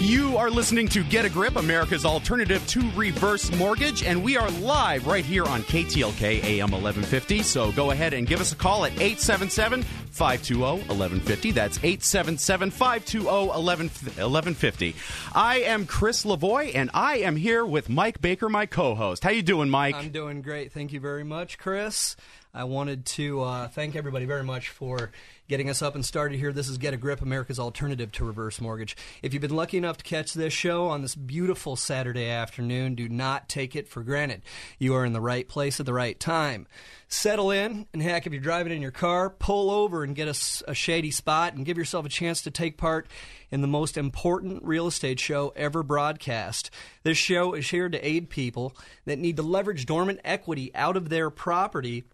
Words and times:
You 0.00 0.36
are 0.36 0.48
listening 0.48 0.86
to 0.90 1.02
Get 1.02 1.24
a 1.24 1.28
Grip, 1.28 1.56
America's 1.56 2.04
alternative 2.04 2.64
to 2.68 2.88
reverse 2.94 3.50
mortgage, 3.56 4.04
and 4.04 4.22
we 4.22 4.36
are 4.36 4.48
live 4.48 5.08
right 5.08 5.24
here 5.24 5.44
on 5.44 5.62
KTLK 5.62 6.44
AM 6.44 6.70
1150. 6.70 7.42
So 7.42 7.72
go 7.72 7.90
ahead 7.90 8.14
and 8.14 8.24
give 8.24 8.40
us 8.40 8.52
a 8.52 8.56
call 8.56 8.84
at 8.84 8.92
877 8.92 9.82
520 9.82 10.60
1150. 10.60 11.50
That's 11.50 11.78
877 11.78 12.70
520 12.70 13.26
1150. 13.26 14.94
I 15.34 15.62
am 15.62 15.84
Chris 15.84 16.24
Lavoie, 16.24 16.76
and 16.76 16.90
I 16.94 17.16
am 17.18 17.34
here 17.34 17.66
with 17.66 17.88
Mike 17.88 18.20
Baker, 18.20 18.48
my 18.48 18.66
co 18.66 18.94
host. 18.94 19.24
How 19.24 19.30
you 19.30 19.42
doing, 19.42 19.68
Mike? 19.68 19.96
I'm 19.96 20.10
doing 20.10 20.42
great. 20.42 20.70
Thank 20.70 20.92
you 20.92 21.00
very 21.00 21.24
much, 21.24 21.58
Chris. 21.58 22.14
I 22.54 22.64
wanted 22.64 23.04
to 23.06 23.42
uh, 23.42 23.68
thank 23.68 23.94
everybody 23.94 24.24
very 24.24 24.42
much 24.42 24.70
for 24.70 25.10
getting 25.48 25.68
us 25.68 25.82
up 25.82 25.94
and 25.94 26.04
started 26.04 26.38
here. 26.38 26.52
This 26.52 26.68
is 26.68 26.78
Get 26.78 26.94
a 26.94 26.96
Grip, 26.96 27.20
America's 27.20 27.58
alternative 27.58 28.10
to 28.12 28.24
reverse 28.24 28.60
mortgage. 28.60 28.96
If 29.22 29.32
you've 29.32 29.42
been 29.42 29.54
lucky 29.54 29.76
enough 29.76 29.98
to 29.98 30.04
catch 30.04 30.32
this 30.32 30.52
show 30.52 30.86
on 30.86 31.02
this 31.02 31.14
beautiful 31.14 31.76
Saturday 31.76 32.28
afternoon, 32.28 32.94
do 32.94 33.08
not 33.08 33.48
take 33.48 33.76
it 33.76 33.86
for 33.86 34.02
granted. 34.02 34.42
You 34.78 34.94
are 34.94 35.04
in 35.04 35.12
the 35.12 35.20
right 35.20 35.46
place 35.46 35.78
at 35.78 35.86
the 35.86 35.92
right 35.92 36.18
time. 36.18 36.66
Settle 37.06 37.50
in, 37.50 37.86
and 37.92 38.02
heck, 38.02 38.26
if 38.26 38.32
you're 38.32 38.40
driving 38.40 38.72
in 38.72 38.82
your 38.82 38.90
car, 38.90 39.30
pull 39.30 39.70
over 39.70 40.02
and 40.02 40.16
get 40.16 40.28
a, 40.28 40.70
a 40.70 40.74
shady 40.74 41.10
spot 41.10 41.54
and 41.54 41.66
give 41.66 41.78
yourself 41.78 42.06
a 42.06 42.10
chance 42.10 42.42
to 42.42 42.50
take 42.50 42.78
part 42.78 43.06
in 43.50 43.60
the 43.60 43.66
most 43.66 43.96
important 43.96 44.64
real 44.64 44.86
estate 44.86 45.20
show 45.20 45.52
ever 45.54 45.82
broadcast. 45.82 46.70
This 47.02 47.18
show 47.18 47.52
is 47.52 47.70
here 47.70 47.88
to 47.88 48.06
aid 48.06 48.30
people 48.30 48.74
that 49.04 49.18
need 49.18 49.36
to 49.36 49.42
leverage 49.42 49.86
dormant 49.86 50.20
equity 50.24 50.74
out 50.74 50.96
of 50.96 51.08
their 51.08 51.30
property 51.30 52.04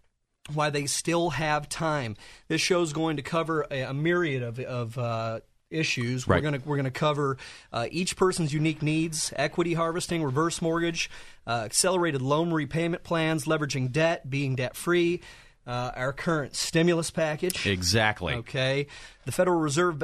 why 0.52 0.70
they 0.70 0.86
still 0.86 1.30
have 1.30 1.68
time. 1.68 2.16
This 2.48 2.60
show 2.60 2.82
is 2.82 2.92
going 2.92 3.16
to 3.16 3.22
cover 3.22 3.66
a, 3.70 3.82
a 3.82 3.94
myriad 3.94 4.42
of, 4.42 4.58
of 4.60 4.98
uh, 4.98 5.40
issues. 5.70 6.28
Right. 6.28 6.36
We're 6.36 6.50
going 6.50 6.60
to 6.60 6.68
we're 6.68 6.76
going 6.76 6.84
to 6.84 6.90
cover 6.90 7.36
uh, 7.72 7.86
each 7.90 8.16
person's 8.16 8.52
unique 8.52 8.82
needs, 8.82 9.32
equity 9.36 9.74
harvesting, 9.74 10.22
reverse 10.22 10.60
mortgage, 10.62 11.10
uh, 11.46 11.62
accelerated 11.64 12.22
loan 12.22 12.52
repayment 12.52 13.02
plans, 13.02 13.44
leveraging 13.44 13.92
debt, 13.92 14.28
being 14.28 14.56
debt 14.56 14.76
free. 14.76 15.20
Uh, 15.66 15.90
our 15.96 16.12
current 16.12 16.54
stimulus 16.54 17.10
package. 17.10 17.66
Exactly. 17.66 18.34
Okay. 18.34 18.86
The 19.24 19.32
Federal 19.32 19.58
Reserve 19.58 19.98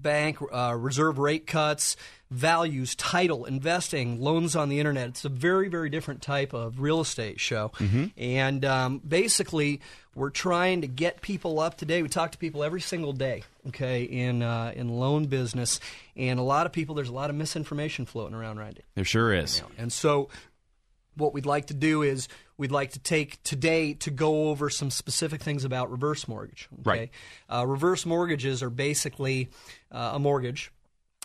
Bank 0.00 0.38
uh, 0.52 0.74
reserve 0.78 1.18
rate 1.18 1.46
cuts, 1.46 1.96
values, 2.30 2.94
title, 2.94 3.44
investing, 3.44 4.20
loans 4.20 4.56
on 4.56 4.68
the 4.68 4.78
internet. 4.78 5.08
It's 5.08 5.24
a 5.24 5.28
very, 5.28 5.68
very 5.68 5.90
different 5.90 6.22
type 6.22 6.52
of 6.52 6.80
real 6.80 7.00
estate 7.00 7.40
show. 7.40 7.70
Mm-hmm. 7.78 8.06
And 8.16 8.64
um, 8.64 8.98
basically, 8.98 9.80
we're 10.14 10.30
trying 10.30 10.80
to 10.80 10.88
get 10.88 11.20
people 11.20 11.60
up 11.60 11.76
today. 11.76 12.02
We 12.02 12.08
talk 12.08 12.32
to 12.32 12.38
people 12.38 12.64
every 12.64 12.80
single 12.80 13.12
day, 13.12 13.42
okay, 13.68 14.02
in 14.04 14.42
uh, 14.42 14.72
in 14.74 14.88
loan 14.88 15.26
business, 15.26 15.78
and 16.16 16.40
a 16.40 16.42
lot 16.42 16.66
of 16.66 16.72
people. 16.72 16.94
There's 16.94 17.10
a 17.10 17.14
lot 17.14 17.30
of 17.30 17.36
misinformation 17.36 18.06
floating 18.06 18.34
around 18.34 18.58
right 18.58 18.74
now. 18.74 18.84
There 18.94 19.04
sure 19.04 19.32
is. 19.32 19.62
And 19.78 19.92
so, 19.92 20.30
what 21.16 21.34
we'd 21.34 21.46
like 21.46 21.66
to 21.66 21.74
do 21.74 22.02
is 22.02 22.28
we'd 22.58 22.70
like 22.70 22.92
to 22.92 22.98
take 22.98 23.42
today 23.42 23.94
to 23.94 24.10
go 24.10 24.48
over 24.48 24.70
some 24.70 24.90
specific 24.90 25.42
things 25.42 25.64
about 25.64 25.90
reverse 25.90 26.26
mortgage. 26.26 26.68
Okay? 26.80 26.98
Right. 26.98 27.10
Uh, 27.52 27.66
reverse 27.66 28.06
mortgages 28.06 28.62
are 28.62 28.70
basically 28.70 29.50
uh, 29.92 30.12
a 30.14 30.18
mortgage 30.18 30.72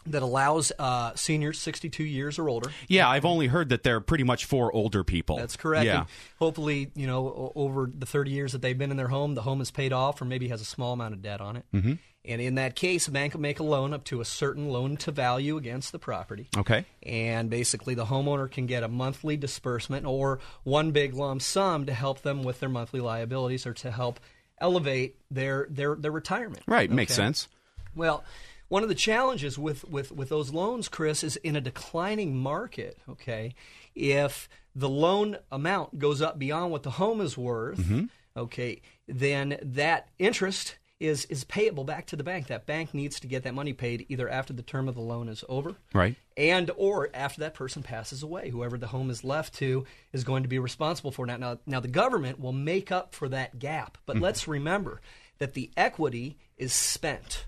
that 0.07 0.23
allows 0.23 0.71
uh, 0.79 1.13
seniors 1.15 1.59
62 1.59 2.03
years 2.03 2.39
or 2.39 2.49
older. 2.49 2.71
Yeah, 2.87 3.07
I've 3.07 3.25
only 3.25 3.47
heard 3.47 3.69
that 3.69 3.83
they're 3.83 4.01
pretty 4.01 4.23
much 4.23 4.45
for 4.45 4.73
older 4.73 5.03
people. 5.03 5.37
That's 5.37 5.55
correct. 5.55 5.85
Yeah. 5.85 5.99
And 5.99 6.07
hopefully, 6.39 6.91
you 6.95 7.07
know, 7.07 7.27
o- 7.27 7.51
over 7.55 7.89
the 7.93 8.05
30 8.05 8.31
years 8.31 8.51
that 8.53 8.61
they've 8.61 8.77
been 8.77 8.91
in 8.91 8.97
their 8.97 9.07
home, 9.07 9.35
the 9.35 9.41
home 9.41 9.61
is 9.61 9.71
paid 9.71 9.93
off 9.93 10.21
or 10.21 10.25
maybe 10.25 10.47
has 10.47 10.61
a 10.61 10.65
small 10.65 10.93
amount 10.93 11.13
of 11.13 11.21
debt 11.21 11.41
on 11.41 11.57
it. 11.57 11.65
Mm-hmm. 11.73 11.93
And 12.23 12.39
in 12.39 12.55
that 12.55 12.75
case, 12.75 13.07
a 13.07 13.11
bank 13.11 13.33
will 13.33 13.41
make 13.41 13.59
a 13.59 13.63
loan 13.63 13.93
up 13.93 14.03
to 14.05 14.21
a 14.21 14.25
certain 14.25 14.69
loan 14.69 14.95
to 14.97 15.11
value 15.11 15.57
against 15.57 15.91
the 15.91 15.97
property. 15.97 16.49
Okay. 16.55 16.85
And 17.01 17.49
basically, 17.49 17.95
the 17.95 18.05
homeowner 18.05 18.49
can 18.49 18.67
get 18.67 18.83
a 18.83 18.87
monthly 18.87 19.37
disbursement 19.37 20.05
or 20.05 20.39
one 20.63 20.91
big 20.91 21.15
lump 21.15 21.41
sum 21.41 21.87
to 21.87 21.93
help 21.93 22.21
them 22.21 22.43
with 22.43 22.59
their 22.59 22.69
monthly 22.69 22.99
liabilities 22.99 23.65
or 23.65 23.73
to 23.75 23.89
help 23.89 24.19
elevate 24.59 25.15
their 25.31 25.65
their, 25.71 25.95
their 25.95 26.11
retirement. 26.11 26.61
Right. 26.67 26.91
Makes 26.91 27.15
sense. 27.15 27.47
Well, 27.95 28.23
one 28.71 28.83
of 28.83 28.89
the 28.89 28.95
challenges 28.95 29.57
with, 29.59 29.83
with, 29.89 30.11
with 30.13 30.29
those 30.29 30.53
loans, 30.53 30.87
Chris, 30.87 31.23
is 31.23 31.35
in 31.37 31.55
a 31.57 31.61
declining 31.61 32.37
market, 32.37 32.97
okay, 33.09 33.53
if 33.95 34.47
the 34.73 34.87
loan 34.87 35.37
amount 35.51 35.99
goes 35.99 36.21
up 36.21 36.39
beyond 36.39 36.71
what 36.71 36.83
the 36.83 36.91
home 36.91 37.19
is 37.19 37.37
worth, 37.37 37.79
Mm-hmm. 37.79 38.05
okay, 38.37 38.81
then 39.07 39.57
that 39.61 40.07
interest 40.19 40.77
is, 41.01 41.25
is 41.25 41.43
payable 41.43 41.83
back 41.83 42.05
to 42.07 42.15
the 42.15 42.23
bank. 42.23 42.47
That 42.47 42.65
bank 42.65 42.93
needs 42.93 43.19
to 43.19 43.27
get 43.27 43.43
that 43.43 43.53
money 43.53 43.73
paid 43.73 44.05
either 44.07 44.29
after 44.29 44.53
the 44.53 44.61
term 44.61 44.87
of 44.87 44.95
the 44.95 45.01
loan 45.01 45.27
is 45.27 45.43
over 45.49 45.75
Right. 45.93 46.15
and 46.37 46.71
or 46.77 47.09
after 47.13 47.41
that 47.41 47.53
person 47.55 47.83
passes 47.83 48.23
away 48.23 48.51
whoever 48.51 48.77
the 48.77 48.87
home 48.87 49.09
is 49.09 49.23
left 49.23 49.53
to 49.55 49.85
is 50.13 50.23
going 50.23 50.43
to 50.43 50.49
be 50.49 50.59
responsible 50.59 51.11
for 51.11 51.25
that 51.27 51.39
now 51.41 51.57
now 51.65 51.79
the 51.81 51.87
government 51.89 52.39
will 52.39 52.53
make 52.53 52.89
up 52.91 53.13
for 53.13 53.27
that 53.29 53.59
gap 53.59 53.97
but 54.05 54.17
let's 54.19 54.47
remember 54.47 55.01
that 55.39 55.55
the 55.55 55.71
equity 55.75 56.37
is 56.55 56.71
spent 56.71 57.45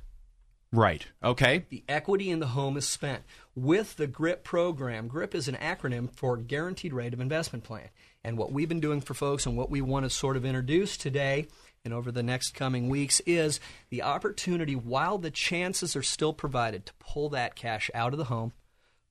Right. 0.74 1.06
Okay. 1.24 1.66
the 1.70 1.84
equity 1.88 2.32
in 2.32 2.40
the 2.40 2.48
home 2.48 2.78
is 2.78 2.88
spent 2.88 3.22
with 3.56 3.96
the 3.96 4.08
GRIP 4.08 4.44
program. 4.44 5.08
GRIP 5.08 5.36
is 5.36 5.48
an 5.48 5.56
acronym 5.56 6.12
for 6.12 6.36
Guaranteed 6.36 6.94
Rate 6.94 7.14
of 7.14 7.22
Investment 7.22 7.64
Plan. 7.64 7.90
And 8.24 8.40
what 8.40 8.52
we've 8.52 8.68
been 8.68 8.80
doing 8.80 9.00
for 9.00 9.14
folks 9.14 9.46
and 9.46 9.56
what 9.56 9.70
we 9.70 9.82
want 9.82 10.06
to 10.06 10.10
sort 10.10 10.36
of 10.36 10.46
introduce 10.46 10.98
today 10.98 11.46
and 11.86 11.94
over 11.94 12.12
the 12.12 12.24
next 12.24 12.56
coming 12.56 12.90
weeks 12.90 13.20
is 13.28 13.60
the 13.92 14.02
opportunity, 14.02 14.76
while 14.76 15.20
the 15.20 15.30
chances 15.30 15.96
are 15.96 16.02
still 16.02 16.34
provided, 16.34 16.88
to 16.88 16.94
pull 17.00 17.30
that 17.30 17.56
cash 17.56 17.92
out 17.94 18.14
of 18.14 18.18
the 18.18 18.26
home, 18.26 18.52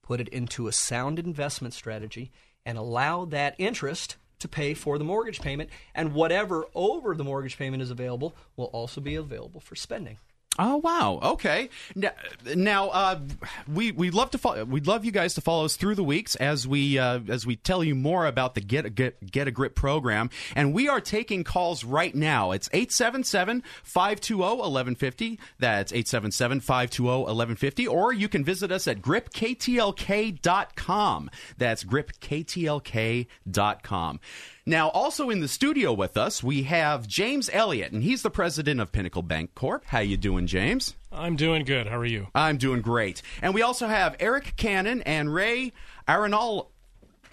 put 0.01 0.19
it 0.19 0.27
into 0.29 0.67
a 0.67 0.73
sound 0.73 1.17
investment 1.17 1.73
strategy, 1.73 2.29
and 2.65 2.77
allow 2.77 3.23
that 3.23 3.55
interest 3.57 4.17
to 4.39 4.49
pay 4.49 4.73
for 4.73 4.97
the 4.97 5.05
mortgage 5.05 5.39
payment. 5.39 5.69
And 5.95 6.13
whatever 6.13 6.65
over 6.75 7.15
the 7.15 7.23
mortgage 7.23 7.57
payment 7.57 7.81
is 7.81 7.89
available 7.89 8.35
will 8.57 8.65
also 8.65 8.99
be 8.99 9.15
available 9.15 9.61
for 9.61 9.75
spending. 9.75 10.17
Oh 10.59 10.77
wow! 10.77 11.19
Okay. 11.23 11.69
Now, 11.95 12.11
now 12.55 12.89
uh, 12.89 13.19
we 13.67 13.91
we 13.91 14.11
love 14.11 14.29
to 14.31 14.37
follow, 14.37 14.63
we'd 14.65 14.85
love 14.85 15.03
you 15.03 15.11
guys 15.11 15.33
to 15.33 15.41
follow 15.41 15.65
us 15.65 15.77
through 15.77 15.95
the 15.95 16.03
weeks 16.03 16.35
as 16.35 16.67
we 16.67 16.99
uh, 16.99 17.21
as 17.27 17.43
we 17.43 17.55
tell 17.55 17.83
you 17.83 17.95
more 17.95 18.27
about 18.27 18.53
the 18.53 18.61
Get 18.61 18.85
a 18.85 18.91
Get, 18.91 19.31
Get 19.31 19.47
a 19.47 19.51
Grip 19.51 19.73
program, 19.73 20.29
and 20.55 20.71
we 20.71 20.87
are 20.87 21.01
taking 21.01 21.43
calls 21.43 21.83
right 21.83 22.13
now. 22.13 22.51
It's 22.51 22.69
877-520-1150. 22.69 25.39
That's 25.57 25.91
877-520-1150. 25.91 27.89
Or 27.89 28.13
you 28.13 28.29
can 28.29 28.43
visit 28.43 28.71
us 28.71 28.87
at 28.87 29.01
gripktlk.com. 29.01 31.31
That's 31.57 31.83
gripktlk.com. 31.83 34.19
Now, 34.65 34.87
also 34.89 35.29
in 35.29 35.41
the 35.41 35.49
studio 35.49 35.91
with 35.91 36.15
us, 36.15 36.41
we 36.41 36.63
have 36.63 37.05
James 37.05 37.49
Elliott, 37.51 37.91
and 37.91 38.01
he's 38.01 38.21
the 38.21 38.29
president 38.29 38.79
of 38.79 38.93
Pinnacle 38.93 39.21
Bank 39.21 39.55
Corp. 39.55 39.83
How 39.87 39.99
you 39.99 40.15
doing, 40.15 40.47
James? 40.47 40.95
I'm 41.11 41.35
doing 41.35 41.65
good. 41.65 41.87
How 41.87 41.97
are 41.97 42.05
you? 42.05 42.27
I'm 42.33 42.55
doing 42.57 42.79
great. 42.81 43.21
And 43.41 43.53
we 43.53 43.61
also 43.61 43.87
have 43.87 44.15
Eric 44.21 44.53
Cannon 44.55 45.01
and 45.01 45.33
Ray 45.33 45.73
Arenal. 46.07 46.67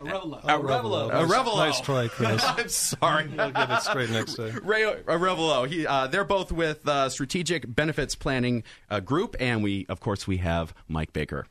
Arevalo. 0.00 0.42
Arevalo. 0.42 1.56
Nice 1.58 1.80
try, 1.80 2.08
Chris. 2.08 2.42
I'm 2.46 2.68
sorry. 2.68 3.30
I'll 3.38 3.52
get 3.52 3.70
it 3.70 3.82
straight 3.82 4.10
next 4.10 4.34
time. 4.36 4.58
Ray 4.64 4.82
Arevalo. 4.82 5.68
He, 5.68 5.86
uh, 5.86 6.08
they're 6.08 6.24
both 6.24 6.50
with 6.50 6.86
uh, 6.88 7.10
Strategic 7.10 7.72
Benefits 7.72 8.16
Planning 8.16 8.64
uh, 8.90 8.98
Group, 8.98 9.36
and 9.38 9.62
we, 9.62 9.86
of 9.88 10.00
course, 10.00 10.26
we 10.26 10.38
have 10.38 10.74
Mike 10.88 11.12
Baker. 11.12 11.46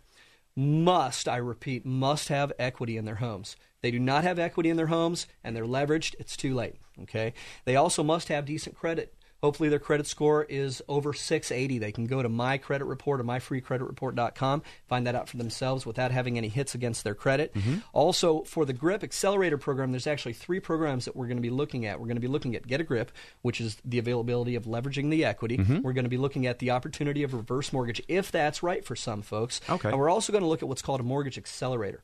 must, 0.58 1.28
I 1.30 1.38
repeat, 1.38 1.86
must 1.86 2.30
have 2.30 2.52
equity 2.58 2.98
in 2.98 3.06
their 3.06 3.16
homes. 3.16 3.56
They 3.82 3.92
do 3.92 4.00
not 4.00 4.24
have 4.24 4.40
equity 4.40 4.70
in 4.70 4.78
their 4.78 4.88
homes 4.88 5.28
and 5.44 5.56
they're 5.56 5.66
leveraged, 5.66 6.16
it's 6.20 6.36
too 6.36 6.56
late, 6.56 6.76
okay? 7.04 7.34
They 7.66 7.76
also 7.76 8.04
must 8.04 8.28
have 8.30 8.46
decent 8.46 8.76
credit. 8.76 9.14
Hopefully 9.42 9.70
their 9.70 9.80
credit 9.80 10.08
score 10.08 10.44
is 10.44 10.82
over 10.88 11.14
680. 11.14 11.78
They 11.78 11.92
can 11.92 12.06
go 12.06 12.24
to 12.24 12.30
my 12.30 12.58
credit 12.58 12.86
report 12.86 13.22
or 13.22 13.24
myfreecreditreport.com, 13.24 14.64
find 14.88 15.08
that 15.08 15.16
out 15.16 15.30
for 15.30 15.38
themselves 15.38 15.86
without 15.86 16.12
having 16.12 16.38
any 16.38 16.48
hits 16.48 16.74
against 16.74 17.04
their 17.04 17.14
credit. 17.14 17.54
Mm-hmm. 17.54 17.78
Also, 17.94 18.42
for 18.44 18.66
the 18.66 18.74
GRIP 18.74 19.04
Accelerator 19.04 19.58
program, 19.58 19.92
there's 19.92 20.08
actually 20.08 20.34
three 20.34 20.60
programs 20.60 21.06
that 21.06 21.16
we're 21.16 21.28
going 21.28 21.38
to 21.38 21.42
be 21.42 21.50
looking 21.50 21.86
at. 21.86 22.00
We're 22.00 22.08
going 22.08 22.18
to 22.18 22.22
be 22.22 22.28
looking 22.28 22.56
at 22.56 22.66
Get 22.66 22.82
a 22.82 22.84
Grip, 22.84 23.12
which 23.42 23.62
is 23.62 23.78
the 23.86 24.00
availability 24.00 24.56
of 24.56 24.66
leveraging 24.66 25.10
the 25.12 25.26
equity. 25.26 25.58
Mm-hmm. 25.58 25.82
We're 25.82 25.94
going 25.94 26.06
to 26.06 26.10
be 26.10 26.18
looking 26.18 26.48
at 26.48 26.60
the 26.60 26.72
opportunity 26.72 27.24
of 27.24 27.34
reverse 27.34 27.72
mortgage, 27.72 28.02
if 28.08 28.32
that's 28.32 28.64
right 28.64 28.84
for 28.84 28.96
some 28.96 29.22
folks. 29.22 29.62
Okay. 29.70 29.90
And 29.90 30.00
we're 30.00 30.10
also 30.10 30.32
going 30.32 30.44
to 30.44 30.50
look 30.50 30.64
at 30.64 30.68
what's 30.68 30.82
called 30.82 31.00
a 31.00 31.04
mortgage 31.04 31.38
accelerator. 31.38 32.04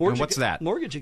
And 0.00 0.18
what's 0.20 0.36
that? 0.36 0.62
Mortgage 0.62 0.94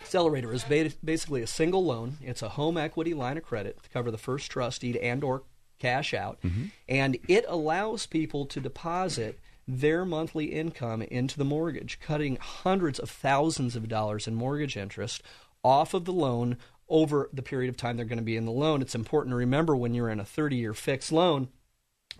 accelerator 0.00 0.52
is 0.52 0.64
ba- 0.64 0.92
basically 1.04 1.42
a 1.42 1.46
single 1.46 1.84
loan. 1.84 2.18
It's 2.22 2.42
a 2.42 2.50
home 2.50 2.76
equity 2.76 3.14
line 3.14 3.36
of 3.36 3.44
credit 3.44 3.82
to 3.82 3.88
cover 3.90 4.10
the 4.10 4.18
first 4.18 4.50
trust 4.50 4.80
deed 4.82 4.96
and 4.96 5.22
or 5.24 5.42
cash 5.78 6.14
out, 6.14 6.40
Mm-hmm. 6.42 6.64
and 6.88 7.18
it 7.28 7.44
allows 7.48 8.06
people 8.06 8.46
to 8.46 8.60
deposit 8.60 9.38
their 9.66 10.04
monthly 10.04 10.46
income 10.46 11.02
into 11.02 11.36
the 11.38 11.44
mortgage, 11.44 11.98
cutting 12.00 12.36
hundreds 12.40 12.98
of 12.98 13.08
thousands 13.10 13.74
of 13.76 13.88
dollars 13.88 14.26
in 14.26 14.34
mortgage 14.34 14.76
interest 14.76 15.22
off 15.62 15.94
of 15.94 16.04
the 16.04 16.12
loan 16.12 16.58
over 16.88 17.30
the 17.32 17.42
period 17.42 17.70
of 17.70 17.76
time 17.76 17.96
they're 17.96 18.04
going 18.04 18.18
to 18.18 18.22
be 18.22 18.36
in 18.36 18.44
the 18.44 18.52
loan. 18.52 18.82
It's 18.82 18.94
important 18.94 19.32
to 19.32 19.36
remember 19.36 19.74
when 19.74 19.94
you're 19.94 20.10
in 20.10 20.20
a 20.20 20.24
30-year 20.24 20.74
fixed 20.74 21.10
loan, 21.10 21.48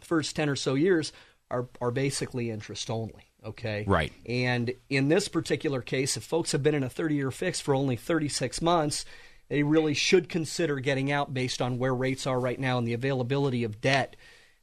first 0.00 0.34
10 0.36 0.48
or 0.48 0.56
so 0.56 0.74
years 0.74 1.12
are, 1.50 1.68
are 1.82 1.90
basically 1.90 2.50
interest 2.50 2.88
only. 2.90 3.26
Okay. 3.44 3.84
Right. 3.86 4.12
And 4.26 4.74
in 4.88 5.08
this 5.08 5.28
particular 5.28 5.82
case, 5.82 6.16
if 6.16 6.24
folks 6.24 6.52
have 6.52 6.62
been 6.62 6.74
in 6.74 6.82
a 6.82 6.88
30 6.88 7.14
year 7.14 7.30
fix 7.30 7.60
for 7.60 7.74
only 7.74 7.96
36 7.96 8.62
months, 8.62 9.04
they 9.48 9.62
really 9.62 9.94
should 9.94 10.28
consider 10.28 10.80
getting 10.80 11.12
out 11.12 11.34
based 11.34 11.60
on 11.60 11.78
where 11.78 11.94
rates 11.94 12.26
are 12.26 12.40
right 12.40 12.58
now 12.58 12.78
and 12.78 12.86
the 12.86 12.94
availability 12.94 13.62
of 13.62 13.80
debt, 13.80 14.16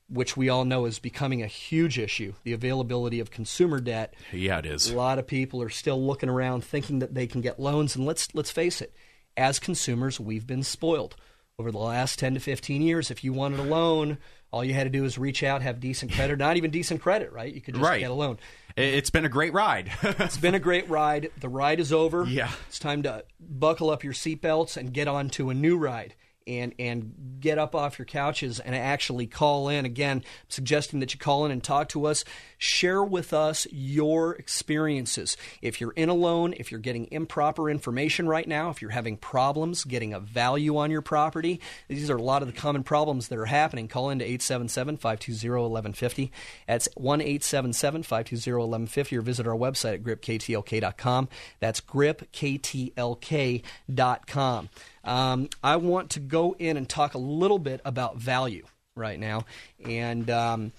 which 0.09 0.35
we 0.35 0.49
all 0.49 0.65
know 0.65 0.85
is 0.85 0.97
becoming 0.97 1.43
a 1.43 1.47
huge 1.47 1.99
issue. 1.99 2.33
The 2.43 2.53
availability 2.53 3.19
of 3.19 3.29
consumer 3.29 3.79
debt. 3.79 4.15
Yeah, 4.31 4.57
it 4.57 4.65
is. 4.65 4.89
A 4.89 4.95
lot 4.95 5.19
of 5.19 5.27
people 5.27 5.61
are 5.61 5.69
still 5.69 6.03
looking 6.03 6.29
around 6.29 6.63
thinking 6.63 6.99
that 6.99 7.13
they 7.13 7.27
can 7.27 7.41
get 7.41 7.59
loans. 7.59 7.95
And 7.95 8.05
let's, 8.05 8.33
let's 8.33 8.51
face 8.51 8.81
it, 8.81 8.95
as 9.37 9.59
consumers, 9.59 10.19
we've 10.19 10.47
been 10.47 10.63
spoiled. 10.63 11.15
Over 11.59 11.71
the 11.71 11.77
last 11.77 12.17
10 12.17 12.33
to 12.33 12.39
15 12.39 12.81
years, 12.81 13.11
if 13.11 13.23
you 13.23 13.33
wanted 13.33 13.59
a 13.59 13.63
loan, 13.63 14.17
all 14.51 14.63
you 14.63 14.73
had 14.73 14.83
to 14.83 14.89
do 14.89 15.01
was 15.03 15.17
reach 15.17 15.43
out, 15.43 15.61
have 15.61 15.79
decent 15.79 16.11
credit, 16.11 16.37
not 16.37 16.57
even 16.57 16.71
decent 16.71 17.01
credit, 17.01 17.31
right? 17.31 17.53
You 17.53 17.61
could 17.61 17.75
just 17.75 17.83
Right. 17.85 17.99
get 18.01 18.11
a 18.11 18.13
loan. 18.13 18.37
It's 18.77 19.09
been 19.09 19.25
a 19.25 19.29
great 19.29 19.53
ride. 19.53 19.91
It's 20.03 20.37
been 20.37 20.55
a 20.55 20.59
great 20.59 20.89
ride. 20.89 21.29
The 21.39 21.49
ride 21.49 21.79
is 21.79 21.91
over. 21.93 22.25
Yeah. 22.25 22.51
It's 22.67 22.79
time 22.79 23.03
to 23.03 23.23
buckle 23.39 23.89
up 23.89 24.03
your 24.03 24.13
seatbelts 24.13 24.77
and 24.77 24.93
get 24.93 25.07
on 25.07 25.29
to 25.31 25.49
a 25.49 25.53
new 25.53 25.77
ride. 25.77 26.15
And, 26.47 26.73
and 26.79 27.37
get 27.39 27.57
up 27.57 27.75
off 27.75 27.99
your 27.99 28.05
couches 28.05 28.59
and 28.59 28.75
actually 28.75 29.27
call 29.27 29.69
in. 29.69 29.85
Again, 29.85 30.23
suggesting 30.47 30.99
that 31.01 31.13
you 31.13 31.19
call 31.19 31.45
in 31.45 31.51
and 31.51 31.63
talk 31.63 31.89
to 31.89 32.05
us. 32.05 32.23
Share 32.57 33.03
with 33.03 33.33
us 33.33 33.67
your 33.71 34.35
experiences. 34.35 35.37
If 35.61 35.81
you're 35.81 35.91
in 35.91 36.09
a 36.09 36.13
loan, 36.13 36.53
if 36.57 36.71
you're 36.71 36.79
getting 36.79 37.07
improper 37.11 37.69
information 37.69 38.27
right 38.27 38.47
now, 38.47 38.69
if 38.69 38.81
you're 38.81 38.91
having 38.91 39.17
problems 39.17 39.83
getting 39.83 40.13
a 40.13 40.19
value 40.19 40.77
on 40.77 40.91
your 40.91 41.01
property, 41.01 41.59
these 41.87 42.09
are 42.09 42.17
a 42.17 42.21
lot 42.21 42.41
of 42.41 42.47
the 42.47 42.53
common 42.53 42.83
problems 42.83 43.27
that 43.27 43.37
are 43.37 43.45
happening. 43.45 43.87
Call 43.87 44.09
in 44.09 44.21
into 44.21 44.25
877 44.25 44.97
520 44.97 45.49
1150. 45.49 46.31
That's 46.67 46.87
1 46.95 47.21
877 47.21 48.03
520 48.03 48.57
1150 48.57 49.17
or 49.17 49.21
visit 49.21 49.47
our 49.47 49.55
website 49.55 49.95
at 49.95 50.03
gripktlk.com. 50.03 51.29
That's 51.59 51.81
gripktlk.com. 51.81 54.69
Um, 55.03 55.49
I 55.63 55.77
want 55.77 56.11
to 56.11 56.19
go 56.19 56.55
in 56.57 56.77
and 56.77 56.87
talk 56.87 57.13
a 57.13 57.19
little 57.19 57.59
bit 57.59 57.81
about 57.85 58.17
value 58.17 58.65
right 58.95 59.19
now. 59.19 59.45
And, 59.83 60.29
um, 60.29 60.71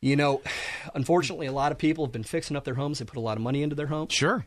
you 0.00 0.16
know, 0.16 0.42
unfortunately, 0.94 1.46
a 1.46 1.52
lot 1.52 1.72
of 1.72 1.78
people 1.78 2.04
have 2.04 2.12
been 2.12 2.24
fixing 2.24 2.56
up 2.56 2.64
their 2.64 2.74
homes. 2.74 2.98
They 2.98 3.04
put 3.04 3.16
a 3.16 3.20
lot 3.20 3.36
of 3.36 3.42
money 3.42 3.62
into 3.62 3.74
their 3.76 3.86
homes 3.86 4.12
sure. 4.12 4.46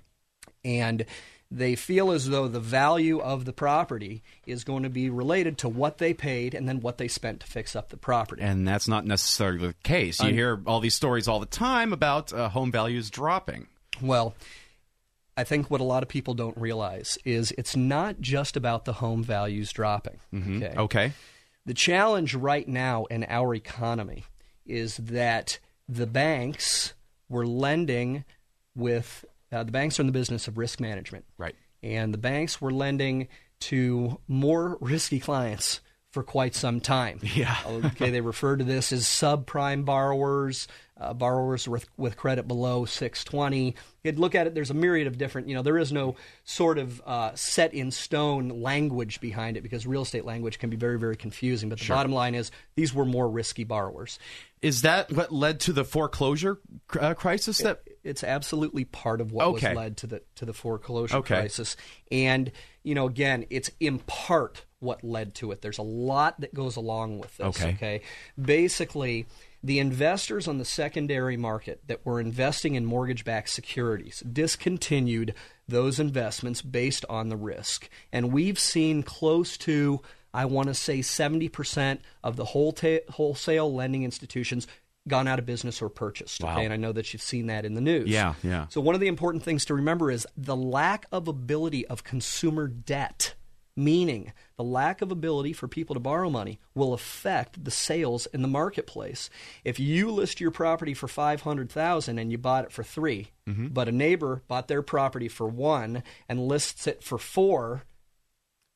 and 0.63 1.05
they 1.51 1.75
feel 1.75 2.11
as 2.11 2.29
though 2.29 2.47
the 2.47 2.61
value 2.61 3.19
of 3.19 3.43
the 3.43 3.51
property 3.51 4.23
is 4.45 4.63
going 4.63 4.83
to 4.83 4.89
be 4.89 5.09
related 5.09 5.57
to 5.59 5.69
what 5.69 5.97
they 5.97 6.13
paid 6.13 6.53
and 6.53 6.67
then 6.67 6.79
what 6.79 6.97
they 6.97 7.09
spent 7.09 7.41
to 7.41 7.47
fix 7.47 7.75
up 7.75 7.89
the 7.89 7.97
property. 7.97 8.41
And 8.41 8.65
that's 8.65 8.87
not 8.87 9.05
necessarily 9.05 9.67
the 9.67 9.75
case. 9.83 10.21
You 10.21 10.33
hear 10.33 10.61
all 10.65 10.79
these 10.79 10.95
stories 10.95 11.27
all 11.27 11.41
the 11.41 11.45
time 11.45 11.91
about 11.91 12.31
uh, 12.31 12.47
home 12.47 12.71
values 12.71 13.09
dropping. 13.09 13.67
Well, 14.01 14.33
I 15.37 15.43
think 15.43 15.71
what 15.71 15.81
a 15.81 15.85
lot 15.85 16.03
of 16.03 16.09
people 16.09 16.33
don't 16.33 16.57
realize 16.57 17.17
is 17.23 17.53
it's 17.57 17.75
not 17.75 18.19
just 18.19 18.57
about 18.57 18.85
the 18.85 18.93
home 18.93 19.23
values 19.23 19.71
dropping. 19.71 20.19
Okay. 20.33 20.73
Okay. 20.77 21.13
The 21.65 21.73
challenge 21.73 22.35
right 22.35 22.67
now 22.67 23.05
in 23.05 23.25
our 23.29 23.53
economy 23.55 24.25
is 24.65 24.97
that 24.97 25.59
the 25.87 26.07
banks 26.07 26.93
were 27.29 27.45
lending 27.45 28.25
with 28.75 29.25
uh, 29.51 29.63
the 29.63 29.71
banks 29.71 29.99
are 29.99 30.03
in 30.03 30.07
the 30.07 30.13
business 30.13 30.47
of 30.47 30.57
risk 30.57 30.79
management. 30.79 31.25
Right. 31.37 31.55
And 31.83 32.13
the 32.13 32.17
banks 32.17 32.61
were 32.61 32.71
lending 32.71 33.27
to 33.61 34.19
more 34.27 34.77
risky 34.81 35.19
clients 35.19 35.81
for 36.11 36.23
quite 36.23 36.53
some 36.55 36.79
time. 36.79 37.19
Yeah. 37.35 37.57
okay, 37.65 38.09
they 38.09 38.21
refer 38.21 38.57
to 38.57 38.63
this 38.63 38.91
as 38.91 39.05
subprime 39.05 39.85
borrowers, 39.85 40.67
uh, 40.99 41.13
borrowers 41.13 41.67
with, 41.67 41.87
with 41.97 42.17
credit 42.17 42.47
below 42.47 42.83
620. 42.85 43.75
You'd 44.03 44.19
look 44.19 44.35
at 44.35 44.45
it, 44.47 44.53
there's 44.53 44.69
a 44.69 44.73
myriad 44.75 45.07
of 45.07 45.17
different, 45.17 45.47
you 45.47 45.55
know, 45.55 45.61
there 45.61 45.77
is 45.77 45.91
no 45.91 46.15
sort 46.43 46.77
of 46.77 47.01
uh, 47.05 47.33
set 47.35 47.73
in 47.73 47.91
stone 47.91 48.49
language 48.61 49.21
behind 49.21 49.55
it 49.57 49.61
because 49.61 49.87
real 49.87 50.01
estate 50.01 50.25
language 50.25 50.59
can 50.59 50.69
be 50.69 50.75
very, 50.75 50.99
very 50.99 51.15
confusing. 51.15 51.69
But 51.69 51.79
the 51.79 51.87
bottom 51.87 52.11
line 52.11 52.35
is 52.35 52.51
these 52.75 52.93
were 52.93 53.05
more 53.05 53.29
risky 53.29 53.63
borrowers. 53.63 54.19
Is 54.61 54.81
that 54.83 55.11
what 55.11 55.31
led 55.31 55.61
to 55.61 55.73
the 55.73 55.83
foreclosure 55.85 56.59
uh, 56.99 57.13
crisis? 57.13 57.59
That 57.59 57.81
it's 58.03 58.23
absolutely 58.23 58.85
part 58.85 59.21
of 59.21 59.31
what 59.31 59.45
Okay. 59.47 59.69
was 59.69 59.77
led 59.77 59.97
to 59.97 60.07
the 60.07 60.21
to 60.35 60.45
the 60.45 60.53
foreclosure 60.53 61.17
Okay. 61.17 61.35
crisis. 61.35 61.77
And 62.11 62.51
you 62.83 62.95
know, 62.95 63.05
again, 63.05 63.45
it's 63.49 63.69
in 63.79 63.99
part 63.99 64.65
what 64.79 65.03
led 65.03 65.35
to 65.35 65.51
it. 65.51 65.61
There's 65.61 65.77
a 65.77 65.83
lot 65.83 66.41
that 66.41 66.53
goes 66.53 66.75
along 66.75 67.19
with 67.19 67.37
this. 67.37 67.61
Okay. 67.61 68.01
Basically, 68.41 69.27
the 69.63 69.77
investors 69.79 70.47
on 70.47 70.57
the 70.57 70.65
secondary 70.65 71.37
market 71.37 71.81
that 71.85 72.03
were 72.03 72.19
investing 72.19 72.73
in 72.75 72.85
mortgage-backed 72.85 73.49
securities 73.49 74.21
discontinued 74.21 75.35
those 75.67 75.99
investments 75.99 76.63
based 76.63 77.05
on 77.07 77.29
the 77.29 77.37
risk, 77.37 77.87
and 78.11 78.31
we've 78.31 78.57
seen 78.57 79.03
close 79.03 79.57
to 79.57 80.01
I 80.33 80.45
want 80.45 80.69
to 80.69 80.73
say 80.73 80.99
70% 80.99 81.99
of 82.23 82.37
the 82.37 82.45
wholesale 82.45 83.73
lending 83.73 84.03
institutions 84.03 84.65
gone 85.07 85.27
out 85.27 85.39
of 85.39 85.45
business 85.45 85.81
or 85.81 85.89
purchased. 85.89 86.43
Wow. 86.43 86.53
Okay, 86.53 86.65
and 86.65 86.73
I 86.73 86.77
know 86.77 86.91
that 86.91 87.11
you've 87.13 87.21
seen 87.21 87.47
that 87.47 87.65
in 87.65 87.73
the 87.73 87.81
news. 87.81 88.09
Yeah, 88.09 88.35
yeah. 88.43 88.67
So 88.69 88.81
one 88.81 88.95
of 88.95 89.01
the 89.01 89.07
important 89.07 89.43
things 89.43 89.65
to 89.65 89.75
remember 89.75 90.11
is 90.11 90.27
the 90.37 90.55
lack 90.55 91.05
of 91.11 91.27
ability 91.27 91.85
of 91.87 92.03
consumer 92.03 92.67
debt 92.67 93.35
meaning 93.75 94.33
the 94.57 94.63
lack 94.63 95.01
of 95.01 95.11
ability 95.11 95.53
for 95.53 95.67
people 95.67 95.93
to 95.93 95.99
borrow 95.99 96.29
money 96.29 96.59
will 96.75 96.93
affect 96.93 97.63
the 97.63 97.71
sales 97.71 98.25
in 98.27 98.41
the 98.41 98.47
marketplace. 98.47 99.29
If 99.63 99.79
you 99.79 100.11
list 100.11 100.41
your 100.41 100.51
property 100.51 100.93
for 100.93 101.07
500,000 101.07 102.19
and 102.19 102.31
you 102.31 102.37
bought 102.37 102.65
it 102.65 102.71
for 102.71 102.83
3, 102.83 103.31
mm-hmm. 103.47 103.67
but 103.67 103.87
a 103.87 103.91
neighbor 103.91 104.43
bought 104.47 104.67
their 104.67 104.81
property 104.81 105.27
for 105.27 105.47
1 105.47 106.03
and 106.27 106.47
lists 106.47 106.87
it 106.87 107.03
for 107.03 107.17
4, 107.17 107.83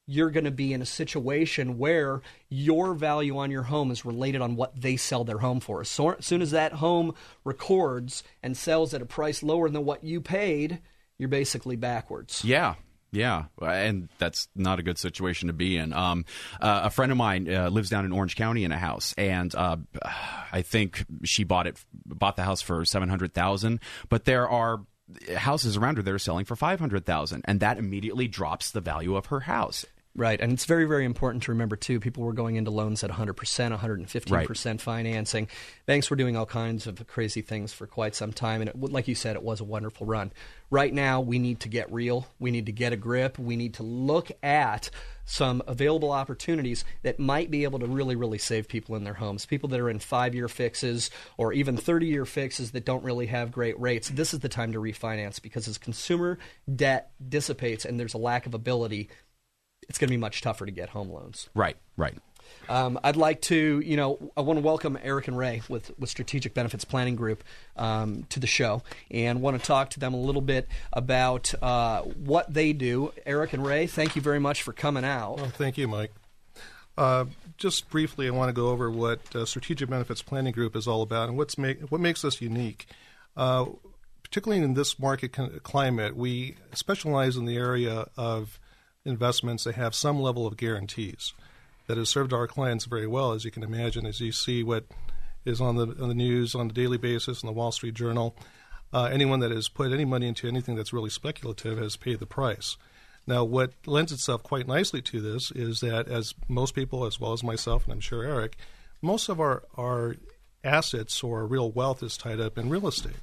you're 0.08 0.30
going 0.30 0.46
to 0.46 0.52
be 0.52 0.74
in 0.74 0.82
a 0.82 0.86
situation 0.86 1.78
where 1.78 2.22
your 2.50 2.94
value 2.94 3.38
on 3.38 3.52
your 3.52 3.64
home 3.64 3.92
is 3.92 4.06
related 4.06 4.42
on 4.42 4.56
what 4.56 4.80
they 4.80 4.98
sell 4.98 5.24
their 5.24 5.40
home 5.40 5.60
for. 5.60 5.84
So 5.84 6.12
as 6.12 6.26
soon 6.26 6.42
as 6.42 6.52
that 6.52 6.74
home 6.74 7.16
records 7.44 8.24
and 8.44 8.56
sells 8.56 8.94
at 8.94 9.02
a 9.02 9.06
price 9.06 9.42
lower 9.42 9.70
than 9.70 9.84
what 9.84 10.04
you 10.04 10.22
paid, 10.22 10.80
you're 11.18 11.30
basically 11.30 11.76
backwards. 11.76 12.44
Yeah. 12.44 12.76
Yeah, 13.12 13.46
and 13.62 14.10
that's 14.18 14.50
not 14.56 14.80
a 14.80 14.84
good 14.84 14.98
situation 14.98 15.48
to 15.48 15.54
be 15.54 15.78
in. 15.78 15.94
Um, 15.94 16.26
uh, 16.60 16.82
a 16.84 16.90
friend 16.90 17.14
of 17.14 17.18
mine 17.18 17.50
uh, 17.50 17.70
lives 17.70 17.90
down 17.90 18.04
in 18.04 18.12
Orange 18.12 18.36
County 18.36 18.66
in 18.66 18.74
a 18.74 18.78
house, 18.78 19.14
and 19.18 19.56
uh, 19.56 19.78
I 20.52 20.64
think 20.64 21.06
she 21.24 21.46
bought 21.46 21.66
it, 21.66 21.82
bought 22.06 22.36
the 22.36 22.44
house 22.44 22.62
for 22.62 22.84
seven 22.84 23.08
hundred 23.08 23.34
thousand. 23.34 23.80
But 24.10 24.26
there 24.26 24.50
are 24.50 24.82
houses 25.34 25.78
around 25.78 25.96
her 25.96 26.04
that 26.04 26.14
are 26.14 26.20
selling 26.20 26.44
for 26.44 26.58
five 26.58 26.78
hundred 26.78 27.06
thousand, 27.06 27.44
and 27.46 27.62
that 27.62 27.78
immediately 27.78 28.28
drops 28.28 28.72
the 28.72 28.82
value 28.82 29.16
of 29.16 29.28
her 29.28 29.42
house. 29.42 29.86
Right, 30.18 30.40
and 30.40 30.54
it's 30.54 30.64
very, 30.64 30.86
very 30.86 31.04
important 31.04 31.44
to 31.44 31.52
remember 31.52 31.76
too. 31.76 32.00
People 32.00 32.24
were 32.24 32.32
going 32.32 32.56
into 32.56 32.72
loans 32.72 33.04
at 33.04 33.10
100%, 33.10 33.74
115% 33.74 34.32
Right. 34.32 34.82
financing. 34.82 35.50
Banks 35.86 36.10
were 36.10 36.16
doing 36.16 36.38
all 36.38 36.46
kinds 36.46 36.88
of 36.88 37.06
crazy 37.06 37.42
things 37.42 37.74
for 37.74 37.86
quite 37.86 38.16
some 38.16 38.32
time, 38.32 38.62
and 38.62 38.70
it, 38.70 38.78
like 38.80 39.10
you 39.10 39.16
said, 39.16 39.36
it 39.36 39.44
was 39.44 39.60
a 39.60 39.66
wonderful 39.66 40.08
run. 40.08 40.32
Right 40.72 40.94
now, 40.94 41.20
we 41.20 41.38
need 41.38 41.60
to 41.62 41.70
get 41.70 41.92
real. 41.92 42.28
We 42.40 42.50
need 42.50 42.66
to 42.68 42.72
get 42.72 42.94
a 42.94 42.96
grip. 42.96 43.38
We 43.38 43.58
need 43.58 43.74
to 43.76 43.84
look 43.84 44.32
at 44.42 44.90
some 45.26 45.62
available 45.68 46.12
opportunities 46.12 46.86
that 47.04 47.20
might 47.20 47.52
be 47.52 47.64
able 47.64 47.80
to 47.80 47.88
really, 47.88 48.16
really 48.16 48.38
save 48.38 48.68
people 48.68 48.96
in 48.96 49.04
their 49.04 49.16
homes. 49.16 49.46
People 49.46 49.68
that 49.70 49.80
are 49.80 49.90
in 49.90 50.00
five-year 50.00 50.48
fixes 50.48 51.10
or 51.38 51.52
even 51.52 51.78
30-year 51.78 52.26
fixes 52.26 52.72
that 52.72 52.86
don't 52.86 53.04
really 53.04 53.26
have 53.26 53.52
great 53.52 53.80
rates. 53.80 54.10
This 54.10 54.34
is 54.34 54.40
the 54.40 54.50
time 54.50 54.72
to 54.74 54.80
refinance 54.80 55.42
because 55.42 55.68
as 55.68 55.78
consumer 55.78 56.38
debt 56.74 57.12
dissipates 57.28 57.86
and 57.86 58.00
there's 58.00 58.14
a 58.14 58.20
lack 58.20 58.46
of 58.46 58.54
ability 58.54 59.10
it's 59.88 59.98
going 59.98 60.08
to 60.08 60.14
be 60.14 60.18
much 60.18 60.42
tougher 60.42 60.66
to 60.66 60.72
get 60.72 60.90
home 60.90 61.10
loans. 61.10 61.50
Right, 61.54 61.78
right. 61.98 62.16
Um, 62.68 63.00
I'd 63.04 63.16
like 63.16 63.42
to, 63.42 63.80
you 63.86 63.96
know, 63.96 64.32
I 64.36 64.42
want 64.42 64.58
to 64.58 64.66
welcome 64.66 64.98
Eric 65.04 65.28
and 65.28 65.38
Ray 65.38 65.62
with, 65.70 65.92
with 66.00 66.10
Strategic 66.10 66.54
Benefits 66.54 66.84
Planning 66.86 67.16
Group 67.16 67.44
um, 67.76 68.26
to 68.30 68.40
the 68.40 68.48
show 68.48 68.82
and 69.12 69.42
want 69.42 69.60
to 69.60 69.66
talk 69.66 69.92
to 69.92 70.00
them 70.00 70.14
a 70.14 70.20
little 70.20 70.42
bit 70.42 70.68
about 70.94 71.54
uh, 71.62 72.02
what 72.02 72.52
they 72.52 72.74
do. 72.74 73.14
Eric 73.26 73.54
and 73.54 73.66
Ray, 73.66 73.88
thank 73.88 74.16
you 74.16 74.22
very 74.22 74.40
much 74.40 74.64
for 74.64 74.74
coming 74.74 75.06
out. 75.06 75.38
Well, 75.38 75.50
thank 75.50 75.78
you, 75.78 75.88
Mike. 75.88 76.12
Uh, 76.98 77.26
just 77.58 77.90
briefly, 77.90 78.28
I 78.28 78.32
want 78.32 78.50
to 78.50 78.54
go 78.54 78.70
over 78.70 78.90
what 78.90 79.36
uh, 79.36 79.46
Strategic 79.46 79.90
Benefits 79.90 80.22
Planning 80.22 80.54
Group 80.54 80.76
is 80.76 80.88
all 80.88 81.02
about 81.02 81.30
and 81.30 81.38
what's 81.38 81.58
make, 81.58 81.82
what 81.92 82.02
makes 82.02 82.26
us 82.26 82.42
unique. 82.42 82.88
Uh, 83.38 83.66
particularly 84.24 84.64
in 84.64 84.74
this 84.74 84.98
market 84.98 85.34
con- 85.34 85.60
climate, 85.64 86.16
we 86.16 86.56
specialize 86.74 87.38
in 87.38 87.46
the 87.46 87.58
area 87.58 88.08
of 88.18 88.60
investments 89.06 89.64
that 89.64 89.76
have 89.76 89.96
some 89.96 90.20
level 90.20 90.46
of 90.46 90.58
guarantees. 90.58 91.34
That 91.88 91.98
has 91.98 92.10
served 92.10 92.34
our 92.34 92.48
clients 92.48 92.86
very 92.86 93.06
well, 93.06 93.34
as 93.34 93.46
you 93.46 93.52
can 93.52 93.62
imagine, 93.62 94.08
as 94.08 94.20
you 94.20 94.32
see 94.32 94.64
what 94.64 94.86
is 95.46 95.62
on 95.62 95.76
the 95.76 95.86
on 96.02 96.10
the 96.10 96.16
news 96.16 96.56
on 96.56 96.72
a 96.72 96.74
daily 96.74 96.98
basis 96.98 97.44
in 97.44 97.48
the 97.48 97.54
Wall 97.54 97.72
Street 97.72 97.94
Journal. 97.94 98.36
Uh, 98.92 99.04
anyone 99.06 99.40
that 99.42 99.52
has 99.52 99.70
put 99.70 99.92
any 99.92 100.06
money 100.06 100.28
into 100.28 100.48
anything 100.48 100.76
that's 100.76 100.94
really 100.94 101.10
speculative 101.10 101.78
has 101.78 101.96
paid 101.96 102.20
the 102.20 102.26
price. 102.26 102.78
Now, 103.28 103.44
what 103.44 103.74
lends 103.86 104.12
itself 104.12 104.44
quite 104.44 104.68
nicely 104.68 105.02
to 105.04 105.22
this 105.22 105.52
is 105.52 105.80
that, 105.82 106.08
as 106.08 106.34
most 106.48 106.76
people, 106.76 107.06
as 107.06 107.20
well 107.20 107.34
as 107.34 107.44
myself, 107.44 107.84
and 107.86 107.94
I'm 107.94 108.00
sure 108.00 108.24
Eric, 108.24 108.56
most 109.02 109.30
of 109.30 109.40
our, 109.40 109.64
our 109.76 110.16
assets 110.64 111.24
or 111.24 111.46
real 111.46 111.72
wealth 111.72 112.04
is 112.04 112.18
tied 112.18 112.40
up 112.40 112.58
in 112.58 112.70
real 112.70 112.88
estate. 112.88 113.14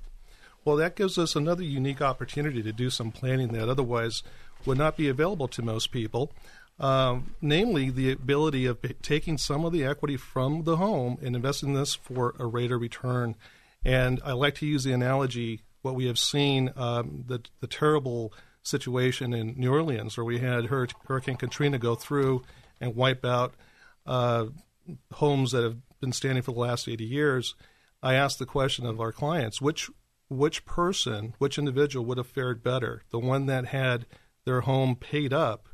Well, 0.65 0.77
that 0.77 0.97
gives 0.97 1.19
us 1.19 1.35
another 1.35 1.63
unique 1.63 2.01
opportunity 2.01 2.63
to 2.63 2.73
do 2.73 2.91
some 2.91 3.11
planning 3.11 3.49
that 3.49 3.69
otherwise 3.69 4.23
would 4.67 4.79
not 4.79 4.97
be 4.97 5.09
available 5.09 5.49
to 5.49 5.63
most 5.63 5.91
people. 5.91 6.33
Um, 6.79 7.35
namely, 7.41 7.91
the 7.91 8.11
ability 8.11 8.67
of 8.67 8.79
taking 9.03 9.39
some 9.39 9.65
of 9.65 9.73
the 9.73 9.85
equity 9.85 10.17
from 10.17 10.65
the 10.65 10.77
home 10.77 11.19
and 11.23 11.37
investing 11.37 11.75
this 11.75 11.95
for 11.95 12.35
a 12.39 12.47
rate 12.47 12.73
of 12.73 12.81
return. 12.81 13.37
And 13.85 14.21
I 14.25 14.33
like 14.33 14.55
to 14.57 14.67
use 14.67 14.85
the 14.85 14.93
analogy 14.93 15.61
what 15.83 15.95
we 15.95 16.07
have 16.07 16.19
seen 16.19 16.71
um, 16.77 17.25
the 17.27 17.41
the 17.61 17.67
terrible 17.67 18.33
situation 18.63 19.33
in 19.35 19.55
New 19.57 19.73
Orleans, 19.73 20.17
where 20.17 20.25
we 20.25 20.39
had 20.39 20.67
Hurricane 20.67 21.37
Katrina 21.37 21.79
go 21.79 21.95
through 21.95 22.43
and 22.81 22.95
wipe 22.95 23.25
out 23.25 23.55
uh, 24.07 24.47
homes 25.15 25.53
that 25.53 25.65
have 25.65 25.77
been 26.01 26.13
standing 26.13 26.43
for 26.43 26.53
the 26.53 26.61
last 26.61 26.89
80 26.89 27.05
years. 27.05 27.55
I 28.03 28.15
asked 28.15 28.39
the 28.39 28.47
question 28.47 28.87
of 28.87 29.01
our 29.01 29.13
clients, 29.13 29.61
which 29.61 29.91
which 30.29 30.65
person, 30.65 31.35
which 31.39 31.59
individual 31.59 32.07
would 32.07 32.19
have 32.19 32.27
fared 32.27 32.63
better? 32.63 33.03
The 33.11 33.19
one 33.19 33.47
that 33.47 33.67
had 33.67 34.07
their 34.45 34.63
home 34.63 34.97
paid 34.97 35.33
up 35.33 35.69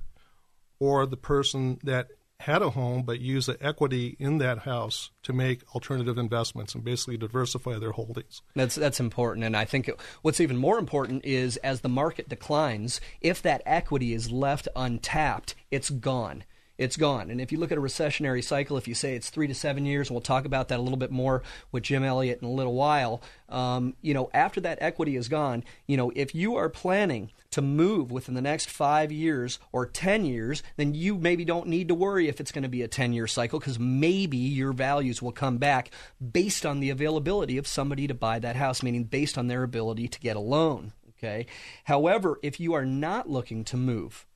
or 0.78 1.06
the 1.06 1.16
person 1.16 1.78
that 1.82 2.08
had 2.40 2.62
a 2.62 2.70
home 2.70 3.02
but 3.02 3.20
used 3.20 3.48
the 3.48 3.64
equity 3.64 4.16
in 4.20 4.38
that 4.38 4.60
house 4.60 5.10
to 5.24 5.32
make 5.32 5.62
alternative 5.74 6.16
investments 6.16 6.74
and 6.74 6.84
basically 6.84 7.16
diversify 7.16 7.78
their 7.78 7.92
holdings. 7.92 8.42
That's 8.54 8.76
that's 8.76 9.00
important, 9.00 9.44
and 9.44 9.56
I 9.56 9.64
think 9.64 9.90
what's 10.22 10.40
even 10.40 10.56
more 10.56 10.78
important 10.78 11.24
is 11.24 11.56
as 11.58 11.80
the 11.80 11.88
market 11.88 12.28
declines, 12.28 13.00
if 13.20 13.42
that 13.42 13.62
equity 13.66 14.12
is 14.12 14.30
left 14.30 14.68
untapped, 14.76 15.56
it's 15.70 15.90
gone. 15.90 16.44
It's 16.78 16.96
gone. 16.96 17.28
And 17.28 17.40
if 17.40 17.50
you 17.50 17.58
look 17.58 17.72
at 17.72 17.78
a 17.78 17.80
recessionary 17.80 18.42
cycle, 18.42 18.76
if 18.76 18.86
you 18.86 18.94
say 18.94 19.16
it's 19.16 19.30
three 19.30 19.48
to 19.48 19.54
seven 19.54 19.84
years, 19.84 20.12
we'll 20.12 20.20
talk 20.20 20.44
about 20.44 20.68
that 20.68 20.78
a 20.78 20.82
little 20.82 20.96
bit 20.96 21.10
more 21.10 21.42
with 21.72 21.82
Jim 21.82 22.04
Elliott 22.04 22.40
in 22.40 22.46
a 22.46 22.52
little 22.52 22.74
while. 22.74 23.20
Um, 23.48 23.96
you 24.00 24.14
know, 24.14 24.30
after 24.32 24.60
that 24.60 24.78
equity 24.80 25.16
is 25.16 25.28
gone, 25.28 25.64
you 25.88 25.96
know, 25.96 26.12
if 26.14 26.36
you 26.36 26.54
are 26.54 26.68
planning 26.68 27.32
to 27.50 27.62
move 27.62 28.12
within 28.12 28.34
the 28.34 28.40
next 28.40 28.70
five 28.70 29.10
years 29.10 29.58
or 29.72 29.86
10 29.86 30.24
years, 30.24 30.62
then 30.76 30.94
you 30.94 31.18
maybe 31.18 31.44
don't 31.44 31.66
need 31.66 31.88
to 31.88 31.94
worry 31.96 32.28
if 32.28 32.40
it's 32.40 32.52
going 32.52 32.62
to 32.62 32.68
be 32.68 32.82
a 32.82 32.88
10 32.88 33.12
year 33.12 33.26
cycle 33.26 33.58
because 33.58 33.80
maybe 33.80 34.36
your 34.36 34.72
values 34.72 35.20
will 35.20 35.32
come 35.32 35.58
back 35.58 35.90
based 36.32 36.64
on 36.64 36.78
the 36.78 36.90
availability 36.90 37.58
of 37.58 37.66
somebody 37.66 38.06
to 38.06 38.14
buy 38.14 38.38
that 38.38 38.54
house, 38.54 38.84
meaning 38.84 39.02
based 39.02 39.36
on 39.36 39.48
their 39.48 39.64
ability 39.64 40.06
to 40.06 40.20
get 40.20 40.36
a 40.36 40.40
loan. 40.40 40.92
Okay. 41.18 41.46
However, 41.82 42.38
if 42.40 42.60
you 42.60 42.74
are 42.74 42.86
not 42.86 43.28
looking 43.28 43.64
to 43.64 43.76
move 43.76 44.28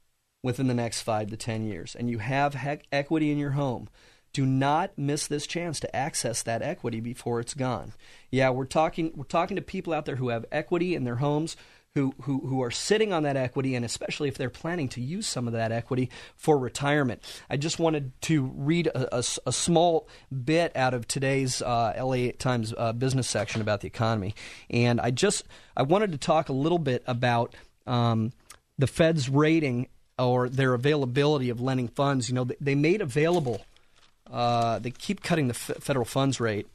within 0.43 0.67
the 0.67 0.75
next 0.75 1.03
five 1.03 1.31
to 1.31 1.37
10 1.37 1.65
years 1.65 1.95
and 1.95 2.11
you 2.11 2.19
have 2.19 2.55
hec- 2.55 2.87
equity 2.91 3.31
in 3.31 3.39
your 3.39 3.53
home, 3.53 3.89
do 4.33 4.47
not 4.47 4.97
miss 4.97 5.27
this 5.27 5.47
chance 5.47 5.79
to 5.81 5.95
access 5.95 6.43
that 6.43 6.63
equity 6.63 7.01
before 7.01 7.41
it's 7.41 7.55
gone. 7.55 7.93
Yeah, 8.31 8.51
we're 8.51 8.65
talking 8.65 9.13
we're 9.15 9.25
talking 9.25 9.57
to 9.57 9.63
people 9.63 9.93
out 9.93 10.07
there 10.07 10.17
who 10.17 10.31
have 10.31 10.47
equity 10.51 10.95
in 10.95 11.05
their 11.05 11.17
homes 11.17 11.57
who, 11.95 12.15
who, 12.23 12.41
who 12.47 12.63
are 12.63 12.71
sitting 12.71 13.13
on 13.13 13.25
that 13.25 13.37
equity, 13.37 13.75
and 13.75 13.85
especially 13.85 14.29
if 14.29 14.39
they're 14.39 14.51
planning 14.51 14.89
to 14.89 15.01
use 15.01 15.27
some 15.27 15.47
of 15.47 15.53
that 15.53 15.73
equity 15.73 16.11
for 16.37 16.59
retirement. 16.59 17.23
I 17.51 17.59
just 17.59 17.79
wanted 17.79 18.19
to 18.23 18.51
read 18.55 18.87
a, 18.87 19.17
a, 19.17 19.25
a 19.47 19.53
small 19.53 20.09
bit 20.45 20.75
out 20.75 20.95
of 20.95 21.07
today's 21.07 21.61
uh, 21.61 21.93
LA 21.99 22.31
Times 22.39 22.73
uh, 22.77 22.93
business 22.93 23.29
section 23.29 23.61
about 23.61 23.83
the 23.83 23.89
economy, 23.89 24.35
and 24.71 25.01
I 25.01 25.11
just 25.11 25.45
I 25.77 25.83
wanted 25.83 26.13
to 26.13 26.19
talk 26.19 26.49
a 26.49 26.55
little 26.55 26.79
bit 26.79 27.03
about 27.07 27.55
um, 27.87 28.33
the 28.79 28.87
Fed's 28.87 29.29
rating 29.29 29.89
or 30.19 30.49
their 30.49 30.75
availability 30.75 31.51
of 31.51 31.61
lending 31.61 31.89
funds. 31.89 32.29
You 32.29 32.35
know, 32.35 32.47
they, 32.61 32.75
made 32.75 33.01
available. 33.01 33.65
Uh, 34.31 34.79
they 34.79 34.91
keep 34.91 35.23
cutting 35.23 35.49
the 35.49 35.55
f- 35.55 35.79
federal 35.81 36.05
funds 36.05 36.41
rate, 36.41 36.67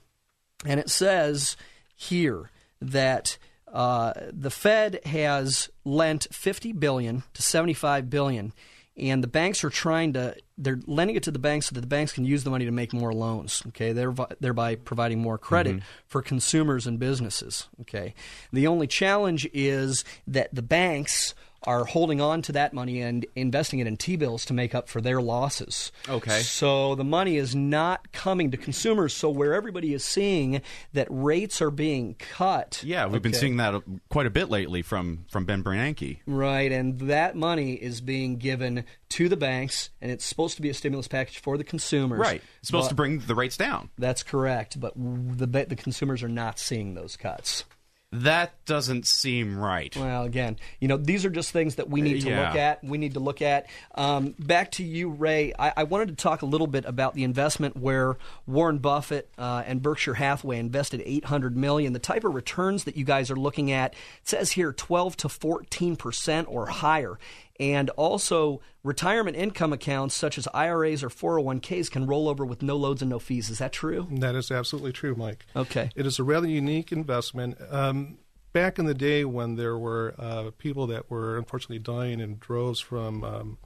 and 0.66 0.80
it 0.80 0.90
says 0.90 1.58
here 1.96 2.50
that 2.82 3.38
uh, 3.72 4.14
the 4.32 4.52
Fed 4.52 5.00
has 5.06 5.70
lent 5.84 6.28
50 6.32 6.72
billion 6.74 7.24
to 7.34 7.42
75 7.42 8.10
billion, 8.10 8.54
and 8.96 9.24
the 9.24 9.28
banks 9.28 9.64
are 9.64 9.70
trying 9.70 10.14
to 10.14 10.36
they're 10.58 10.80
lending 10.88 11.16
it 11.16 11.24
to 11.24 11.32
the 11.32 11.40
banks 11.40 11.68
so 11.68 11.76
that 11.76 11.82
the 11.82 11.88
banks 11.88 12.12
can 12.12 12.26
use 12.26 12.44
the 12.44 12.50
money 12.50 12.66
to 12.66 12.72
make 12.72 12.92
more 12.94 13.14
loans. 13.14 13.62
Okay, 13.68 13.92
thereby, 13.92 14.28
thereby 14.40 14.76
providing 14.76 15.20
more 15.20 15.38
credit 15.38 15.82
for 16.08 16.22
consumers 16.22 16.88
and 16.88 16.98
businesses. 16.98 17.68
Okay, 17.82 18.16
the 18.52 18.68
only 18.68 18.88
challenge 18.88 19.48
is 19.54 20.04
that 20.26 20.54
the 20.54 20.64
banks 20.64 21.36
are 21.68 21.84
holding 21.84 22.22
on 22.22 22.42
to 22.42 22.54
that 22.54 22.74
money 22.74 23.02
and 23.02 23.26
investing 23.36 23.80
it 23.80 23.88
in 23.88 23.98
T-bills 23.98 24.46
to 24.46 24.54
make 24.54 24.74
up 24.74 24.88
for 24.88 25.02
their 25.02 25.22
losses. 25.22 25.92
Okay. 26.08 26.40
So 26.40 26.96
the 26.96 27.04
money 27.04 27.36
is 27.36 27.54
not 27.54 28.14
coming 28.14 28.52
to 28.52 28.58
consumers. 28.58 29.14
So 29.14 29.30
where 29.30 29.54
everybody 29.54 29.94
is 29.94 30.04
seeing 30.04 30.62
that 30.94 31.08
rates 31.10 31.62
are 31.62 31.70
being 31.70 32.16
cut. 32.16 32.82
Yeah, 32.86 33.06
we've 33.08 33.22
been 33.22 33.34
seeing 33.34 33.58
that 33.58 33.76
uh, 33.76 33.82
quite 34.10 34.26
a 34.26 34.30
bit 34.30 34.50
lately 34.50 34.82
from 34.82 35.26
from 35.30 35.44
Ben 35.44 35.62
Bernanke. 35.62 36.20
Right, 36.26 36.72
and 36.72 36.98
that 37.02 37.36
money 37.36 37.74
is 37.74 38.00
being 38.00 38.38
given 38.38 38.86
to 39.10 39.28
the 39.28 39.38
banks, 39.38 39.90
and 40.02 40.10
it's 40.10 40.24
supposed 40.24 40.56
to 40.56 40.62
be 40.62 40.70
a 40.70 40.74
stimulus 40.74 41.10
package 41.10 41.40
for 41.40 41.58
the 41.58 41.66
consumers. 41.66 42.20
Right, 42.20 42.42
it's 42.60 42.68
supposed 42.68 42.90
to 42.90 42.96
bring 42.96 43.20
the 43.20 43.36
rates 43.36 43.58
down. 43.58 43.90
That's 43.98 44.24
correct, 44.24 44.80
but 44.80 44.94
the 44.96 45.66
the 45.68 45.76
consumers 45.76 46.24
are 46.24 46.30
not 46.30 46.60
seeing 46.60 46.94
those 46.94 47.18
cuts. 47.18 47.66
That 48.14 48.54
doesn't 48.66 49.06
seem 49.06 49.58
right. 49.58 49.94
Well, 49.94 50.24
again, 50.24 50.56
you 50.80 50.88
know, 50.88 50.96
these 50.96 51.26
are 51.26 51.30
just 51.30 51.52
things 51.52 51.76
that 51.76 51.90
we 51.90 52.02
need 52.02 52.22
to 52.22 52.30
Yeah. 52.30 52.48
look 52.48 52.56
at. 52.58 52.82
We 52.82 52.98
need 52.98 53.16
to 53.16 53.20
look 53.20 53.42
at. 53.42 53.68
Um, 53.96 54.34
back 54.40 54.72
to 54.74 54.84
you, 54.84 55.10
Ray. 55.10 55.54
I, 55.60 55.74
I 55.76 55.84
wanted 55.84 56.08
to 56.08 56.16
talk 56.16 56.42
a 56.42 56.46
little 56.46 56.68
bit 56.68 56.86
about 56.86 57.16
the 57.16 57.26
investment 57.26 57.76
where 57.76 58.16
Warren 58.46 58.78
Buffett 58.78 59.30
uh, 59.38 59.64
and 59.66 59.82
Berkshire 59.82 60.14
Hathaway 60.14 60.58
invested 60.58 61.04
800 61.06 61.58
million. 61.58 61.92
The 61.92 62.00
type 62.00 62.24
of 62.24 62.34
returns 62.34 62.86
that 62.86 62.96
you 62.96 63.04
guys 63.04 63.30
are 63.30 63.36
looking 63.36 63.74
at 63.74 63.92
it 63.94 63.98
says 64.24 64.52
here 64.54 64.72
12 64.72 65.18
to 65.18 65.30
14 65.30 65.98
percent 65.98 66.48
or 66.50 66.68
higher. 66.68 67.20
And 67.60 67.90
also, 67.92 68.62
retirement 68.84 69.36
income 69.36 69.74
accounts 69.74 70.16
such 70.16 70.38
as 70.38 70.48
IRAs 70.54 71.04
or 71.04 71.10
401ks 71.10 71.90
can 71.90 72.06
roll 72.06 72.30
over 72.30 72.46
with 72.46 72.62
no 72.62 72.76
loads 72.76 73.02
and 73.02 73.10
no 73.10 73.20
fees. 73.20 73.50
Is 73.50 73.58
that 73.60 73.74
true? 73.74 74.08
That 74.12 74.36
is 74.36 74.52
absolutely 74.52 74.92
true, 74.92 75.16
Mike. 75.16 75.46
Okay. 75.56 75.90
It 75.96 76.06
is 76.06 76.20
a 76.20 76.24
rather 76.24 76.48
unique 76.48 76.92
investment. 76.92 77.58
Um, 77.70 78.20
back 78.54 78.78
in 78.80 78.86
the 78.86 78.94
day 78.94 79.26
when 79.26 79.56
there 79.56 79.78
were 79.78 80.14
uh, 80.18 80.52
people 80.58 80.88
that 80.88 81.10
were 81.10 81.38
unfortunately 81.38 81.80
dying 81.80 82.20
in 82.20 82.38
droves 82.38 82.80
from 82.80 83.24
um, 83.24 83.58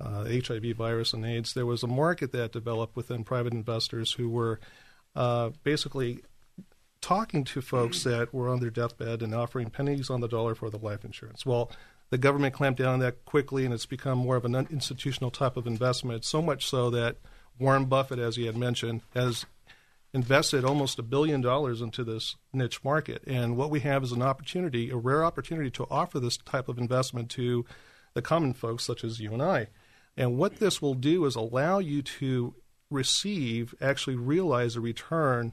uh, 0.00 0.24
HIV 0.24 0.76
virus 0.76 1.12
and 1.12 1.24
AIDS, 1.24 1.54
there 1.54 1.66
was 1.66 1.82
a 1.82 1.88
market 1.88 2.32
that 2.32 2.52
developed 2.52 2.96
within 2.96 3.24
private 3.24 3.52
investors 3.52 4.12
who 4.12 4.28
were 4.28 4.60
uh, 5.16 5.50
basically 5.64 6.20
talking 7.00 7.44
to 7.44 7.60
folks 7.60 8.02
that 8.04 8.32
were 8.34 8.48
on 8.48 8.60
their 8.60 8.70
deathbed 8.70 9.22
and 9.22 9.34
offering 9.34 9.70
pennies 9.70 10.10
on 10.10 10.20
the 10.20 10.28
dollar 10.28 10.54
for 10.54 10.70
the 10.70 10.78
life 10.78 11.04
insurance. 11.04 11.46
Well, 11.46 11.70
the 12.10 12.18
government 12.18 12.54
clamped 12.54 12.78
down 12.78 12.94
on 12.94 12.98
that 13.00 13.24
quickly, 13.24 13.64
and 13.64 13.74
it's 13.74 13.86
become 13.86 14.18
more 14.18 14.36
of 14.36 14.44
an 14.44 14.54
institutional 14.70 15.30
type 15.30 15.56
of 15.56 15.66
investment. 15.66 16.24
So 16.24 16.40
much 16.40 16.66
so 16.66 16.90
that 16.90 17.16
Warren 17.58 17.86
Buffett, 17.86 18.18
as 18.18 18.36
he 18.36 18.46
had 18.46 18.56
mentioned, 18.56 19.02
has 19.14 19.44
invested 20.14 20.64
almost 20.64 20.98
a 20.98 21.02
billion 21.02 21.40
dollars 21.40 21.82
into 21.82 22.02
this 22.02 22.36
niche 22.52 22.82
market. 22.82 23.22
And 23.26 23.56
what 23.56 23.70
we 23.70 23.80
have 23.80 24.02
is 24.02 24.12
an 24.12 24.22
opportunity, 24.22 24.90
a 24.90 24.96
rare 24.96 25.24
opportunity, 25.24 25.70
to 25.72 25.86
offer 25.90 26.18
this 26.18 26.38
type 26.38 26.68
of 26.68 26.78
investment 26.78 27.30
to 27.32 27.66
the 28.14 28.22
common 28.22 28.54
folks, 28.54 28.84
such 28.84 29.04
as 29.04 29.20
you 29.20 29.32
and 29.32 29.42
I. 29.42 29.68
And 30.16 30.38
what 30.38 30.56
this 30.56 30.80
will 30.80 30.94
do 30.94 31.26
is 31.26 31.36
allow 31.36 31.78
you 31.78 32.02
to 32.02 32.54
receive, 32.90 33.74
actually 33.80 34.16
realize 34.16 34.76
a 34.76 34.80
return 34.80 35.52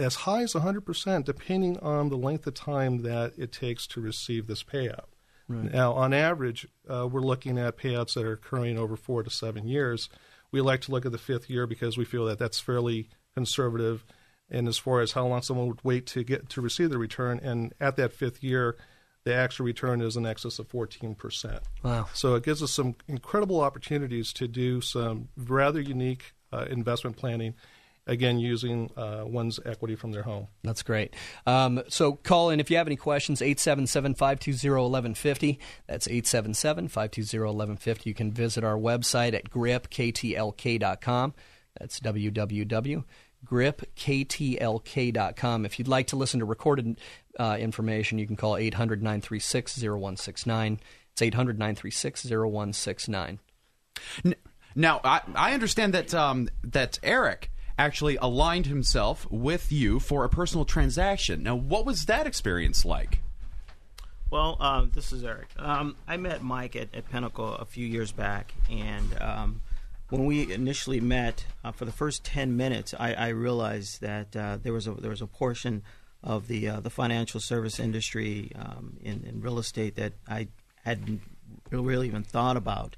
as 0.00 0.14
high 0.16 0.42
as 0.42 0.54
100%, 0.54 1.24
depending 1.24 1.78
on 1.78 2.08
the 2.08 2.16
length 2.16 2.46
of 2.46 2.54
time 2.54 3.02
that 3.02 3.34
it 3.36 3.52
takes 3.52 3.86
to 3.88 4.00
receive 4.00 4.46
this 4.46 4.62
payout. 4.62 5.06
Now, 5.50 5.94
on 5.94 6.14
average, 6.14 6.68
uh, 6.88 7.08
we're 7.10 7.22
looking 7.22 7.58
at 7.58 7.76
payouts 7.76 8.14
that 8.14 8.24
are 8.24 8.32
occurring 8.32 8.78
over 8.78 8.96
four 8.96 9.24
to 9.24 9.30
seven 9.30 9.66
years. 9.66 10.08
We 10.52 10.60
like 10.60 10.80
to 10.82 10.92
look 10.92 11.04
at 11.04 11.10
the 11.10 11.18
fifth 11.18 11.50
year 11.50 11.66
because 11.66 11.98
we 11.98 12.04
feel 12.04 12.24
that 12.26 12.38
that's 12.38 12.60
fairly 12.60 13.08
conservative, 13.34 14.04
and 14.48 14.68
as 14.68 14.78
far 14.78 15.00
as 15.00 15.12
how 15.12 15.26
long 15.26 15.42
someone 15.42 15.66
would 15.66 15.84
wait 15.84 16.06
to 16.08 16.22
get 16.22 16.48
to 16.50 16.60
receive 16.60 16.90
the 16.90 16.98
return, 16.98 17.40
and 17.42 17.72
at 17.80 17.96
that 17.96 18.12
fifth 18.12 18.44
year, 18.44 18.76
the 19.24 19.34
actual 19.34 19.66
return 19.66 20.00
is 20.00 20.16
in 20.16 20.24
excess 20.24 20.58
of 20.58 20.68
14%. 20.68 21.60
Wow. 21.82 22.08
So 22.14 22.36
it 22.36 22.44
gives 22.44 22.62
us 22.62 22.72
some 22.72 22.94
incredible 23.06 23.60
opportunities 23.60 24.32
to 24.34 24.48
do 24.48 24.80
some 24.80 25.28
rather 25.36 25.80
unique 25.80 26.32
uh, 26.52 26.66
investment 26.70 27.16
planning, 27.16 27.54
again, 28.06 28.38
using 28.38 28.90
uh, 28.96 29.22
one's 29.26 29.60
equity 29.64 29.94
from 29.96 30.12
their 30.12 30.22
home. 30.22 30.48
That's 30.62 30.82
great. 30.82 31.14
Um, 31.46 31.82
so 31.88 32.12
call 32.14 32.50
in 32.50 32.60
if 32.60 32.70
you 32.70 32.76
have 32.76 32.86
any 32.88 32.96
questions, 32.96 33.40
877 33.42 34.14
520 34.14 34.68
1150. 34.70 35.58
That's 35.86 36.06
877 36.08 36.88
520 36.88 37.38
1150. 37.44 38.10
You 38.10 38.14
can 38.14 38.32
visit 38.32 38.64
our 38.64 38.76
website 38.76 39.34
at 39.34 39.50
gripktlk.com. 39.50 41.34
That's 41.78 42.00
www.gripktlk.com. 44.30 45.64
If 45.66 45.78
you'd 45.78 45.88
like 45.88 46.06
to 46.08 46.16
listen 46.16 46.40
to 46.40 46.46
recorded 46.46 47.00
uh, 47.38 47.56
information, 47.60 48.18
you 48.18 48.26
can 48.26 48.36
call 48.36 48.56
800 48.56 49.02
936 49.02 49.78
0169. 49.82 50.80
It's 51.12 51.22
800 51.22 51.58
936 51.58 52.24
0169. 52.24 53.38
N- 54.24 54.34
Now, 54.74 55.00
I, 55.04 55.20
I 55.34 55.52
understand 55.54 55.94
that 55.94 56.14
um, 56.14 56.48
that 56.64 56.98
Eric 57.02 57.50
actually 57.80 58.16
aligned 58.16 58.66
himself 58.66 59.26
with 59.30 59.72
you 59.72 59.98
for 59.98 60.22
a 60.24 60.28
personal 60.28 60.66
transaction. 60.66 61.42
Now, 61.42 61.56
what 61.56 61.86
was 61.86 62.04
that 62.04 62.26
experience 62.26 62.84
like? 62.84 63.20
Well, 64.30 64.58
um, 64.60 64.92
this 64.94 65.12
is 65.12 65.24
Eric. 65.24 65.48
Um, 65.56 65.96
I 66.06 66.18
met 66.18 66.42
Mike 66.42 66.76
at, 66.76 66.94
at 66.94 67.10
Pinnacle 67.10 67.54
a 67.54 67.64
few 67.64 67.86
years 67.86 68.12
back, 68.12 68.52
and 68.70 69.20
um, 69.20 69.62
when 70.10 70.26
we 70.26 70.52
initially 70.52 71.00
met, 71.00 71.46
uh, 71.64 71.72
for 71.72 71.86
the 71.86 71.92
first 71.92 72.22
ten 72.22 72.56
minutes, 72.56 72.94
I, 72.96 73.14
I 73.14 73.28
realized 73.28 74.02
that 74.02 74.36
uh, 74.36 74.58
there 74.62 74.74
was 74.74 74.86
a 74.86 74.92
there 74.92 75.10
was 75.10 75.22
a 75.22 75.26
portion 75.26 75.82
of 76.22 76.46
the 76.48 76.68
uh, 76.68 76.80
the 76.80 76.90
financial 76.90 77.40
service 77.40 77.80
industry 77.80 78.52
um, 78.56 78.98
in, 79.02 79.24
in 79.24 79.40
real 79.40 79.58
estate 79.58 79.96
that 79.96 80.12
I 80.28 80.48
hadn't 80.84 81.22
really 81.78 82.06
even 82.08 82.22
thought 82.22 82.56
about. 82.56 82.96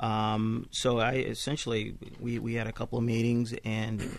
Um, 0.00 0.66
so 0.70 0.98
I 0.98 1.12
essentially 1.14 1.96
we, 2.20 2.38
we 2.38 2.54
had 2.54 2.66
a 2.66 2.72
couple 2.72 2.98
of 2.98 3.04
meetings 3.04 3.54
and 3.64 4.18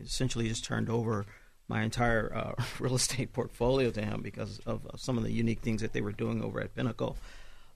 essentially 0.00 0.48
just 0.48 0.64
turned 0.64 0.88
over 0.88 1.26
my 1.68 1.82
entire 1.82 2.32
uh, 2.34 2.62
real 2.78 2.94
estate 2.94 3.32
portfolio 3.32 3.90
to 3.90 4.02
him 4.02 4.22
because 4.22 4.60
of, 4.66 4.86
some 4.96 5.16
of 5.18 5.24
the 5.24 5.32
unique 5.32 5.60
things 5.60 5.80
that 5.82 5.92
they 5.92 6.00
were 6.00 6.12
doing 6.12 6.42
over 6.42 6.60
at 6.60 6.74
Pinnacle. 6.74 7.16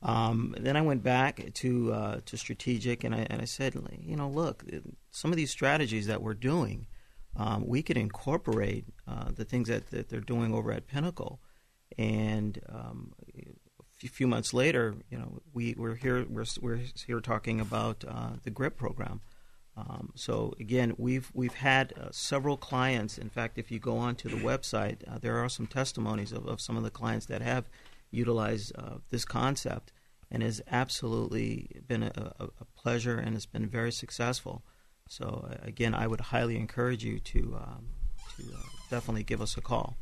Um, 0.03 0.55
then 0.59 0.77
I 0.77 0.83
went 0.83 1.03
back 1.03 1.53
to 1.55 1.93
uh, 1.93 2.21
to 2.27 2.37
strategic 2.37 3.03
and 3.03 3.13
I 3.13 3.27
and 3.29 3.43
I 3.43 3.47
said, 3.47 3.75
you 4.01 4.15
know, 4.15 4.29
look, 4.29 4.65
some 5.11 5.33
of 5.33 5.37
these 5.37 5.51
strategies 5.51 6.07
that 6.07 6.23
we're 6.23 6.35
doing, 6.35 6.87
um, 7.37 7.67
we 7.67 7.83
could 7.83 7.97
incorporate 7.97 8.85
uh, 9.09 9.31
the 9.35 9.45
things 9.45 9.69
that, 9.69 9.91
that 9.91 10.09
they're 10.09 10.21
doing 10.21 10.55
over 10.55 10.71
at 10.71 10.87
Pinnacle, 10.87 11.41
and 11.99 12.61
um, 12.69 13.13
few 14.07 14.29
months 14.29 14.55
later, 14.55 14.95
you 15.11 15.19
know, 15.19 15.41
we 15.53 15.75
we're 15.77 15.97
here 15.97 16.25
we're, 16.29 16.45
we're 16.61 16.81
here 17.07 17.21
talking 17.21 17.61
about 17.61 18.05
uh, 18.07 18.31
the 18.45 18.51
GRIP 18.51 18.77
program. 18.77 19.21
Um, 19.77 20.13
so 20.15 20.55
again, 20.59 20.95
we've 20.99 21.31
we've 21.35 21.55
had 21.55 21.93
uh, 22.01 22.09
several 22.11 22.57
clients. 22.57 23.19
In 23.19 23.29
fact, 23.29 23.59
if 23.59 23.71
you 23.71 23.79
go 23.79 23.99
onto 23.99 24.29
the 24.29 24.37
website, 24.37 24.99
uh, 25.09 25.19
there 25.19 25.39
are 25.39 25.49
some 25.49 25.67
testimonies 25.67 26.33
of, 26.33 26.47
of 26.47 26.61
some 26.61 26.77
of 26.77 26.83
the 26.83 26.91
clients 26.91 27.27
that 27.27 27.43
have 27.43 27.69
utilized 28.11 28.73
uh, 28.77 28.99
this 29.11 29.25
concept, 29.25 29.93
and 30.31 30.43
has 30.43 30.63
absolutely 30.71 31.69
been 31.87 32.03
a, 32.03 32.35
a, 32.41 32.65
pleasure 32.77 33.19
and 33.19 33.35
it's 33.35 33.47
been 33.47 33.69
very 33.69 33.93
successful. 33.93 34.63
So 35.09 35.49
uh, 35.51 35.57
again, 35.63 35.95
I 35.95 36.07
would 36.07 36.21
highly 36.21 36.57
encourage 36.57 37.05
you 37.05 37.19
to 37.21 37.59
um, 37.61 37.89
to 38.37 38.43
uh, 38.55 38.63
definitely 38.91 39.25
give 39.25 39.41
us 39.41 39.57
a 39.57 39.61
call. 39.61 39.97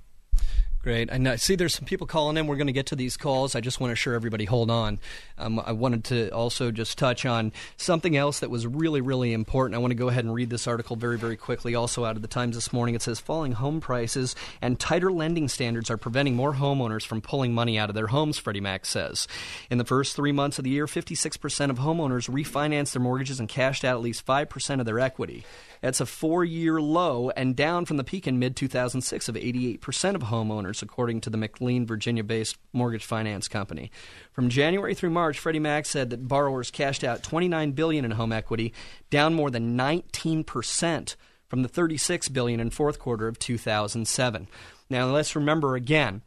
Great. 0.83 1.13
I 1.13 1.19
know, 1.19 1.35
see 1.35 1.57
there's 1.57 1.75
some 1.75 1.85
people 1.85 2.07
calling 2.07 2.37
in. 2.37 2.47
We're 2.47 2.55
going 2.55 2.69
to 2.69 2.73
get 2.73 2.87
to 2.87 2.97
these 2.97 3.17
calls. 3.17 3.57
I 3.57 3.61
just 3.61 3.81
want 3.81 3.89
to 3.89 3.93
assure 3.95 4.15
everybody 4.15 4.45
hold 4.45 4.71
on. 4.71 5.01
Um, 5.37 5.59
I 5.59 5.73
wanted 5.73 6.05
to 6.05 6.31
also 6.31 6.71
just 6.71 6.97
touch 6.97 7.27
on 7.27 7.53
something 7.77 8.17
else 8.17 8.39
that 8.39 8.51
was 8.51 8.69
really, 8.69 9.01
really 9.01 9.33
important. 9.33 9.75
I 9.75 9.79
want 9.79 9.91
to 9.91 9.97
go 9.97 10.09
ahead 10.09 10.25
and 10.25 10.33
read 10.33 10.49
this 10.49 10.69
article 10.69 10.95
very, 10.95 11.19
very 11.19 11.37
quickly. 11.37 11.75
Also 11.75 12.05
out 12.05 12.15
of 12.15 12.23
the 12.23 12.29
Times 12.29 12.55
this 12.55 12.73
morning, 12.73 12.95
it 12.95 13.03
says 13.03 13.19
falling 13.19 13.51
home 13.53 13.81
prices 13.81 14.37
and 14.63 14.79
tighter 14.79 15.11
lending 15.11 15.49
standards 15.49 15.91
are 15.91 15.97
preventing 15.97 16.37
more 16.37 16.55
homeowners 16.55 17.05
from 17.05 17.21
pulling 17.21 17.53
money 17.53 17.77
out 17.77 17.89
of 17.89 17.97
their 17.97 18.07
homes, 18.07 18.39
Freddie 18.39 18.61
Mac 18.61 18.87
says. 18.87 19.27
In 19.71 19.79
the 19.79 19.85
first 19.85 20.15
three 20.15 20.31
months 20.31 20.59
of 20.59 20.63
the 20.65 20.71
year, 20.71 20.87
56% 20.87 21.71
of 21.71 21.79
homeowners 21.79 22.31
refinanced 22.31 22.93
their 22.93 23.03
mortgages 23.03 23.41
and 23.41 23.49
cashed 23.49 23.85
out 23.85 23.97
at 23.97 24.03
least 24.03 24.25
5% 24.25 24.79
of 24.79 24.87
their 24.87 25.01
equity. 25.01 25.45
That's 25.81 26.01
a 26.01 26.07
four 26.07 26.45
year 26.45 26.81
low 26.81 27.31
and 27.31 27.55
down 27.57 27.85
from 27.85 27.97
the 27.97 28.05
peak 28.05 28.27
in 28.27 28.39
mid 28.39 28.57
2006 28.57 29.29
of 29.29 29.35
88% 29.35 30.15
of 30.15 30.23
homeowners, 30.23 30.83
according 30.83 31.21
to 31.23 31.31
the 31.31 31.37
McLean, 31.37 31.87
Virginia 31.87 32.25
based 32.25 32.57
mortgage 32.73 33.05
finance 33.05 33.49
company. 33.49 33.91
From 34.33 34.49
January 34.49 34.95
through 34.95 35.11
March, 35.11 35.39
Freddie 35.39 35.59
Mac 35.59 35.87
said 35.87 36.11
that 36.11 36.29
borrowers 36.29 36.71
cashed 36.71 37.05
out 37.05 37.23
29 37.23 37.73
billion 37.73 38.05
in 38.05 38.13
home 38.13 38.33
equity, 38.33 38.73
down 39.11 39.35
more 39.35 39.51
than 39.51 39.77
19% 39.77 41.17
from 41.49 41.63
the 41.63 41.69
36 41.69 42.29
billion 42.29 42.61
in 42.61 42.71
fourth 42.71 42.99
quarter 42.99 43.29
of 43.29 43.39
2007. 43.39 44.49
Now, 44.91 45.07
let's 45.07 45.37
remember 45.37 45.77
again, 45.77 46.23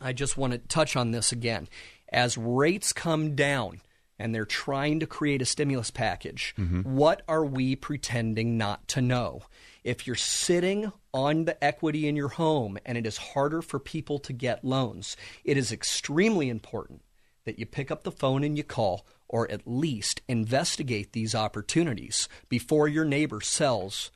I 0.00 0.12
just 0.12 0.36
want 0.36 0.52
to 0.52 0.58
touch 0.58 0.96
on 0.96 1.10
this 1.10 1.32
again. 1.32 1.68
As 2.12 2.36
rates 2.36 2.92
come 2.92 3.34
down, 3.34 3.80
and 4.20 4.34
they're 4.34 4.44
trying 4.44 5.00
to 5.00 5.06
create 5.06 5.42
a 5.42 5.46
stimulus 5.46 5.90
package. 5.90 6.54
Mm-hmm. 6.58 6.82
What 6.82 7.22
are 7.26 7.44
we 7.44 7.74
pretending 7.74 8.58
not 8.58 8.86
to 8.88 9.00
know? 9.00 9.42
If 9.82 10.06
you're 10.06 10.14
sitting 10.16 10.92
on 11.14 11.46
the 11.46 11.62
equity 11.64 12.06
in 12.06 12.14
your 12.14 12.28
home 12.28 12.78
and 12.84 12.98
it 12.98 13.06
is 13.06 13.16
harder 13.16 13.62
for 13.62 13.78
people 13.78 14.18
to 14.20 14.32
get 14.32 14.64
loans, 14.64 15.16
it 15.42 15.56
is 15.56 15.72
extremely 15.72 16.48
important 16.50 17.02
that 17.46 17.58
you 17.58 17.64
pick 17.66 17.90
up 17.90 18.04
the 18.04 18.12
phone 18.12 18.44
and 18.44 18.56
you 18.58 18.62
call 18.64 19.06
or 19.26 19.50
at 19.50 19.62
least 19.66 20.20
investigate 20.28 21.12
these 21.12 21.34
opportunities 21.34 22.28
before 22.48 22.88
your 22.88 23.04
neighbor 23.06 23.40
sells 23.40 24.10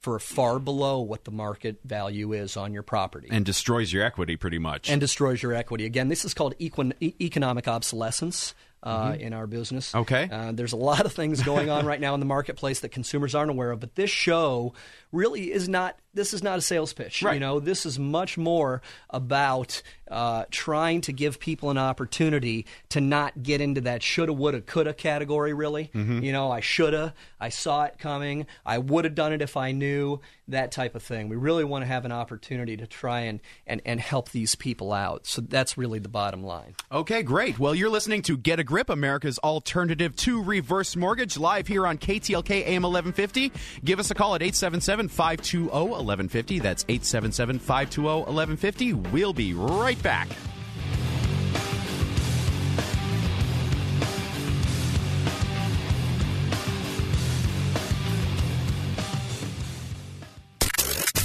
for 0.00 0.18
far 0.18 0.58
below 0.58 1.00
what 1.00 1.24
the 1.24 1.30
market 1.30 1.80
value 1.84 2.32
is 2.32 2.56
on 2.56 2.72
your 2.72 2.82
property 2.82 3.28
And 3.30 3.44
destroys 3.44 3.92
your 3.92 4.04
equity 4.04 4.36
pretty 4.36 4.58
much. 4.58 4.88
and 4.88 5.00
destroys 5.00 5.42
your 5.42 5.52
equity. 5.54 5.84
Again, 5.86 6.08
this 6.08 6.24
is 6.24 6.34
called 6.34 6.54
economic 6.60 7.66
obsolescence 7.68 8.54
uh, 8.82 9.16
in 9.18 9.32
our 9.32 9.46
business. 9.46 9.94
Okay. 9.94 10.28
Uh, 10.30 10.52
there's 10.52 10.72
a 10.72 10.76
lot 10.76 11.04
of 11.04 11.12
things 11.12 11.42
going 11.42 11.70
on 11.70 11.86
right 11.92 12.00
now 12.00 12.14
in 12.14 12.20
the 12.20 12.26
marketplace 12.26 12.80
that 12.80 12.90
consumers 12.90 13.34
aren't 13.34 13.50
aware 13.50 13.70
of, 13.70 13.80
but 13.80 13.94
this 13.94 14.10
show 14.10 14.74
really 15.12 15.52
is 15.52 15.68
not. 15.68 15.96
this 16.14 16.34
is 16.34 16.42
not 16.42 16.58
a 16.58 16.60
sales 16.60 16.92
pitch. 16.92 17.22
Right. 17.22 17.34
You 17.34 17.40
know, 17.40 17.60
this 17.60 17.86
is 17.86 17.98
much 17.98 18.36
more 18.36 18.82
about 19.10 19.82
uh, 20.10 20.44
trying 20.50 21.00
to 21.02 21.12
give 21.12 21.38
people 21.38 21.70
an 21.70 21.78
opportunity 21.78 22.66
to 22.88 23.00
not 23.00 23.42
get 23.42 23.60
into 23.60 23.80
that 23.82 24.02
shoulda, 24.02 24.32
woulda, 24.32 24.60
coulda 24.60 24.94
category. 24.94 25.52
Really, 25.52 25.90
you 25.94 26.32
know, 26.32 26.50
I 26.50 26.60
shoulda, 26.60 27.14
I 27.40 27.50
saw 27.50 27.84
it 27.84 27.98
coming, 27.98 28.46
I 28.66 28.78
would 28.78 29.04
have 29.04 29.14
done 29.14 29.32
it 29.32 29.42
if 29.42 29.56
I 29.56 29.72
knew 29.72 30.20
that 30.48 30.72
type 30.72 30.94
of 30.94 31.02
thing. 31.02 31.28
We 31.28 31.36
really 31.36 31.62
want 31.64 31.82
to 31.82 31.86
have 31.86 32.04
an 32.06 32.12
opportunity 32.12 32.76
to 32.78 32.86
try 32.86 33.20
and 33.20 33.40
and 33.66 33.80
and 33.84 34.00
help 34.00 34.30
these 34.30 34.54
people 34.54 34.92
out. 34.92 35.26
So 35.26 35.42
that's 35.42 35.76
really 35.78 35.98
the 35.98 36.08
bottom 36.08 36.42
line. 36.42 36.74
Okay, 36.90 37.22
great. 37.22 37.58
Well, 37.58 37.74
you're 37.74 37.90
listening 37.90 38.22
to 38.22 38.36
Get 38.36 38.58
a 38.58 38.64
Grip, 38.64 38.88
America's 38.88 39.38
alternative 39.40 40.16
to 40.16 40.42
reverse 40.42 40.96
mortgage, 40.96 41.36
live 41.38 41.66
here 41.68 41.86
on 41.86 41.98
KTLK 41.98 42.50
AM 42.66 42.82
1150. 42.82 43.52
Give 43.84 44.00
us 44.00 44.10
a 44.10 44.14
call 44.14 44.34
at 44.34 44.42
877 44.42 44.97
520 45.06 45.68
1150. 45.68 46.58
That's 46.58 46.84
877 46.88 47.60
520 47.60 48.08
1150. 48.08 48.92
We'll 48.94 49.32
be 49.32 49.54
right 49.54 50.02
back. 50.02 50.26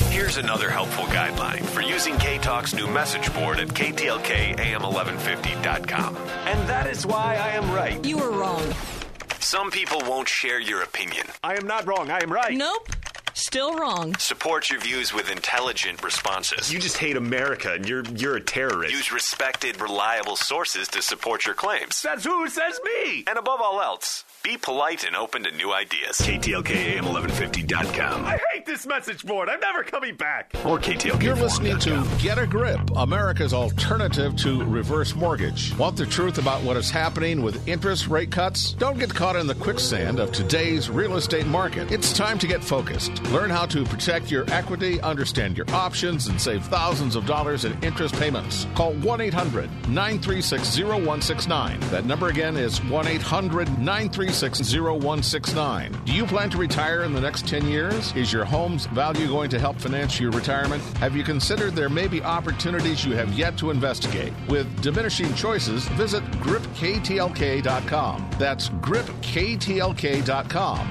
Here's 0.09 0.37
another 0.37 0.69
helpful 0.69 1.05
guideline 1.05 1.63
for 1.65 1.81
using 1.81 2.17
K 2.17 2.37
Talk's 2.37 2.73
new 2.73 2.87
message 2.87 3.33
board 3.33 3.59
at 3.59 3.67
KTLKAM1150.com. 3.69 6.15
And 6.15 6.69
that 6.69 6.87
is 6.87 7.05
why 7.05 7.35
I 7.35 7.49
am 7.49 7.69
right. 7.71 8.03
You 8.05 8.17
were 8.17 8.31
wrong. 8.31 8.63
Some 9.39 9.71
people 9.71 10.01
won't 10.05 10.29
share 10.29 10.59
your 10.59 10.81
opinion. 10.83 11.25
I 11.43 11.55
am 11.55 11.67
not 11.67 11.85
wrong. 11.85 12.09
I 12.09 12.19
am 12.23 12.31
right. 12.31 12.57
Nope. 12.57 12.87
Still 13.33 13.73
wrong. 13.75 14.15
Support 14.17 14.69
your 14.69 14.79
views 14.79 15.13
with 15.13 15.31
intelligent 15.31 16.03
responses. 16.03 16.71
You 16.71 16.79
just 16.79 16.97
hate 16.97 17.17
America 17.17 17.73
and 17.73 17.87
you're 17.87 18.03
you're 18.15 18.35
a 18.35 18.41
terrorist. 18.41 18.93
Use 18.93 19.11
respected, 19.11 19.81
reliable 19.81 20.35
sources 20.35 20.87
to 20.89 21.01
support 21.01 21.45
your 21.45 21.55
claims. 21.55 22.01
That's 22.01 22.25
who 22.25 22.47
says 22.47 22.79
me. 22.83 23.23
And 23.27 23.37
above 23.37 23.59
all 23.59 23.81
else, 23.81 24.23
be 24.43 24.57
polite 24.57 25.03
and 25.03 25.15
open 25.15 25.43
to 25.43 25.51
new 25.51 25.73
ideas. 25.73 26.17
KTLK 26.19 26.69
AM 26.97 27.05
1150.com 27.05 28.39
take 28.63 28.73
this 28.73 28.85
message 28.85 29.25
board. 29.25 29.49
I'm 29.49 29.59
never 29.59 29.83
coming 29.83 30.15
back. 30.15 30.53
Or 30.65 30.79
KTLK. 30.79 31.21
You're 31.23 31.35
listening 31.35 31.77
to 31.79 32.07
Get 32.19 32.37
a 32.37 32.47
Grip, 32.47 32.79
America's 32.95 33.53
alternative 33.53 34.35
to 34.37 34.63
reverse 34.65 35.15
mortgage. 35.15 35.75
Want 35.77 35.97
the 35.97 36.05
truth 36.05 36.37
about 36.37 36.63
what 36.63 36.77
is 36.77 36.89
happening 36.89 37.41
with 37.41 37.67
interest 37.67 38.07
rate 38.07 38.31
cuts? 38.31 38.73
Don't 38.73 38.97
get 38.97 39.13
caught 39.13 39.35
in 39.35 39.47
the 39.47 39.55
quicksand 39.55 40.19
of 40.19 40.31
today's 40.31 40.89
real 40.89 41.17
estate 41.17 41.47
market. 41.47 41.91
It's 41.91 42.13
time 42.13 42.39
to 42.39 42.47
get 42.47 42.63
focused. 42.63 43.21
Learn 43.25 43.49
how 43.49 43.65
to 43.67 43.83
protect 43.85 44.31
your 44.31 44.45
equity, 44.51 45.01
understand 45.01 45.57
your 45.57 45.69
options, 45.71 46.27
and 46.27 46.39
save 46.39 46.65
thousands 46.65 47.15
of 47.15 47.25
dollars 47.25 47.65
in 47.65 47.81
interest 47.83 48.15
payments. 48.15 48.67
Call 48.75 48.93
1 48.93 49.21
800 49.21 49.69
936 49.89 50.79
0169. 50.79 51.79
That 51.91 52.05
number 52.05 52.27
again 52.27 52.55
is 52.55 52.83
1 52.85 53.07
800 53.07 53.79
936 53.79 54.73
0169. 54.73 55.91
Do 56.05 56.13
you 56.13 56.25
plan 56.25 56.49
to 56.51 56.57
retire 56.57 57.03
in 57.03 57.13
the 57.13 57.21
next 57.21 57.47
10 57.47 57.67
years? 57.67 58.13
Is 58.15 58.31
your 58.31 58.45
home's 58.53 58.85
value 58.85 59.27
going 59.27 59.49
to 59.49 59.57
help 59.57 59.81
finance 59.81 60.19
your 60.19 60.29
retirement? 60.29 60.83
Have 60.97 61.15
you 61.17 61.23
considered 61.23 61.73
there 61.73 61.89
may 61.89 62.07
be 62.07 62.21
opportunities 62.21 63.03
you 63.03 63.15
have 63.15 63.33
yet 63.33 63.57
to 63.57 63.71
investigate? 63.71 64.31
With 64.47 64.79
diminishing 64.83 65.33
choices, 65.33 65.87
visit 65.97 66.23
gripktlk.com. 66.33 68.29
That's 68.37 68.69
gripktlk.com. 68.69 69.77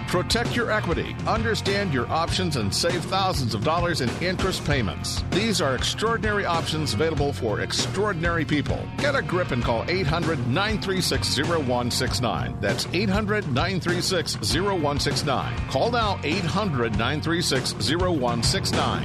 Protect 0.07 0.57
your 0.57 0.73
equity, 0.73 1.15
understand 1.25 1.95
your 1.95 2.09
options, 2.09 2.57
and 2.57 2.75
save 2.75 3.05
thousands 3.05 3.55
of 3.55 3.63
dollars 3.63 4.01
in 4.01 4.11
interest 4.21 4.65
payments. 4.65 5.23
These 5.31 5.61
are 5.61 5.77
extraordinary 5.77 6.45
options 6.45 6.95
available 6.95 7.33
for 7.33 7.61
extraordinary 7.61 8.45
people. 8.45 8.85
Get 8.99 9.15
a 9.15 9.23
grip 9.23 9.53
and 9.53 9.63
call 9.63 9.85
800 9.89 10.49
936 10.49 11.39
0169. 11.39 12.57
That's 12.61 12.89
800 12.93 13.47
936 13.47 14.35
0169. 14.53 15.69
Call 15.69 15.93
now 15.93 16.19
800 16.25 16.91
936 16.99 17.52
0169. 17.53 19.05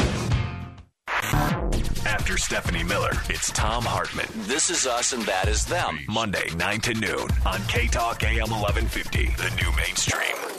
After 2.05 2.37
Stephanie 2.37 2.83
Miller, 2.83 3.11
it's 3.29 3.51
Thom 3.51 3.83
Hartmann. 3.83 4.27
This 4.47 4.69
is 4.69 4.87
us 4.87 5.11
and 5.11 5.23
that 5.23 5.49
is 5.49 5.65
them. 5.65 5.99
Monday, 6.07 6.49
9 6.55 6.79
to 6.81 6.93
noon 6.93 7.27
on 7.45 7.61
K 7.67 7.87
Talk 7.87 8.23
AM 8.23 8.49
1150, 8.49 9.25
the 9.35 9.53
new 9.61 9.75
mainstream. 9.75 10.56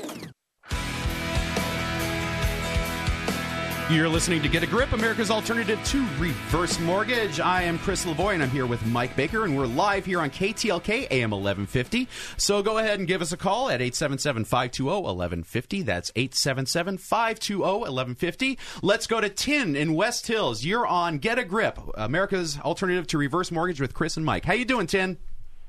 You're 3.90 4.06
listening 4.10 4.42
to 4.42 4.50
Get 4.50 4.62
a 4.62 4.66
Grip, 4.66 4.92
America's 4.92 5.30
alternative 5.30 5.82
to 5.86 6.06
reverse 6.18 6.78
mortgage. 6.78 7.40
I 7.40 7.62
am 7.62 7.78
Chris 7.78 8.04
Lavoy, 8.04 8.34
and 8.34 8.42
I'm 8.42 8.50
here 8.50 8.66
with 8.66 8.84
Mike 8.84 9.16
Baker, 9.16 9.46
and 9.46 9.56
we're 9.56 9.64
live 9.64 10.04
here 10.04 10.20
on 10.20 10.28
KTLK 10.28 11.10
AM 11.10 11.30
1150. 11.30 12.06
So 12.36 12.62
go 12.62 12.76
ahead 12.76 12.98
and 12.98 13.08
give 13.08 13.22
us 13.22 13.32
a 13.32 13.38
call 13.38 13.70
at 13.70 13.80
877 13.80 14.44
520 14.44 14.90
1150. 14.90 15.82
That's 15.84 16.12
877 16.14 16.98
520 16.98 17.62
1150. 17.62 18.58
Let's 18.82 19.06
go 19.06 19.22
to 19.22 19.30
Tim 19.30 19.74
in 19.74 19.94
West 19.94 20.26
Hills. 20.26 20.66
You're 20.66 20.86
on 20.86 21.16
Get 21.16 21.38
a 21.38 21.44
Grip, 21.44 21.78
America's 21.94 22.60
alternative 22.60 23.06
to 23.06 23.16
reverse 23.16 23.50
mortgage 23.50 23.80
with 23.80 23.94
Chris 23.94 24.18
and 24.18 24.26
Mike. 24.26 24.44
How 24.44 24.52
you 24.52 24.66
doing, 24.66 24.86
Tim? 24.86 25.16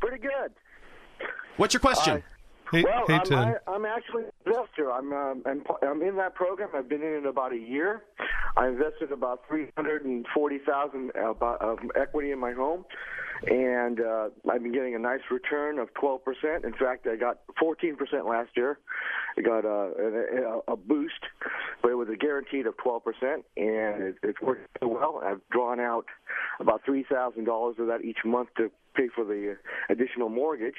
Pretty 0.01 0.17
good. 0.17 0.51
What's 1.55 1.73
your 1.73 1.79
question? 1.79 2.17
Uh, 2.17 2.28
Hey, 2.71 2.83
well, 2.83 3.05
hey 3.07 3.13
I'm, 3.15 3.33
I, 3.33 3.53
I'm 3.67 3.85
actually 3.85 4.23
an 4.23 4.31
investor. 4.45 4.91
I'm, 4.91 5.11
um, 5.11 5.43
I'm 5.45 5.63
I'm 5.81 6.01
in 6.03 6.15
that 6.17 6.35
program. 6.35 6.69
I've 6.75 6.87
been 6.87 7.01
in 7.01 7.13
it 7.13 7.25
about 7.25 7.51
a 7.51 7.57
year. 7.57 8.03
I 8.57 8.67
invested 8.67 9.11
about 9.11 9.41
three 9.47 9.67
hundred 9.75 10.05
and 10.05 10.25
forty 10.33 10.59
thousand 10.59 11.11
of 11.15 11.79
equity 11.99 12.31
in 12.31 12.39
my 12.39 12.51
home, 12.51 12.85
and 13.47 13.99
uh, 13.99 14.29
I've 14.51 14.61
been 14.61 14.71
getting 14.71 14.93
a 14.93 14.99
nice 14.99 15.21
return 15.31 15.79
of 15.79 15.91
twelve 15.95 16.23
percent. 16.23 16.63
In 16.63 16.73
fact, 16.73 17.07
I 17.07 17.15
got 17.15 17.39
fourteen 17.59 17.95
percent 17.95 18.27
last 18.27 18.51
year. 18.55 18.77
I 19.37 19.41
got 19.41 19.65
a, 19.65 20.61
a, 20.67 20.73
a 20.73 20.75
boost, 20.75 21.21
but 21.81 21.89
it 21.89 21.95
was 21.95 22.09
a 22.09 22.17
guaranteed 22.17 22.67
of 22.67 22.77
twelve 22.77 23.03
percent, 23.03 23.45
and 23.57 24.03
it, 24.03 24.15
it's 24.21 24.41
working 24.41 24.65
well. 24.81 25.21
I've 25.25 25.41
drawn 25.49 25.79
out 25.79 26.05
about 26.59 26.81
three 26.85 27.05
thousand 27.09 27.45
dollars 27.45 27.77
of 27.79 27.87
that 27.87 28.03
each 28.03 28.19
month 28.25 28.49
to 28.57 28.69
pay 28.95 29.07
for 29.15 29.23
the 29.23 29.57
additional 29.89 30.29
mortgage, 30.29 30.75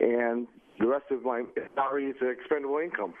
and 0.00 0.46
the 0.78 0.86
rest 0.86 1.06
of 1.10 1.24
my 1.24 1.44
salary 1.74 2.06
is 2.06 2.16
expendable 2.20 2.78
income. 2.78 3.14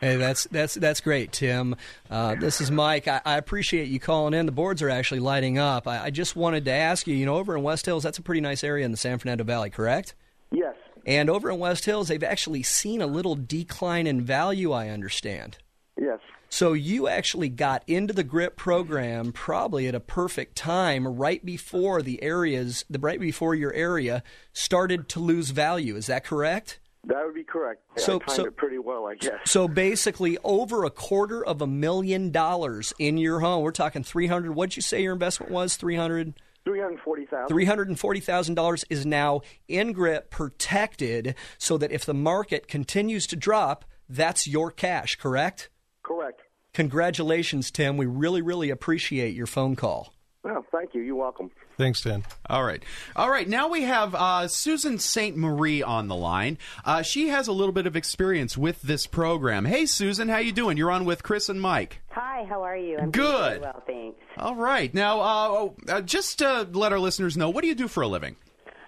Hey, 0.00 0.16
that's 0.16 0.44
that's 0.44 0.74
that's 0.74 1.00
great, 1.00 1.32
Tim. 1.32 1.74
Uh, 2.08 2.36
this 2.36 2.60
is 2.60 2.70
Mike. 2.70 3.08
I, 3.08 3.20
I 3.24 3.36
appreciate 3.36 3.88
you 3.88 3.98
calling 3.98 4.32
in. 4.32 4.46
The 4.46 4.52
boards 4.52 4.80
are 4.80 4.90
actually 4.90 5.20
lighting 5.20 5.58
up. 5.58 5.88
I, 5.88 6.04
I 6.04 6.10
just 6.10 6.36
wanted 6.36 6.66
to 6.66 6.70
ask 6.70 7.06
you. 7.06 7.16
You 7.16 7.26
know, 7.26 7.36
over 7.36 7.56
in 7.56 7.62
West 7.62 7.86
Hills, 7.86 8.04
that's 8.04 8.18
a 8.18 8.22
pretty 8.22 8.40
nice 8.40 8.62
area 8.62 8.84
in 8.84 8.92
the 8.92 8.96
San 8.96 9.18
Fernando 9.18 9.44
Valley, 9.44 9.70
correct? 9.70 10.14
Yes. 10.52 10.74
And 11.04 11.28
over 11.30 11.50
in 11.50 11.58
West 11.58 11.84
Hills, 11.84 12.08
they've 12.08 12.22
actually 12.22 12.62
seen 12.62 13.02
a 13.02 13.06
little 13.06 13.34
decline 13.34 14.06
in 14.06 14.20
value. 14.20 14.72
I 14.72 14.88
understand. 14.90 15.58
Yes. 16.00 16.20
So 16.50 16.74
you 16.74 17.08
actually 17.08 17.48
got 17.48 17.82
into 17.86 18.14
the 18.14 18.24
GRIP 18.24 18.56
program 18.56 19.32
probably 19.32 19.86
at 19.86 19.94
a 19.94 20.00
perfect 20.00 20.56
time, 20.56 21.06
right 21.06 21.44
before 21.44 22.02
the 22.02 22.22
areas, 22.22 22.84
the 22.88 22.98
right 22.98 23.20
before 23.20 23.54
your 23.54 23.72
area 23.72 24.22
started 24.52 25.08
to 25.10 25.20
lose 25.20 25.50
value. 25.50 25.96
Is 25.96 26.06
that 26.06 26.24
correct? 26.24 26.78
That 27.04 27.24
would 27.24 27.34
be 27.34 27.44
correct. 27.44 27.82
So- 27.96 28.16
I 28.16 28.18
timed 28.18 28.36
so- 28.36 28.44
it 28.46 28.56
pretty 28.56 28.78
well, 28.78 29.06
I 29.06 29.14
guess. 29.14 29.38
So 29.46 29.68
basically, 29.68 30.36
over 30.44 30.84
a 30.84 30.90
quarter 30.90 31.44
of 31.44 31.62
a 31.62 31.66
million 31.66 32.30
dollars 32.30 32.92
in 32.98 33.16
your 33.18 33.40
home. 33.40 33.62
We're 33.62 33.70
talking 33.72 34.02
three 34.02 34.26
hundred. 34.26 34.52
What'd 34.54 34.76
you 34.76 34.82
say 34.82 35.02
your 35.02 35.12
investment 35.12 35.52
was? 35.52 35.76
Three 35.76 35.96
hundred. 35.96 36.34
Three 36.64 36.80
hundred 36.80 37.00
forty 37.00 37.24
thousand. 37.24 37.48
Three 37.48 37.64
hundred 37.64 37.88
and 37.88 37.98
forty 37.98 38.20
thousand 38.20 38.56
dollars 38.56 38.84
is 38.90 39.06
now 39.06 39.40
in 39.68 39.92
grip 39.92 40.30
protected, 40.30 41.34
so 41.56 41.78
that 41.78 41.92
if 41.92 42.04
the 42.04 42.12
market 42.14 42.68
continues 42.68 43.26
to 43.28 43.36
drop, 43.36 43.84
that's 44.08 44.46
your 44.46 44.70
cash. 44.70 45.16
Correct? 45.16 45.70
Correct. 46.02 46.42
Congratulations, 46.74 47.70
Tim. 47.70 47.96
We 47.96 48.06
really, 48.06 48.42
really 48.42 48.70
appreciate 48.70 49.34
your 49.34 49.46
phone 49.46 49.76
call. 49.76 50.12
Well, 50.48 50.64
thank 50.72 50.94
you. 50.94 51.02
You're 51.02 51.14
welcome. 51.16 51.50
Thanks, 51.76 52.00
Tim. 52.00 52.24
All 52.48 52.64
right. 52.64 52.82
All 53.14 53.30
right. 53.30 53.46
Now 53.46 53.68
we 53.68 53.82
have 53.82 54.14
uh, 54.14 54.48
Susan 54.48 54.98
St. 54.98 55.36
Marie 55.36 55.82
on 55.82 56.08
the 56.08 56.16
line. 56.16 56.56
Uh, 56.84 57.02
she 57.02 57.28
has 57.28 57.48
a 57.48 57.52
little 57.52 57.72
bit 57.72 57.86
of 57.86 57.96
experience 57.96 58.56
with 58.56 58.80
this 58.82 59.06
program. 59.06 59.66
Hey, 59.66 59.84
Susan, 59.84 60.28
how 60.28 60.38
you 60.38 60.52
doing? 60.52 60.76
You're 60.78 60.90
on 60.90 61.04
with 61.04 61.22
Chris 61.22 61.48
and 61.48 61.60
Mike. 61.60 62.00
Hi, 62.10 62.44
how 62.48 62.62
are 62.62 62.76
you? 62.76 62.96
I'm 62.98 63.10
Good. 63.10 63.48
very 63.48 63.60
well, 63.60 63.82
thanks. 63.86 64.18
All 64.38 64.56
right. 64.56 64.92
Now, 64.94 65.20
uh, 65.20 65.68
uh, 65.88 66.00
just 66.00 66.38
to 66.38 66.66
let 66.72 66.92
our 66.92 66.98
listeners 66.98 67.36
know, 67.36 67.50
what 67.50 67.60
do 67.62 67.68
you 67.68 67.74
do 67.74 67.86
for 67.88 68.02
a 68.02 68.08
living? 68.08 68.36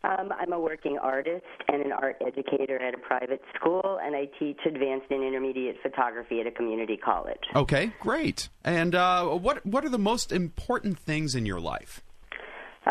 Um, 0.02 0.32
I'm 0.38 0.52
a 0.52 0.58
working 0.58 0.98
artist 0.98 1.44
and 1.68 1.82
an 1.82 1.92
art 1.92 2.16
educator 2.26 2.80
at 2.80 2.94
a 2.94 2.98
private 2.98 3.42
school, 3.54 3.98
and 4.02 4.16
I 4.16 4.28
teach 4.38 4.58
advanced 4.66 5.06
and 5.10 5.22
intermediate 5.22 5.76
photography 5.82 6.40
at 6.40 6.46
a 6.46 6.50
community 6.50 6.96
college. 6.96 7.42
Okay, 7.54 7.92
great. 8.00 8.48
And 8.64 8.94
uh, 8.94 9.26
what 9.26 9.64
what 9.66 9.84
are 9.84 9.90
the 9.90 9.98
most 9.98 10.32
important 10.32 10.98
things 10.98 11.34
in 11.34 11.44
your 11.44 11.60
life? 11.60 12.02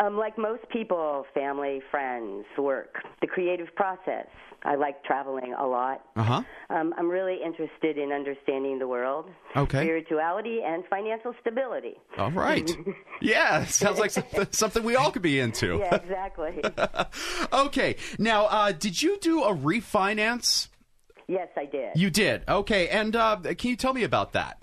Um, 0.02 0.16
like 0.16 0.38
most 0.38 0.62
people, 0.70 1.26
family, 1.34 1.82
friends, 1.90 2.46
work, 2.58 2.94
the 3.20 3.26
creative 3.26 3.68
process. 3.76 4.26
I 4.62 4.74
like 4.74 5.02
traveling 5.04 5.54
a 5.58 5.66
lot. 5.66 6.02
Uh 6.16 6.22
huh. 6.22 6.42
Um, 6.70 6.94
I'm 6.98 7.08
really 7.08 7.38
interested 7.44 7.96
in 7.98 8.10
understanding 8.12 8.78
the 8.78 8.86
world, 8.88 9.26
Okay. 9.56 9.78
spirituality, 9.82 10.60
and 10.64 10.84
financial 10.88 11.34
stability. 11.40 11.94
All 12.18 12.30
right. 12.30 12.70
yeah, 13.22 13.64
sounds 13.64 13.98
like 13.98 14.10
something, 14.10 14.46
something 14.50 14.82
we 14.84 14.96
all 14.96 15.10
could 15.10 15.22
be 15.22 15.38
into. 15.40 15.78
Yeah, 15.80 15.94
exactly. 15.94 16.62
okay. 17.52 17.96
Now, 18.18 18.46
uh, 18.46 18.72
did 18.72 19.00
you 19.02 19.18
do 19.20 19.44
a 19.44 19.54
refinance? 19.54 20.68
yes, 21.26 21.48
I 21.56 21.64
did. 21.64 21.90
You 21.94 22.10
did. 22.10 22.42
Okay. 22.48 22.88
And 22.88 23.14
uh, 23.16 23.38
can 23.56 23.70
you 23.70 23.76
tell 23.76 23.92
me 23.94 24.02
about 24.02 24.32
that? 24.32 24.58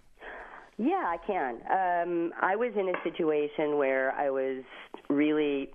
Yeah, 0.79 1.03
I 1.07 1.17
can. 1.25 1.55
Um, 1.71 2.33
I 2.39 2.55
was 2.55 2.71
in 2.75 2.87
a 2.89 2.93
situation 3.03 3.77
where 3.77 4.11
I 4.11 4.29
was 4.29 4.63
really 5.09 5.69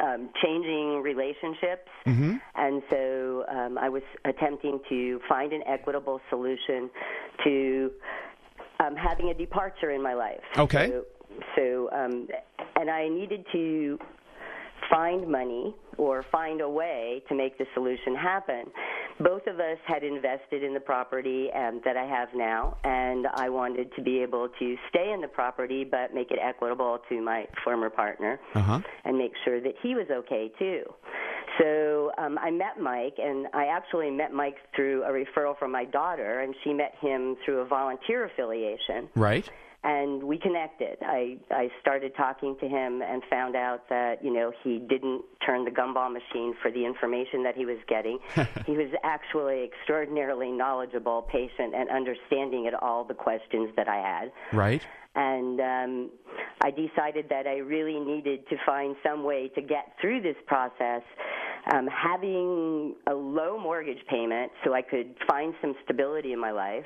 um, 0.00 0.30
changing 0.42 1.00
relationships, 1.02 1.88
Mm-hmm. 2.06 2.36
and 2.54 2.82
so 2.90 3.44
um, 3.50 3.78
I 3.78 3.88
was 3.88 4.02
attempting 4.24 4.80
to 4.88 5.20
find 5.28 5.52
an 5.52 5.62
equitable 5.66 6.20
solution 6.30 6.90
to 7.44 7.90
um, 8.80 8.96
having 8.96 9.28
a 9.28 9.34
departure 9.34 9.90
in 9.90 10.02
my 10.02 10.14
life. 10.14 10.40
Okay. 10.56 10.88
So, 10.88 11.04
so 11.54 11.90
um, 11.92 12.28
and 12.76 12.90
I 12.90 13.08
needed 13.08 13.44
to 13.52 13.98
find 14.90 15.28
money 15.28 15.74
or 15.96 16.24
find 16.30 16.60
a 16.60 16.68
way 16.68 17.22
to 17.28 17.34
make 17.34 17.58
the 17.58 17.66
solution 17.74 18.14
happen. 18.14 18.64
Both 19.20 19.46
of 19.48 19.58
us 19.58 19.78
had 19.84 20.04
invested 20.04 20.62
in 20.62 20.72
the 20.74 20.80
property 20.80 21.48
um, 21.52 21.80
that 21.84 21.96
I 21.96 22.04
have 22.06 22.28
now, 22.34 22.76
and 22.84 23.26
I 23.34 23.48
wanted 23.48 23.90
to 23.96 24.02
be 24.02 24.20
able 24.22 24.48
to 24.60 24.76
stay 24.90 25.10
in 25.12 25.20
the 25.20 25.26
property 25.28 25.84
but 25.84 26.14
make 26.14 26.30
it 26.30 26.38
equitable 26.40 27.00
to 27.08 27.20
my 27.20 27.46
former 27.64 27.90
partner 27.90 28.38
Uh 28.54 28.60
huh. 28.62 28.80
and 29.04 29.18
make 29.18 29.32
sure 29.44 29.60
that 29.60 29.74
he 29.82 29.94
was 29.96 30.06
okay 30.10 30.52
too. 30.58 30.82
So 31.58 32.12
um, 32.18 32.38
I 32.38 32.50
met 32.52 32.78
Mike, 32.80 33.14
and 33.18 33.48
I 33.52 33.64
actually 33.66 34.10
met 34.10 34.32
Mike 34.32 34.56
through 34.76 35.02
a 35.02 35.08
referral 35.10 35.58
from 35.58 35.72
my 35.72 35.84
daughter, 35.84 36.40
and 36.40 36.54
she 36.62 36.72
met 36.72 36.94
him 37.00 37.36
through 37.44 37.58
a 37.60 37.64
volunteer 37.64 38.24
affiliation 38.26 39.08
Right. 39.16 39.48
And 39.84 40.22
we 40.22 40.38
connected. 40.38 40.98
I 41.02 41.38
I 41.50 41.68
started 41.80 42.12
talking 42.16 42.56
to 42.60 42.68
him 42.68 43.00
and 43.00 43.22
found 43.30 43.54
out 43.54 43.88
that 43.88 44.24
you 44.24 44.32
know 44.32 44.52
he 44.64 44.78
didn't 44.78 45.22
turn 45.44 45.64
the 45.64 45.70
gumball 45.70 46.12
machine 46.12 46.54
for 46.60 46.70
the 46.70 46.84
information 46.84 47.44
that 47.44 47.56
he 47.56 47.64
was 47.64 47.78
getting. 47.86 48.18
he 48.66 48.72
was 48.72 48.90
actually 49.04 49.64
extraordinarily 49.64 50.50
knowledgeable, 50.50 51.22
patient, 51.22 51.74
and 51.74 51.88
understanding 51.90 52.66
at 52.66 52.74
all 52.74 53.04
the 53.04 53.14
questions 53.14 53.70
that 53.76 53.88
I 53.88 53.96
had. 53.96 54.32
Right. 54.52 54.82
And 55.14 55.60
um, 55.60 56.10
I 56.62 56.70
decided 56.70 57.26
that 57.30 57.46
I 57.46 57.58
really 57.58 57.98
needed 57.98 58.48
to 58.48 58.56
find 58.64 58.94
some 59.04 59.24
way 59.24 59.48
to 59.54 59.60
get 59.60 59.94
through 60.00 60.22
this 60.22 60.36
process, 60.46 61.02
um, 61.72 61.88
having 61.88 62.94
a 63.08 63.14
low 63.14 63.58
mortgage 63.58 64.04
payment 64.08 64.52
so 64.64 64.74
I 64.74 64.82
could 64.82 65.14
find 65.28 65.54
some 65.60 65.74
stability 65.84 66.32
in 66.32 66.40
my 66.40 66.50
life 66.52 66.84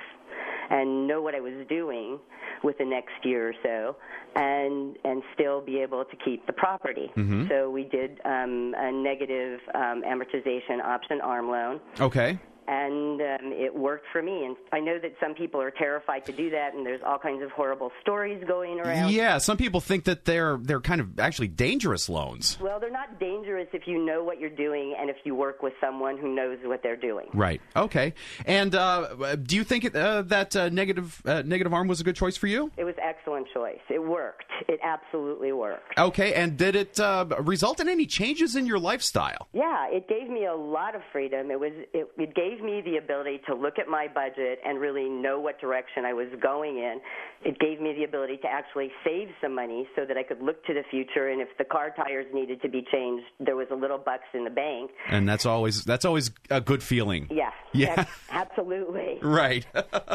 and 0.71 1.07
know 1.07 1.21
what 1.21 1.35
I 1.35 1.41
was 1.41 1.67
doing 1.69 2.19
with 2.65 2.79
the 2.79 2.85
next 2.85 3.13
year 3.25 3.49
or 3.51 3.55
so, 3.63 3.97
and 4.37 4.97
and 5.05 5.23
still 5.35 5.61
be 5.61 5.81
able 5.81 6.05
to 6.05 6.17
keep 6.25 6.47
the 6.47 6.53
property. 6.53 7.11
Mhm. 7.17 7.49
So 7.49 7.71
we 7.71 7.85
did 7.85 8.21
um, 8.25 8.75
a 8.79 8.91
negative 8.93 9.61
um, 9.75 10.03
amortization 10.03 10.83
option 10.83 11.21
arm 11.21 11.51
loan 11.51 11.81
Okay. 12.01 12.39
And 12.73 13.21
um, 13.21 13.53
it 13.53 13.75
worked 13.75 14.07
for 14.13 14.23
me. 14.23 14.45
And 14.45 14.57
I 14.73 14.81
know 14.81 14.99
that 14.99 15.15
some 15.21 15.35
people 15.35 15.61
are 15.61 15.71
terrified 15.71 16.25
to 16.27 16.33
do 16.33 16.51
that, 16.51 16.75
and 16.75 16.87
there's 16.87 17.03
all 17.05 17.19
kinds 17.19 17.43
of 17.43 17.51
horrible 17.51 17.91
stories 18.01 18.43
going 18.47 18.81
around. 18.81 19.13
Yeah, 19.13 19.39
some 19.39 19.57
people 19.57 19.81
think 19.81 20.05
that 20.05 20.25
they're 20.25 20.59
they're 20.61 20.81
kind 20.81 21.01
of 21.01 21.19
actually 21.19 21.49
dangerous 21.49 22.09
loans. 22.09 22.59
Well, 22.61 22.81
they're 22.81 22.91
not 22.91 23.21
dangerous 23.21 23.69
if 23.73 23.87
you 23.87 24.05
know 24.05 24.25
what 24.25 24.41
you're 24.41 24.51
doing 24.51 24.95
and 24.99 25.11
if 25.11 25.17
you 25.25 25.35
work 25.35 25.63
with 25.63 25.75
someone 25.81 26.17
who 26.17 26.35
knows 26.35 26.59
what 26.65 26.83
they're 26.83 26.97
doing. 26.97 27.27
Right. 27.35 27.61
Okay. 27.77 28.15
And 28.47 28.75
uh, 28.75 29.37
do 29.37 29.57
you 29.57 29.65
think 29.65 29.95
uh, 29.95 30.23
that 30.23 30.57
uh, 30.57 30.69
negative 30.71 31.21
uh, 31.25 31.43
negative 31.43 31.75
arm 31.75 31.89
was 31.89 32.01
a 32.01 32.05
good 32.05 32.17
choice 32.17 32.37
for 32.37 32.47
you? 32.47 32.71
It 32.77 32.85
was 32.85 32.95
excellent 33.03 33.49
choice. 33.53 33.81
It 33.91 34.03
worked. 34.03 34.45
It 34.69 34.81
absolutely 34.83 35.53
worked. 35.53 35.99
Okay. 35.99 36.35
And 36.35 36.57
did 36.57 36.77
it 36.77 36.99
uh, 36.99 37.27
result 37.41 37.81
in 37.81 37.89
any 37.89 38.07
changes 38.07 38.57
in 38.57 38.67
your 38.67 38.79
lifestyle? 38.79 39.49
Yeah, 39.53 39.89
it 39.89 40.09
gave 40.09 40.29
me 40.29 40.47
a 40.47 40.55
lot 40.55 40.95
of 40.95 41.03
freedom. 41.13 41.51
It 41.51 41.61
was 41.61 41.73
it, 41.93 42.09
it 42.17 42.35
gave 42.35 42.62
me 42.63 42.83
the 42.85 42.97
ability 42.97 43.41
to 43.47 43.55
look 43.55 43.79
at 43.79 43.89
my 43.89 44.07
budget 44.13 44.59
and 44.65 44.81
really 44.81 45.09
know 45.09 45.41
what 45.41 45.61
direction 45.61 46.05
I 46.05 46.13
was 46.13 46.29
going 46.41 46.79
in. 46.79 47.01
It 47.45 47.59
gave 47.59 47.81
me 47.81 47.93
the 47.97 48.05
ability 48.05 48.39
to 48.39 48.49
actually 48.49 48.91
save 49.05 49.29
some 49.41 49.55
money 49.55 49.89
so 49.97 50.05
that 50.07 50.17
I 50.17 50.23
could 50.23 50.41
look 50.41 50.65
to 50.67 50.75
the 50.75 50.83
future 50.91 51.29
and 51.29 51.41
if 51.41 51.49
the 51.59 51.65
car 51.65 51.93
tires 51.95 52.27
needed 52.33 52.63
to 52.63 52.69
be 52.69 52.85
changed, 52.93 53.25
there 53.41 53.57
was 53.57 53.69
a 53.71 53.75
little 53.75 53.99
bucks 53.99 54.25
in 54.35 54.45
the 54.45 54.51
bank. 54.51 54.91
And 55.09 55.29
that's 55.29 55.47
always 55.47 55.85
that's 55.85 56.05
always 56.05 56.31
a 56.51 56.61
good 56.61 56.83
feeling. 56.83 57.29
Yeah. 57.31 57.51
Yeah. 57.73 58.05
Absolutely. 58.31 59.19
Right. 59.33 59.67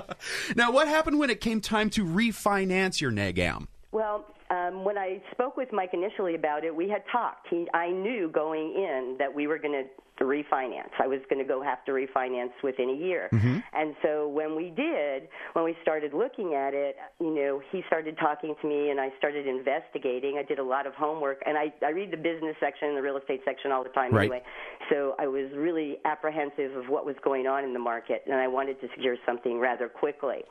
now, 0.56 0.72
what 0.72 0.88
happened 0.88 1.18
when 1.18 1.30
it 1.30 1.42
came 1.42 1.60
time 1.60 1.90
to 1.92 2.06
refinance 2.06 3.02
your 3.02 3.12
NegAm? 3.12 3.68
Well, 3.92 4.26
um, 4.50 4.84
when 4.86 4.98
I 4.98 5.22
spoke 5.32 5.58
with 5.58 5.70
Mike 5.74 5.92
initially 5.94 6.36
about 6.36 6.64
it, 6.64 6.76
we 6.76 6.88
had 6.90 7.04
talked. 7.12 7.48
He, 7.50 7.68
I 7.74 7.90
knew 7.90 8.30
going 8.32 8.74
in 8.76 9.16
that 9.20 9.34
we 9.34 9.48
were 9.48 9.58
going 9.58 9.74
to 9.74 9.84
refinance. 10.24 10.92
I 11.00 11.08
was 11.08 11.20
going 11.30 11.40
to 11.40 11.48
go 11.48 11.62
have 11.62 11.84
to 11.86 11.92
refinance 11.92 12.52
within 12.64 12.90
a 12.90 12.94
year. 12.94 13.30
Mhm. 13.32 13.64
And 13.74 13.96
so 14.02 14.28
when 14.28 14.56
we 14.56 14.70
did, 14.72 15.28
when 15.54 15.66
we 15.66 15.76
started 15.82 16.14
looking 16.14 16.54
at 16.56 16.74
it, 16.74 16.98
you 17.20 17.34
know, 17.34 17.62
he 17.72 17.84
started 17.88 18.18
talking 18.18 18.56
to 18.62 18.68
me 18.68 18.90
and 18.90 19.00
I 19.00 19.12
started 19.18 19.48
investigating. 19.48 20.38
I 20.38 20.44
did 20.44 20.60
a 20.60 20.64
lot 20.64 20.86
of 20.88 20.94
homework 20.96 21.42
and 21.46 21.58
I, 21.58 21.74
I 21.86 21.90
read 21.90 22.12
the 22.12 22.18
business 22.18 22.56
section 22.60 22.90
and 22.90 22.98
the 22.98 23.02
real 23.02 23.18
estate 23.18 23.42
section 23.46 23.72
all 23.72 23.84
the 23.84 23.90
time 23.90 24.14
Right. 24.14 24.24
anyway. 24.24 24.44
So 24.90 25.16
I 25.20 25.28
was 25.28 25.52
really 25.56 25.98
apprehensive 26.06 26.76
of 26.76 26.90
what 26.90 27.06
was 27.06 27.16
going 27.24 27.48
on 27.48 27.64
in 27.64 27.74
the 27.74 27.80
market 27.80 28.24
and 28.26 28.36
I 28.36 28.48
wanted 28.48 28.80
to 28.82 28.88
secure 28.96 29.16
something 29.26 29.60
rather 29.60 29.88
quickly. 29.90 30.44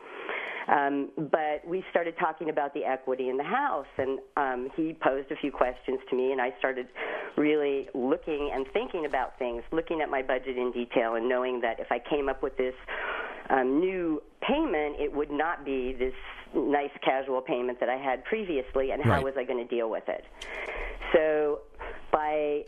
Um, 0.68 1.10
but 1.16 1.62
we 1.66 1.84
started 1.90 2.14
talking 2.18 2.50
about 2.50 2.74
the 2.74 2.84
equity 2.84 3.28
in 3.28 3.36
the 3.36 3.44
house, 3.44 3.86
and 3.98 4.18
um, 4.36 4.68
he 4.74 4.96
posed 5.00 5.30
a 5.30 5.36
few 5.36 5.52
questions 5.52 6.00
to 6.10 6.16
me, 6.16 6.32
and 6.32 6.40
I 6.40 6.52
started 6.58 6.88
really 7.36 7.88
looking 7.94 8.50
and 8.52 8.66
thinking 8.72 9.06
about 9.06 9.38
things, 9.38 9.55
looking 9.72 10.00
at 10.00 10.08
my 10.10 10.22
budget 10.22 10.56
in 10.56 10.72
detail, 10.72 11.14
and 11.14 11.28
knowing 11.28 11.60
that 11.60 11.80
if 11.80 11.90
I 11.90 11.98
came 11.98 12.28
up 12.28 12.42
with 12.42 12.56
this 12.56 12.74
um, 13.50 13.78
new 13.80 14.22
payment, 14.42 14.96
it 14.98 15.12
would 15.12 15.30
not 15.30 15.64
be 15.64 15.92
this 15.92 16.14
nice 16.54 16.90
casual 17.04 17.40
payment 17.40 17.80
that 17.80 17.88
I 17.88 17.96
had 17.96 18.24
previously, 18.24 18.90
and 18.90 19.02
how 19.02 19.10
Right. 19.10 19.24
was 19.24 19.34
I 19.36 19.44
going 19.44 19.66
to 19.66 19.74
deal 19.74 19.90
with 19.90 20.08
it? 20.08 20.24
So 21.12 21.60
by 22.12 22.64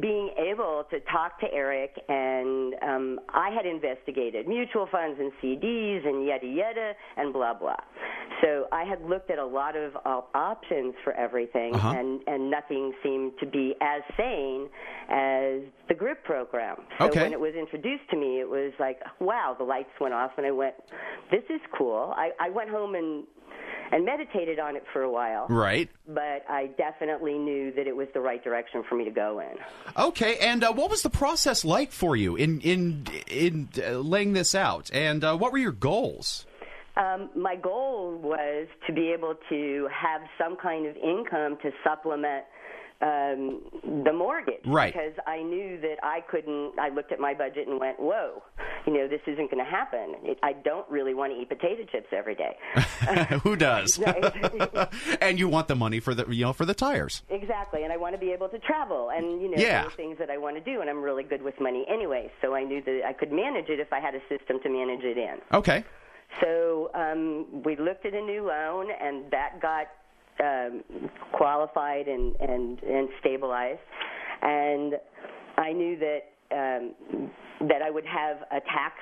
being 0.00 0.30
able 0.36 0.84
to 0.90 1.00
talk 1.10 1.40
to 1.40 1.46
Eric, 1.52 1.98
and 2.08 2.74
um, 2.82 3.20
I 3.30 3.50
had 3.50 3.64
investigated 3.64 4.46
mutual 4.46 4.86
funds 4.92 5.18
and 5.18 5.32
CDs 5.42 6.06
and 6.06 6.26
yada 6.26 6.46
yada 6.46 6.92
and 7.16 7.32
blah 7.32 7.54
blah. 7.54 7.76
So 8.42 8.66
I 8.72 8.84
had 8.84 9.02
looked 9.02 9.30
at 9.30 9.38
a 9.38 9.44
lot 9.44 9.76
of 9.76 9.96
uh, 10.04 10.20
options 10.34 10.94
for 11.02 11.12
everything, 11.14 11.74
Uh-huh. 11.74 11.94
and 11.96 12.20
and 12.26 12.50
nothing 12.50 12.92
seemed 13.02 13.32
to 13.40 13.46
be 13.46 13.74
as 13.80 14.02
sane 14.18 14.68
as 15.08 15.62
the 15.88 15.94
GRIP 15.94 16.24
program. 16.24 16.76
So 16.98 17.06
Okay. 17.06 17.22
when 17.22 17.32
it 17.32 17.40
was 17.40 17.54
introduced 17.54 18.08
to 18.10 18.16
me, 18.16 18.38
it 18.40 18.48
was 18.48 18.72
like, 18.78 19.00
wow, 19.18 19.54
the 19.58 19.64
lights 19.64 19.90
went 20.00 20.12
off, 20.14 20.32
and 20.36 20.46
I 20.46 20.50
went, 20.50 20.74
this 21.30 21.42
is 21.48 21.60
cool. 21.76 22.12
I, 22.16 22.30
I 22.38 22.50
went 22.50 22.68
home 22.70 22.94
and 22.94 23.24
and 23.92 24.04
meditated 24.04 24.60
on 24.60 24.76
it 24.76 24.84
for 24.92 25.02
a 25.02 25.10
while 25.10 25.46
Right. 25.48 25.90
but 26.06 26.44
I 26.48 26.70
definitely 26.78 27.36
knew 27.36 27.72
that 27.72 27.88
it 27.88 27.96
was 27.96 28.06
the 28.14 28.20
right 28.20 28.42
direction 28.42 28.84
for 28.88 28.94
me 28.94 29.04
to 29.04 29.10
go 29.10 29.40
in. 29.40 29.56
Okay. 29.96 30.36
And 30.38 30.62
uh, 30.64 30.72
what 30.72 30.90
was 30.90 31.02
the 31.02 31.10
process 31.10 31.64
like 31.64 31.92
for 31.92 32.16
you 32.16 32.36
in 32.36 32.60
in 32.60 33.06
in 33.26 33.68
uh, 33.78 33.98
laying 33.98 34.32
this 34.32 34.54
out? 34.54 34.90
And 34.92 35.24
uh, 35.24 35.36
what 35.36 35.52
were 35.52 35.58
your 35.58 35.72
goals? 35.72 36.46
Um, 36.96 37.30
my 37.34 37.56
goal 37.56 38.18
was 38.22 38.66
to 38.86 38.92
be 38.92 39.12
able 39.16 39.34
to 39.48 39.88
have 39.92 40.22
some 40.36 40.56
kind 40.56 40.86
of 40.86 40.96
income 40.96 41.56
to 41.62 41.70
supplement 41.84 42.44
um, 43.02 43.62
the 44.04 44.12
mortgage. 44.12 44.60
Right. 44.66 44.92
Because 44.92 45.12
I 45.26 45.42
knew 45.42 45.80
that 45.80 45.96
I 46.02 46.20
couldn't. 46.30 46.78
I 46.78 46.88
looked 46.90 47.12
at 47.12 47.20
my 47.20 47.34
budget 47.34 47.66
and 47.68 47.80
went, 47.80 47.98
"Whoa, 47.98 48.42
you 48.86 48.92
know, 48.92 49.08
this 49.08 49.20
isn't 49.26 49.50
going 49.50 49.64
to 49.64 49.70
happen. 49.70 50.14
It, 50.22 50.38
I 50.42 50.52
don't 50.52 50.88
really 50.90 51.14
want 51.14 51.32
to 51.32 51.40
eat 51.40 51.48
potato 51.48 51.84
chips 51.90 52.08
every 52.12 52.34
day." 52.34 52.56
Who 53.42 53.56
does? 53.56 53.98
and 55.20 55.38
you 55.38 55.48
want 55.48 55.68
the 55.68 55.76
money 55.76 56.00
for 56.00 56.14
the 56.14 56.26
you 56.28 56.44
know 56.44 56.52
for 56.52 56.64
the 56.66 56.74
tires. 56.74 57.22
Exactly, 57.30 57.84
and 57.84 57.92
I 57.92 57.96
want 57.96 58.14
to 58.14 58.18
be 58.20 58.32
able 58.32 58.48
to 58.50 58.58
travel 58.58 59.10
and 59.10 59.40
you 59.40 59.50
know 59.50 59.56
Yeah. 59.62 59.84
the 59.84 59.90
things 59.90 60.18
that 60.18 60.30
I 60.30 60.38
want 60.38 60.56
to 60.56 60.62
do, 60.62 60.80
and 60.80 60.90
I'm 60.90 61.02
really 61.02 61.24
good 61.24 61.42
with 61.42 61.58
money 61.60 61.84
anyway. 61.88 62.30
So 62.42 62.54
I 62.54 62.64
knew 62.64 62.82
that 62.82 63.02
I 63.06 63.12
could 63.12 63.32
manage 63.32 63.68
it 63.68 63.80
if 63.80 63.92
I 63.92 64.00
had 64.00 64.14
a 64.14 64.20
system 64.28 64.60
to 64.62 64.68
manage 64.68 65.04
it 65.04 65.16
in. 65.16 65.38
Okay. 65.52 65.84
So 66.40 66.90
um, 66.94 67.62
we 67.64 67.76
looked 67.76 68.06
at 68.06 68.14
a 68.14 68.20
new 68.20 68.46
loan, 68.46 68.86
and 69.00 69.30
that 69.32 69.60
got 69.60 69.86
um, 70.42 70.82
qualified 71.32 72.08
and, 72.08 72.36
and, 72.40 72.82
and 72.82 73.08
stabilized. 73.20 73.80
And 74.42 74.94
I 75.56 75.72
knew 75.72 75.98
that 75.98 76.20
um, 76.52 77.30
that 77.68 77.82
I 77.82 77.90
would 77.90 78.06
have 78.06 78.38
a 78.50 78.60
tax 78.60 78.94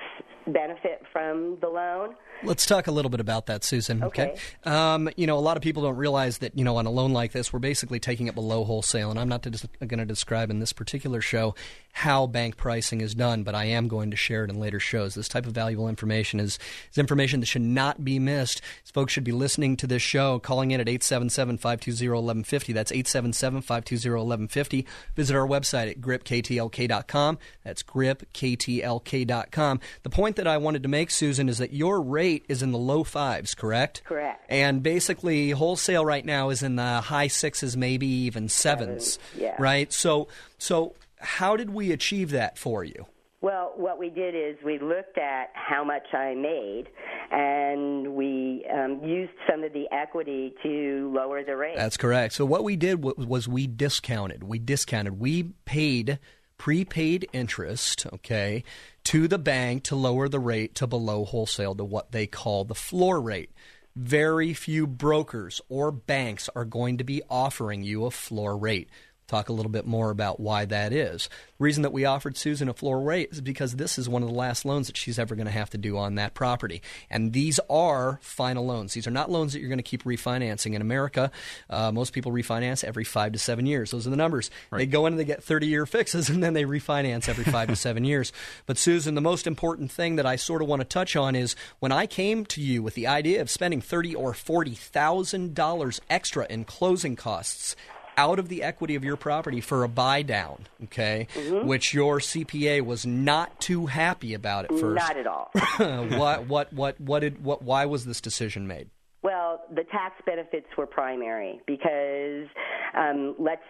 benefit 0.45 1.01
from 1.11 1.57
the 1.61 1.67
loan. 1.67 2.15
Let's 2.43 2.65
talk 2.65 2.87
a 2.87 2.91
little 2.91 3.09
bit 3.09 3.19
about 3.19 3.45
that, 3.47 3.63
Susan. 3.63 4.03
Okay. 4.03 4.35
Um, 4.65 5.09
you 5.15 5.27
know, 5.27 5.37
a 5.37 5.39
lot 5.39 5.57
of 5.57 5.63
people 5.63 5.83
don't 5.83 5.95
realize 5.95 6.39
that, 6.39 6.57
you 6.57 6.63
know, 6.63 6.77
on 6.77 6.85
a 6.85 6.89
loan 6.89 7.11
like 7.11 7.31
this, 7.31 7.53
we're 7.53 7.59
basically 7.59 7.99
taking 7.99 8.27
it 8.27 8.35
below 8.35 8.63
wholesale. 8.63 9.11
And 9.11 9.19
I'm 9.19 9.29
not 9.29 9.41
dis- 9.41 9.65
going 9.79 9.99
to 9.99 10.05
describe 10.05 10.49
in 10.49 10.59
this 10.59 10.73
particular 10.73 11.21
show 11.21 11.55
how 11.91 12.27
bank 12.27 12.55
pricing 12.57 13.01
is 13.01 13.13
done, 13.13 13.43
but 13.43 13.55
I 13.55 13.65
am 13.65 13.87
going 13.87 14.11
to 14.11 14.17
share 14.17 14.43
it 14.43 14.49
in 14.49 14.59
later 14.59 14.79
shows. 14.79 15.15
This 15.15 15.27
type 15.27 15.45
of 15.45 15.51
valuable 15.53 15.89
information 15.89 16.39
is, 16.39 16.57
is 16.91 16.97
information 16.97 17.39
that 17.41 17.47
should 17.47 17.61
not 17.61 18.03
be 18.05 18.19
missed. 18.19 18.61
Folks 18.93 19.13
should 19.13 19.23
be 19.23 19.31
listening 19.31 19.77
to 19.77 19.87
this 19.87 20.01
show, 20.01 20.39
calling 20.39 20.71
in 20.71 20.79
at 20.79 20.87
877 20.87 21.57
520 21.57 22.07
1150. 22.09 22.73
That's 22.73 22.91
877 22.91 23.61
520 23.61 24.09
1150. 24.09 24.87
Visit 25.15 25.35
our 25.35 25.47
website 25.47 25.89
at 25.91 25.99
gripktlk.com. 26.01 27.37
That's 27.63 27.83
gripktlk.com. 27.83 29.79
The 30.03 30.09
point 30.09 30.35
that 30.37 30.47
I 30.47 30.57
wanted 30.57 30.83
to 30.83 30.89
make, 30.89 31.11
Susan, 31.11 31.49
is 31.49 31.57
that 31.57 31.73
your 31.73 32.01
rate 32.01 32.45
is 32.47 32.63
in 32.63 32.71
the 32.71 32.77
low 32.77 33.03
fives, 33.03 33.53
correct? 33.53 34.03
Correct. 34.05 34.45
And 34.49 34.81
basically, 34.81 35.51
wholesale 35.51 36.05
right 36.05 36.25
now 36.25 36.49
is 36.49 36.63
in 36.63 36.75
the 36.77 37.01
high 37.01 37.27
sixes, 37.27 37.75
maybe 37.75 38.07
even 38.07 38.49
sevens. 38.49 39.19
yeah. 39.37 39.55
Right? 39.59 39.91
So, 39.91 40.27
so 40.57 40.93
how 41.19 41.55
did 41.55 41.69
we 41.69 41.91
achieve 41.91 42.31
that 42.31 42.57
for 42.57 42.83
you? 42.83 43.05
Well, 43.41 43.73
what 43.77 43.97
we 43.97 44.09
did 44.09 44.35
is 44.35 44.57
we 44.65 44.79
looked 44.79 45.17
at 45.17 45.51
how 45.53 45.85
much 45.85 46.13
I 46.13 46.35
made, 46.35 46.87
and 47.31 48.15
we 48.15 48.65
um, 48.73 49.01
used 49.01 49.31
some 49.49 49.63
of 49.63 49.71
the 49.71 49.85
equity 49.93 50.53
to 50.63 51.11
lower 51.15 51.43
the 51.43 51.55
rate. 51.55 51.77
That's 51.77 51.95
correct. 51.95 52.33
So 52.33 52.45
what 52.45 52.65
we 52.65 52.75
did 52.75 53.01
wa- 53.01 53.13
was 53.17 53.47
we 53.47 53.65
discounted. 53.65 54.43
We 54.43 54.59
discounted. 54.59 55.19
We 55.19 55.53
paid 55.63 56.19
prepaid 56.59 57.27
interest, 57.33 58.05
okay, 58.13 58.63
to 59.05 59.27
the 59.27 59.39
bank 59.39 59.83
to 59.83 59.95
lower 59.95 60.29
the 60.29 60.39
rate 60.39 60.75
to 60.75 60.85
below 60.85 61.25
wholesale 61.25 61.73
to 61.73 61.83
what 61.83 62.11
they 62.11 62.27
call 62.27 62.65
the 62.65 62.75
floor 62.75 63.19
rate. 63.19 63.51
Very 63.95 64.53
few 64.53 64.85
brokers 64.85 65.61
or 65.69 65.91
banks 65.91 66.49
are 66.55 66.65
going 66.65 66.97
to 66.97 67.03
be 67.03 67.23
offering 67.29 67.83
you 67.83 68.05
a 68.05 68.11
floor 68.11 68.55
rate. 68.55 68.89
Talk 69.29 69.49
a 69.49 69.53
little 69.53 69.71
bit 69.71 69.85
more 69.85 70.09
about 70.09 70.39
why 70.39 70.65
that 70.65 70.91
is. 70.91 71.29
The 71.59 71.63
reason 71.63 71.83
that 71.83 71.93
we 71.93 72.03
offered 72.03 72.35
Susan 72.35 72.67
a 72.67 72.73
floor 72.73 72.99
rate 72.99 73.29
is 73.31 73.41
because 73.41 73.75
this 73.75 73.99
is 73.99 74.09
one 74.09 74.23
of 74.23 74.27
the 74.27 74.33
last 74.33 74.65
loans 74.65 74.87
that 74.87 74.97
she's 74.97 75.19
ever 75.19 75.35
going 75.35 75.45
to 75.45 75.51
have 75.51 75.69
to 75.69 75.77
do 75.77 75.99
on 75.99 76.15
that 76.15 76.33
property. 76.33 76.81
And 77.11 77.31
these 77.31 77.59
are 77.69 78.17
final 78.23 78.65
loans. 78.65 78.93
These 78.93 79.05
are 79.05 79.11
not 79.11 79.29
loans 79.29 79.53
that 79.53 79.59
you're 79.59 79.69
going 79.69 79.77
to 79.77 79.83
keep 79.83 80.03
refinancing. 80.03 80.73
In 80.73 80.81
America, 80.81 81.29
uh, 81.69 81.91
most 81.91 82.11
people 82.11 82.31
refinance 82.31 82.83
every 82.83 83.03
five 83.03 83.33
to 83.33 83.37
seven 83.37 83.67
years. 83.67 83.91
Those 83.91 84.07
are 84.07 84.09
the 84.09 84.15
numbers. 84.15 84.49
They 84.71 84.87
go 84.87 85.05
in 85.05 85.13
and 85.13 85.19
they 85.19 85.25
get 85.25 85.43
30 85.43 85.67
year 85.67 85.85
fixes 85.85 86.27
and 86.29 86.41
then 86.41 86.55
they 86.55 86.63
refinance 86.63 87.29
every 87.29 87.43
five 87.43 87.67
to 87.67 87.75
seven 87.75 88.03
years. 88.03 88.33
But, 88.65 88.79
Susan, 88.79 89.13
the 89.13 89.21
most 89.21 89.45
important 89.45 89.91
thing 89.91 90.15
that 90.15 90.25
I 90.25 90.37
sort 90.37 90.63
of 90.63 90.67
want 90.67 90.79
to 90.79 90.87
touch 90.87 91.15
on 91.15 91.35
is 91.35 91.55
when 91.77 91.91
I 91.91 92.07
came 92.07 92.47
to 92.47 92.61
you 92.61 92.81
with 92.81 92.95
the 92.95 93.05
idea 93.05 93.41
of 93.41 93.51
spending 93.51 93.79
thirty 93.79 94.15
or 94.15 94.33
forty 94.33 94.73
thousand 94.73 95.53
dollars 95.53 96.01
extra 96.09 96.47
in 96.49 96.65
closing 96.65 97.15
costs 97.15 97.75
out 98.19 98.37
of 98.39 98.49
the 98.49 98.63
equity 98.63 98.95
of 98.95 99.03
your 99.03 99.15
property 99.15 99.61
for 99.61 99.83
a 99.83 99.87
buy 99.87 100.21
down, 100.21 100.67
okay, 100.85 101.27
Mm-hmm. 101.35 101.67
which 101.67 101.93
your 101.93 102.19
CPA 102.19 102.83
was 102.85 103.05
not 103.05 103.59
too 103.61 103.85
happy 103.85 104.33
about 104.33 104.65
at 104.65 104.71
first. 104.71 104.95
Not 105.07 105.17
at 105.17 105.27
all. 105.27 105.49
what 106.17 106.47
what 106.47 106.73
what 106.73 106.99
what 106.99 107.19
did 107.19 107.43
what 107.43 107.61
why 107.61 107.85
was 107.85 108.05
this 108.05 108.19
decision 108.19 108.67
made? 108.67 108.89
Well, 109.21 109.61
the 109.69 109.83
tax 109.83 110.15
benefits 110.25 110.67
were 110.77 110.85
primary 110.85 111.59
because 111.65 112.47
um, 112.93 113.35
let's 113.39 113.63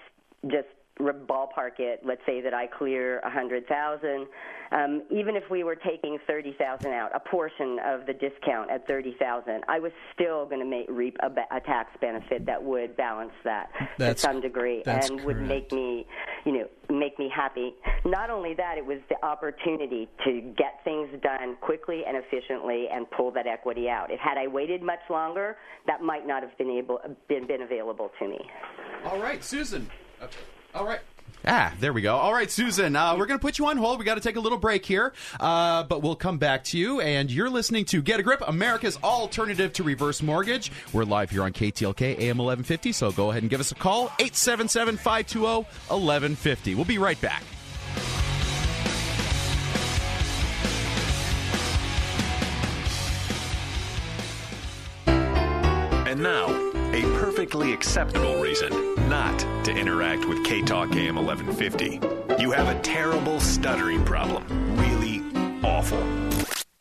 just 0.48 0.68
ballpark 1.00 1.80
it. 1.80 2.02
Let's 2.04 2.22
say 2.26 2.42
that 2.42 2.54
I 2.54 2.68
clear 2.68 3.20
a 3.20 3.30
hundred 3.30 3.68
thousand. 3.68 4.28
Um, 4.72 5.04
even 5.10 5.36
if 5.36 5.44
we 5.50 5.64
were 5.64 5.76
taking 5.76 6.18
thirty 6.28 6.54
thousand 6.60 6.92
out, 6.92 7.12
a 7.16 7.20
portion 7.20 7.80
of 7.86 8.06
the 8.06 8.14
discount 8.14 8.70
at 8.70 8.86
thirty 8.88 9.16
thousand, 9.20 9.64
I 9.68 9.80
was 9.80 9.92
still 10.14 10.46
going 10.46 10.60
to 10.60 10.66
make 10.66 10.86
reap 10.90 11.18
a, 11.22 11.56
a 11.56 11.60
tax 11.62 11.90
benefit 12.02 12.46
that 12.46 12.62
would 12.64 12.96
balance 12.98 13.32
that 13.44 13.70
That's- 13.98 14.22
to 14.22 14.28
some 14.28 14.42
degree 14.42 14.84
that's 14.86 15.10
and 15.10 15.24
would 15.24 15.42
make 15.42 15.72
me, 15.72 16.06
you 16.46 16.52
know, 16.52 16.68
make 16.90 17.18
me 17.18 17.32
happy. 17.34 17.74
Not 18.06 18.30
only 18.30 18.54
that, 18.56 18.78
it 18.78 18.86
was 18.86 19.00
the 19.10 19.16
opportunity 19.26 20.08
to 20.26 20.42
get 20.58 20.84
things 20.84 21.10
done 21.22 21.56
quickly 21.62 22.04
and 22.08 22.18
efficiently 22.18 22.88
and 22.92 23.10
pull 23.12 23.32
that 23.32 23.48
equity 23.48 23.90
out. 23.90 24.12
If 24.12 24.20
had 24.20 24.38
I 24.38 24.48
waited 24.48 24.84
much 24.84 25.00
longer, 25.10 25.58
that 25.88 26.02
might 26.02 26.28
not 26.28 26.44
have 26.44 26.56
been 26.58 26.70
able 26.70 27.00
been, 27.28 27.48
been 27.48 27.62
available 27.62 28.12
to 28.20 28.28
me. 28.28 28.40
All 29.06 29.20
right, 29.20 29.44
Susan. 29.44 29.90
All 30.74 30.86
right. 30.86 31.00
Ah, 31.46 31.74
there 31.80 31.94
we 31.94 32.02
go. 32.02 32.16
All 32.16 32.34
right, 32.34 32.52
Susan, 32.52 32.96
uh, 32.96 33.16
we're 33.18 33.26
going 33.26 33.40
to 33.40 33.42
put 33.42 33.58
you 33.58 33.68
on 33.68 33.78
hold. 33.78 33.98
We 33.98 34.06
got 34.06 34.16
to 34.16 34.22
take 34.22 34.36
a 34.36 34.40
little 34.42 34.58
break 34.58 34.86
here, 34.86 35.14
uh, 35.40 35.84
but 35.84 36.02
we'll 36.02 36.16
come 36.16 36.38
back 36.38 36.66
to 36.66 36.78
you. 36.78 37.00
And 37.00 37.32
you're 37.32 37.50
listening 37.50 37.86
to 37.86 38.02
Get 38.02 38.20
a 38.20 38.24
Grip, 38.24 38.44
America's 38.46 38.98
alternative 38.98 39.72
to 39.74 39.84
reverse 39.84 40.22
mortgage. 40.22 40.72
We're 40.92 41.06
live 41.06 41.30
here 41.30 41.44
on 41.44 41.54
KTLK 41.54 42.20
AM 42.20 42.40
1150, 42.40 42.92
so 42.92 43.12
go 43.12 43.32
ahead 43.32 43.44
and 43.44 43.50
give 43.50 43.62
us 43.62 43.72
a 43.72 43.76
call 43.76 44.06
877 44.20 44.98
520 44.98 45.64
1150. 45.88 46.76
We'll 46.76 46.86
be 46.86 46.98
right 46.98 47.20
back. 47.22 47.44
And 56.10 56.22
now, 56.22 56.48
a 56.48 56.59
perfectly 57.40 57.72
acceptable 57.72 58.36
reason 58.42 58.70
not 59.08 59.40
to 59.64 59.72
interact 59.72 60.28
with 60.28 60.44
K 60.44 60.62
Talk 60.62 60.94
AM 60.94 61.16
1150. 61.16 62.02
You 62.38 62.52
have 62.52 62.68
a 62.68 62.78
terrible 62.82 63.40
stuttering 63.40 64.04
problem. 64.04 64.44
Really 64.76 65.22
awful. 65.64 66.04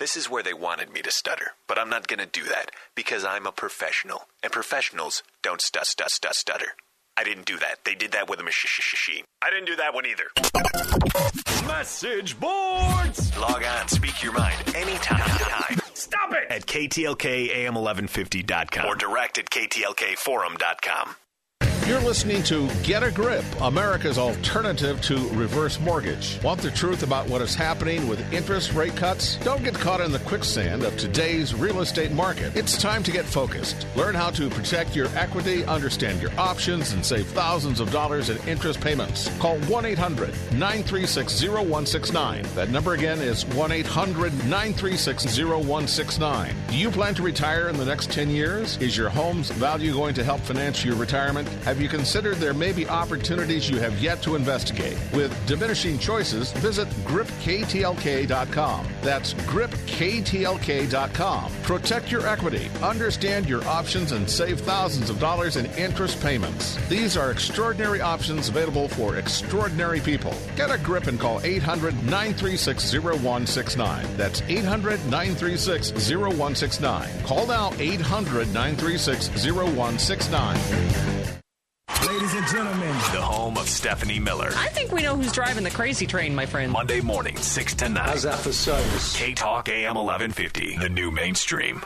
This 0.01 0.16
is 0.16 0.29
where 0.29 0.42
they 0.42 0.53
wanted 0.53 0.92
me 0.92 1.01
to 1.03 1.12
stutter, 1.12 1.53
but 1.68 1.79
I'm 1.79 1.88
not 1.88 2.09
going 2.09 2.18
to 2.18 2.27
do 2.27 2.42
that 2.47 2.73
because 2.97 3.25
I'm 3.25 3.47
a 3.47 3.53
professional, 3.53 4.27
and 4.42 4.51
professionals 4.51 5.23
don't 5.42 5.62
stut, 5.62 5.87
stut, 5.87 6.11
stut, 6.11 6.35
stutter. 6.35 6.75
I 7.16 7.23
didn't 7.23 7.47
do 7.47 7.57
that. 7.59 7.77
They 7.85 7.94
did 7.94 8.11
that 8.11 8.29
with 8.29 8.40
a 8.40 8.42
machine. 8.42 9.23
I 9.40 9.51
didn't 9.51 9.66
do 9.66 9.77
that 9.77 9.94
one 9.94 10.07
either. 10.07 10.25
Message 11.68 12.38
boards! 12.40 13.38
Log 13.38 13.62
on, 13.62 13.87
speak 13.87 14.25
your 14.25 14.33
mind 14.33 14.75
anytime. 14.75 15.79
Stop 16.09 16.33
it! 16.33 16.51
At 16.51 16.64
KTLKAM1150.com 16.66 18.87
or 18.87 18.94
direct 18.94 19.37
at 19.38 19.51
KTLKforum.com. 19.51 21.16
You're 21.88 22.03
listening 22.03 22.42
to 22.42 22.68
Get 22.83 23.03
a 23.03 23.11
Grip, 23.11 23.46
America's 23.62 24.18
alternative 24.18 25.01
to 25.01 25.16
reverse 25.31 25.81
mortgage. 25.81 26.38
Want 26.42 26.61
the 26.61 26.70
truth 26.70 27.03
about 27.03 27.27
what 27.31 27.40
is 27.40 27.55
happening 27.55 28.07
with 28.07 28.31
interest 28.31 28.74
rate 28.74 28.94
cuts? 28.94 29.37
Don't 29.37 29.64
get 29.64 29.72
caught 29.72 30.03
in 30.03 30.12
the 30.12 30.18
quicksand 30.18 30.83
of 30.83 30.94
today's 30.98 31.55
real 31.55 31.81
estate 31.81 32.12
market. 32.12 32.55
It's 32.55 32.77
time 32.77 33.03
to 33.05 33.11
get 33.11 33.24
focused. 33.24 33.87
Learn 33.96 34.14
how 34.14 34.29
to 34.33 34.51
protect 34.51 34.94
your 34.94 35.07
equity, 35.16 35.64
understand 35.64 36.20
your 36.20 36.31
options, 36.38 36.92
and 36.92 37.03
save 37.03 37.27
thousands 37.29 37.81
of 37.81 37.90
dollars 37.90 38.29
in 38.29 38.37
interest 38.46 38.83
payments. 38.83 39.31
Call 39.38 39.59
1 39.61 39.87
800 39.87 40.29
936 40.53 41.42
0169. 41.42 42.42
That 42.55 42.68
number 42.68 42.92
again 42.92 43.18
is 43.22 43.46
1 43.46 43.72
800 43.72 44.35
936 44.44 45.38
0169. 45.38 46.55
Do 46.68 46.77
you 46.77 46.90
plan 46.90 47.14
to 47.14 47.22
retire 47.22 47.70
in 47.70 47.79
the 47.79 47.87
next 47.87 48.11
10 48.11 48.29
years? 48.29 48.77
Is 48.77 48.94
your 48.94 49.09
home's 49.09 49.51
value 49.53 49.94
going 49.94 50.12
to 50.16 50.22
help 50.22 50.42
finance 50.42 50.85
your 50.85 50.94
retirement? 50.94 51.48
Have 51.64 51.78
you 51.81 51.88
considered 51.88 52.37
there 52.37 52.55
may 52.55 52.73
be 52.73 52.88
opportunities 52.88 53.69
you 53.69 53.79
have 53.79 53.99
yet 53.99 54.23
to 54.23 54.37
investigate? 54.37 54.97
With 55.12 55.35
diminishing 55.47 55.99
choices, 55.99 56.53
visit 56.53 56.88
gripktlk.com. 57.05 58.87
That's 59.03 59.35
gripktlk.com. 59.35 61.53
Protect 61.62 62.11
your 62.11 62.27
equity, 62.27 62.71
understand 62.83 63.49
your 63.49 63.64
options, 63.64 64.12
and 64.12 64.29
save 64.29 64.61
thousands 64.61 65.11
of 65.11 65.19
dollars 65.19 65.57
in 65.57 65.67
interest 65.77 66.21
payments. 66.23 66.77
These 66.88 67.17
are 67.17 67.31
extraordinary 67.31 68.01
options 68.01 68.49
available 68.49 68.88
for 68.88 69.17
extraordinary 69.17 70.01
people. 70.01 70.35
Get 70.57 70.71
a 70.71 70.79
grip 70.79 71.07
and 71.07 71.21
call 71.21 71.41
800 71.43 71.95
936 72.05 72.95
0169. 72.95 74.17
That's 74.17 74.43
800 74.43 75.05
936 75.05 76.11
0169. 76.11 77.09
Call 77.25 77.47
now 77.47 77.73
800 77.79 78.53
936 78.53 79.47
0169. 79.47 81.47
Ladies 82.07 82.35
and 82.35 82.46
gentlemen, 82.46 82.88
The 83.12 83.20
home 83.20 83.57
of 83.57 83.68
Stephanie 83.68 84.20
Miller. 84.20 84.51
I 84.57 84.68
think 84.68 84.92
we 84.92 85.03
know 85.03 85.16
who's 85.16 85.33
driving 85.33 85.64
the 85.64 85.70
crazy 85.70 86.07
train, 86.07 86.35
my 86.35 86.46
friend. 86.46 86.70
Monday 86.70 87.01
morning, 87.01 87.37
6 87.37 87.74
to 87.77 87.88
9. 87.88 87.96
how's 88.05 88.22
that 88.22 88.38
for 88.38 88.53
service? 88.53 89.16
K 89.16 89.35
Talk 89.35 89.68
AM 89.68 89.94
1150, 89.96 90.77
the 90.79 90.88
new 90.88 91.11
mainstream. 91.11 91.83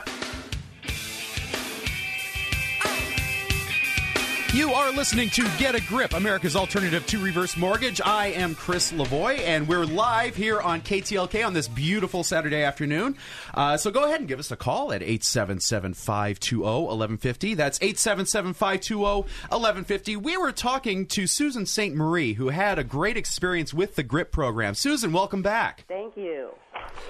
You 4.53 4.71
are 4.71 4.91
listening 4.91 5.31
to 5.31 5.41
Get 5.57 5.73
a 5.73 5.81
Grip, 5.81 6.13
America's 6.13 6.55
alternative 6.55 7.07
to 7.07 7.17
reverse 7.17 7.57
mortgage. 7.57 7.99
I 8.05 8.27
am 8.27 8.53
Chris 8.53 8.91
Lavoy, 8.91 9.39
and 9.39 9.67
we're 9.67 9.83
live 9.83 10.35
here 10.35 10.61
on 10.61 10.81
KTLK 10.81 11.43
on 11.43 11.55
this 11.55 11.67
beautiful 11.67 12.23
Saturday 12.23 12.61
afternoon. 12.61 13.17
Uh, 13.51 13.77
so 13.77 13.89
go 13.89 14.03
ahead 14.03 14.19
and 14.19 14.27
give 14.27 14.37
us 14.37 14.51
a 14.51 14.55
call 14.55 14.93
at 14.93 15.01
877 15.01 15.95
520 15.95 16.61
1150. 16.61 17.55
That's 17.55 17.79
877 17.81 18.53
520 18.53 19.01
1150. 19.01 20.17
We 20.17 20.37
were 20.37 20.51
talking 20.51 21.07
to 21.07 21.25
Susan 21.25 21.65
St. 21.65 21.95
Marie, 21.95 22.33
who 22.33 22.49
had 22.49 22.77
a 22.77 22.83
great 22.83 23.17
experience 23.17 23.73
with 23.73 23.95
the 23.95 24.03
GRIP 24.03 24.31
program. 24.31 24.75
Susan, 24.75 25.11
welcome 25.11 25.41
back. 25.41 25.85
Thank 25.87 26.15
you. 26.15 26.51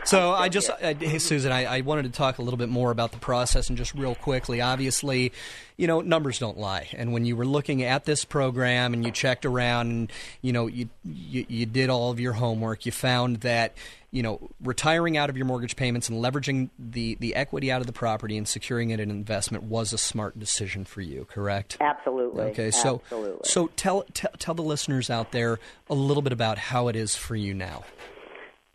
So 0.06 0.32
I 0.32 0.50
just, 0.50 0.70
uh, 0.70 0.94
hey 0.94 1.20
Susan, 1.20 1.52
I, 1.52 1.78
I 1.78 1.82
wanted 1.82 2.04
to 2.04 2.10
talk 2.10 2.38
a 2.38 2.42
little 2.42 2.58
bit 2.58 2.70
more 2.70 2.92
about 2.92 3.12
the 3.12 3.20
process 3.20 3.70
and 3.70 3.78
just 3.78 3.94
real 3.94 4.16
quickly. 4.16 4.62
Obviously, 4.62 5.32
you 5.78 5.88
know, 5.88 6.02
numbers 6.02 6.40
don't 6.40 6.58
lie. 6.58 6.90
And 6.94 7.14
when 7.14 7.26
you 7.26 7.36
were 7.36 7.46
looking 7.46 7.84
at 7.84 8.06
this 8.06 8.26
program 8.26 8.94
and 8.94 9.06
you 9.06 9.12
checked 9.12 9.46
around 9.46 9.90
and, 9.90 10.12
you 10.42 10.54
know, 10.54 10.68
you, 10.68 10.90
you, 11.06 11.46
you 11.48 11.66
did 11.66 11.90
all 11.90 12.12
of 12.12 12.20
your 12.20 12.34
homework, 12.34 12.86
you 12.86 12.92
found 12.92 13.38
that, 13.38 13.76
you 14.12 14.22
know, 14.22 14.50
retiring 14.62 15.18
out 15.18 15.30
of 15.30 15.38
your 15.38 15.46
mortgage 15.46 15.76
payments 15.76 16.10
and 16.10 16.24
leveraging 16.24 16.70
the, 16.78 17.16
the 17.16 17.34
equity 17.34 17.72
out 17.72 17.82
of 17.82 17.88
the 17.88 17.94
property 17.94 18.38
and 18.38 18.48
securing 18.48 18.92
it 18.92 19.00
in 19.00 19.10
investment 19.10 19.64
was 19.64 19.94
a 19.94 19.98
smart 19.98 20.38
decision 20.38 20.86
for 20.86 21.02
you, 21.02 21.26
correct? 21.30 21.78
Absolutely. 21.80 22.44
Okay, 22.44 22.72
so 22.72 23.02
Absolutely. 23.04 23.42
so 23.46 23.68
tell, 23.76 24.04
tell 24.14 24.32
tell 24.38 24.54
the 24.54 24.62
listeners 24.62 25.10
out 25.10 25.32
there 25.32 25.60
a 25.90 25.96
little 25.96 26.22
bit 26.22 26.34
about 26.34 26.58
how 26.58 26.90
it 26.90 26.96
is 26.96 27.16
for 27.16 27.36
you 27.36 27.54
now. 27.54 27.84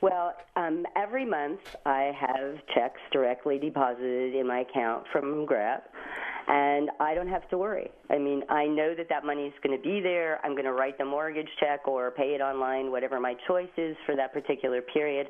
Well, 0.00 0.34
um, 0.54 0.86
every 0.94 1.24
month 1.24 1.58
I 1.84 2.12
have 2.18 2.54
checks 2.72 3.00
directly 3.12 3.58
deposited 3.58 4.34
in 4.36 4.46
my 4.46 4.60
account 4.60 5.04
from 5.10 5.44
GRIP, 5.44 5.82
and 6.46 6.88
I 7.00 7.14
don't 7.14 7.26
have 7.26 7.48
to 7.50 7.58
worry. 7.58 7.90
I 8.08 8.18
mean, 8.18 8.44
I 8.48 8.66
know 8.66 8.94
that 8.94 9.08
that 9.08 9.24
money 9.24 9.46
is 9.46 9.54
going 9.60 9.76
to 9.76 9.82
be 9.82 10.00
there. 10.00 10.38
I'm 10.44 10.52
going 10.52 10.66
to 10.66 10.72
write 10.72 10.98
the 10.98 11.04
mortgage 11.04 11.48
check 11.58 11.88
or 11.88 12.12
pay 12.12 12.36
it 12.36 12.40
online, 12.40 12.92
whatever 12.92 13.18
my 13.18 13.34
choice 13.48 13.68
is 13.76 13.96
for 14.06 14.14
that 14.14 14.32
particular 14.32 14.82
period. 14.82 15.26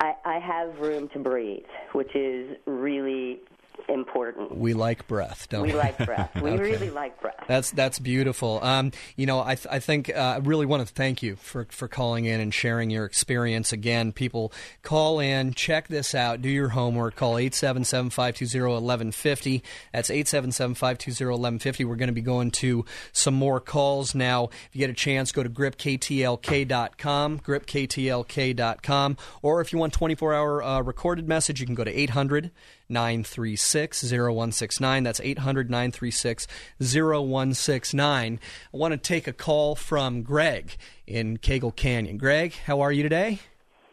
I, 0.00 0.14
I 0.24 0.38
have 0.38 0.78
room 0.78 1.10
to 1.12 1.18
breathe, 1.18 1.64
which 1.92 2.14
is 2.16 2.56
really 2.66 3.40
important. 3.88 4.56
We 4.56 4.74
like 4.74 5.08
breath, 5.08 5.48
don't 5.48 5.62
we? 5.62 5.68
We 5.72 5.74
like 5.74 5.98
breath. 5.98 6.30
We 6.40 6.50
Okay. 6.60 6.62
really 6.62 6.90
like 6.90 7.20
breath. 7.20 7.44
That's 7.48 7.70
that's 7.72 7.98
beautiful. 7.98 8.60
Um, 8.62 8.92
you 9.16 9.26
know, 9.26 9.40
I, 9.40 9.56
th- 9.56 9.66
I 9.70 9.78
think 9.80 10.10
uh, 10.10 10.18
I 10.18 10.36
really 10.38 10.66
want 10.66 10.86
to 10.86 10.92
thank 10.94 11.22
you 11.22 11.36
for, 11.36 11.66
for 11.70 11.88
calling 11.88 12.24
in 12.24 12.40
and 12.40 12.52
sharing 12.54 12.90
your 12.90 13.04
experience. 13.04 13.72
Again, 13.72 14.12
people 14.12 14.52
call 14.82 15.18
in, 15.18 15.54
check 15.54 15.88
this 15.88 16.14
out, 16.14 16.40
do 16.42 16.48
your 16.48 16.68
homework. 16.70 17.16
Call 17.16 17.34
877-520-1150. 17.34 19.62
That's 19.92 20.10
877-520-1150. 20.10 21.84
We're 21.84 21.96
going 21.96 22.06
to 22.08 22.12
be 22.12 22.20
going 22.20 22.50
to 22.52 22.84
some 23.12 23.34
more 23.34 23.58
calls 23.60 24.14
now. 24.14 24.44
If 24.44 24.68
you 24.72 24.78
get 24.80 24.90
a 24.90 24.94
chance, 24.94 25.32
go 25.32 25.42
to 25.42 25.50
gripktlk.com, 25.50 27.40
gripktlk.com, 27.40 29.16
or 29.42 29.60
if 29.60 29.72
you 29.72 29.78
want 29.78 29.98
24-hour 29.98 30.62
uh, 30.62 30.80
recorded 30.82 31.28
message, 31.28 31.60
you 31.60 31.66
can 31.66 31.74
go 31.74 31.84
to 31.84 31.90
800 32.00 32.50
936 32.90 34.02
0169. 34.10 35.02
That's 35.02 35.20
800 35.20 35.70
936 35.70 36.46
0169. 36.78 38.40
I 38.72 38.76
want 38.76 38.92
to 38.92 38.98
take 38.98 39.26
a 39.26 39.32
call 39.32 39.74
from 39.74 40.22
Greg 40.22 40.76
in 41.06 41.38
Kagel 41.38 41.74
Canyon. 41.74 42.18
Greg, 42.18 42.54
how 42.66 42.80
are 42.80 42.92
you 42.92 43.02
today? 43.02 43.40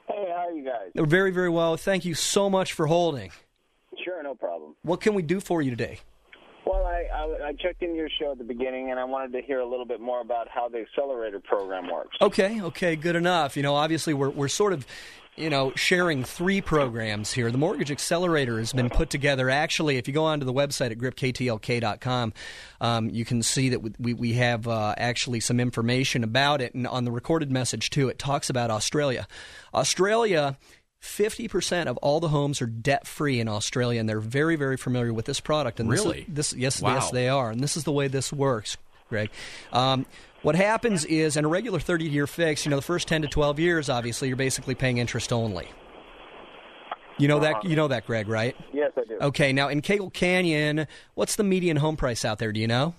Hey, 0.08 0.26
how 0.30 0.48
are 0.48 0.52
you 0.52 0.64
guys? 0.64 0.92
Very, 0.96 1.32
very 1.32 1.50
well. 1.50 1.78
Thank 1.78 2.06
you 2.06 2.14
so 2.14 2.50
much 2.50 2.74
for 2.74 2.88
holding. 2.88 3.32
Sure, 4.04 4.22
no 4.24 4.36
problem. 4.36 4.76
What 4.84 5.02
can 5.02 5.14
we 5.14 5.22
do 5.22 5.40
for 5.40 5.62
you 5.62 5.70
today? 5.70 6.00
I 7.44 7.54
checked 7.54 7.84
in 7.84 7.96
your 7.96 8.10
show 8.20 8.32
at 8.32 8.38
the 8.38 8.44
beginning, 8.44 8.92
and 8.92 9.00
I 9.00 9.04
wanted 9.04 9.34
to 9.34 9.42
hear 9.42 9.60
a 9.60 9.66
little 9.66 9.86
bit 9.86 10.02
more 10.02 10.22
about 10.22 10.48
how 10.48 10.70
the 10.70 10.80
accelerator 10.80 11.40
program 11.40 11.92
works. 11.92 12.18
Okay, 12.22 12.62
okay, 12.62 12.96
good 12.96 13.16
enough. 13.16 13.58
You 13.58 13.64
know, 13.64 13.76
obviously 13.76 14.14
we're 14.14 14.30
we're 14.30 14.48
sort 14.48 14.74
of 14.74 14.86
you 15.38 15.52
know, 15.52 15.72
sharing 15.76 16.24
three 16.24 16.62
programs 16.62 17.32
here. 17.32 17.52
The 17.52 17.60
Mortgage 17.60 17.92
Accelerator 17.92 18.58
has 18.58 18.74
been 18.74 18.90
put 18.90 19.12
together. 19.12 19.52
Actually, 19.52 19.98
if 19.98 20.08
you 20.08 20.14
go 20.14 20.26
onto 20.26 20.48
the 20.48 20.54
website 20.54 20.90
at 20.90 20.98
gripktlk.com, 20.98 22.34
um, 22.82 23.10
you 23.12 23.24
can 23.24 23.44
see 23.44 23.70
that 23.70 24.00
we, 24.00 24.16
we 24.16 24.34
have 24.34 24.68
uh, 24.68 24.96
actually 24.98 25.40
some 25.40 25.60
information 25.60 26.24
about 26.24 26.60
it. 26.60 26.74
And 26.74 26.88
on 26.88 27.06
the 27.06 27.12
recorded 27.12 27.52
message, 27.52 27.92
too, 27.92 28.10
it 28.10 28.18
talks 28.18 28.50
about 28.50 28.72
Australia. 28.72 29.28
Australia. 29.76 30.58
50% 31.02 31.88
of 31.88 31.98
all 31.98 32.20
the 32.20 32.30
homes 32.30 32.62
are 32.62 32.66
debt 32.68 33.08
free 33.08 33.40
in 33.40 33.48
Australia, 33.48 34.00
and 34.00 34.08
they're 34.10 34.20
very, 34.20 34.56
very 34.56 34.78
familiar 34.78 35.14
with 35.14 35.26
this 35.26 35.40
product. 35.40 35.80
And 35.80 35.92
this 35.92 36.00
is- 36.00 36.06
Really? 36.06 36.26
this, 36.28 36.54
yes, 36.54 36.82
Wow. 36.82 36.96
yes, 36.96 37.12
they 37.12 37.30
are. 37.30 37.52
And 37.52 37.62
this 37.62 37.78
is 37.78 37.84
the 37.84 37.92
way 37.92 38.08
this 38.08 38.34
works, 38.34 38.78
Greg. 39.10 39.30
Um, 39.72 40.06
what 40.42 40.56
happens 40.56 41.06
is, 41.06 41.38
in 41.38 41.46
a 41.46 41.48
regular 41.48 41.80
30 41.80 42.06
year 42.06 42.28
fix, 42.28 42.66
you 42.66 42.70
know, 42.70 42.76
the 42.76 42.82
first 42.82 43.08
10 43.08 43.22
to 43.22 43.28
12 43.28 43.60
years, 43.60 43.90
obviously, 43.90 44.28
you're 44.28 44.38
basically 44.38 44.76
paying 44.76 44.98
interest 44.98 45.32
only. 45.32 45.68
You 47.20 47.28
know 47.28 47.40
that, 47.40 47.64
you 47.64 47.76
know 47.76 47.88
that, 47.88 48.06
Greg, 48.06 48.28
right? 48.28 48.56
Yes, 48.74 48.92
I 48.96 49.04
do. 49.04 49.18
Okay, 49.20 49.52
now 49.52 49.70
in 49.70 49.82
Kagel 49.82 50.12
Canyon, 50.14 50.86
what's 51.16 51.36
the 51.36 51.44
median 51.44 51.78
home 51.78 51.98
price 51.98 52.24
out 52.24 52.38
there? 52.38 52.52
Do 52.52 52.60
you 52.60 52.68
know? 52.68 52.94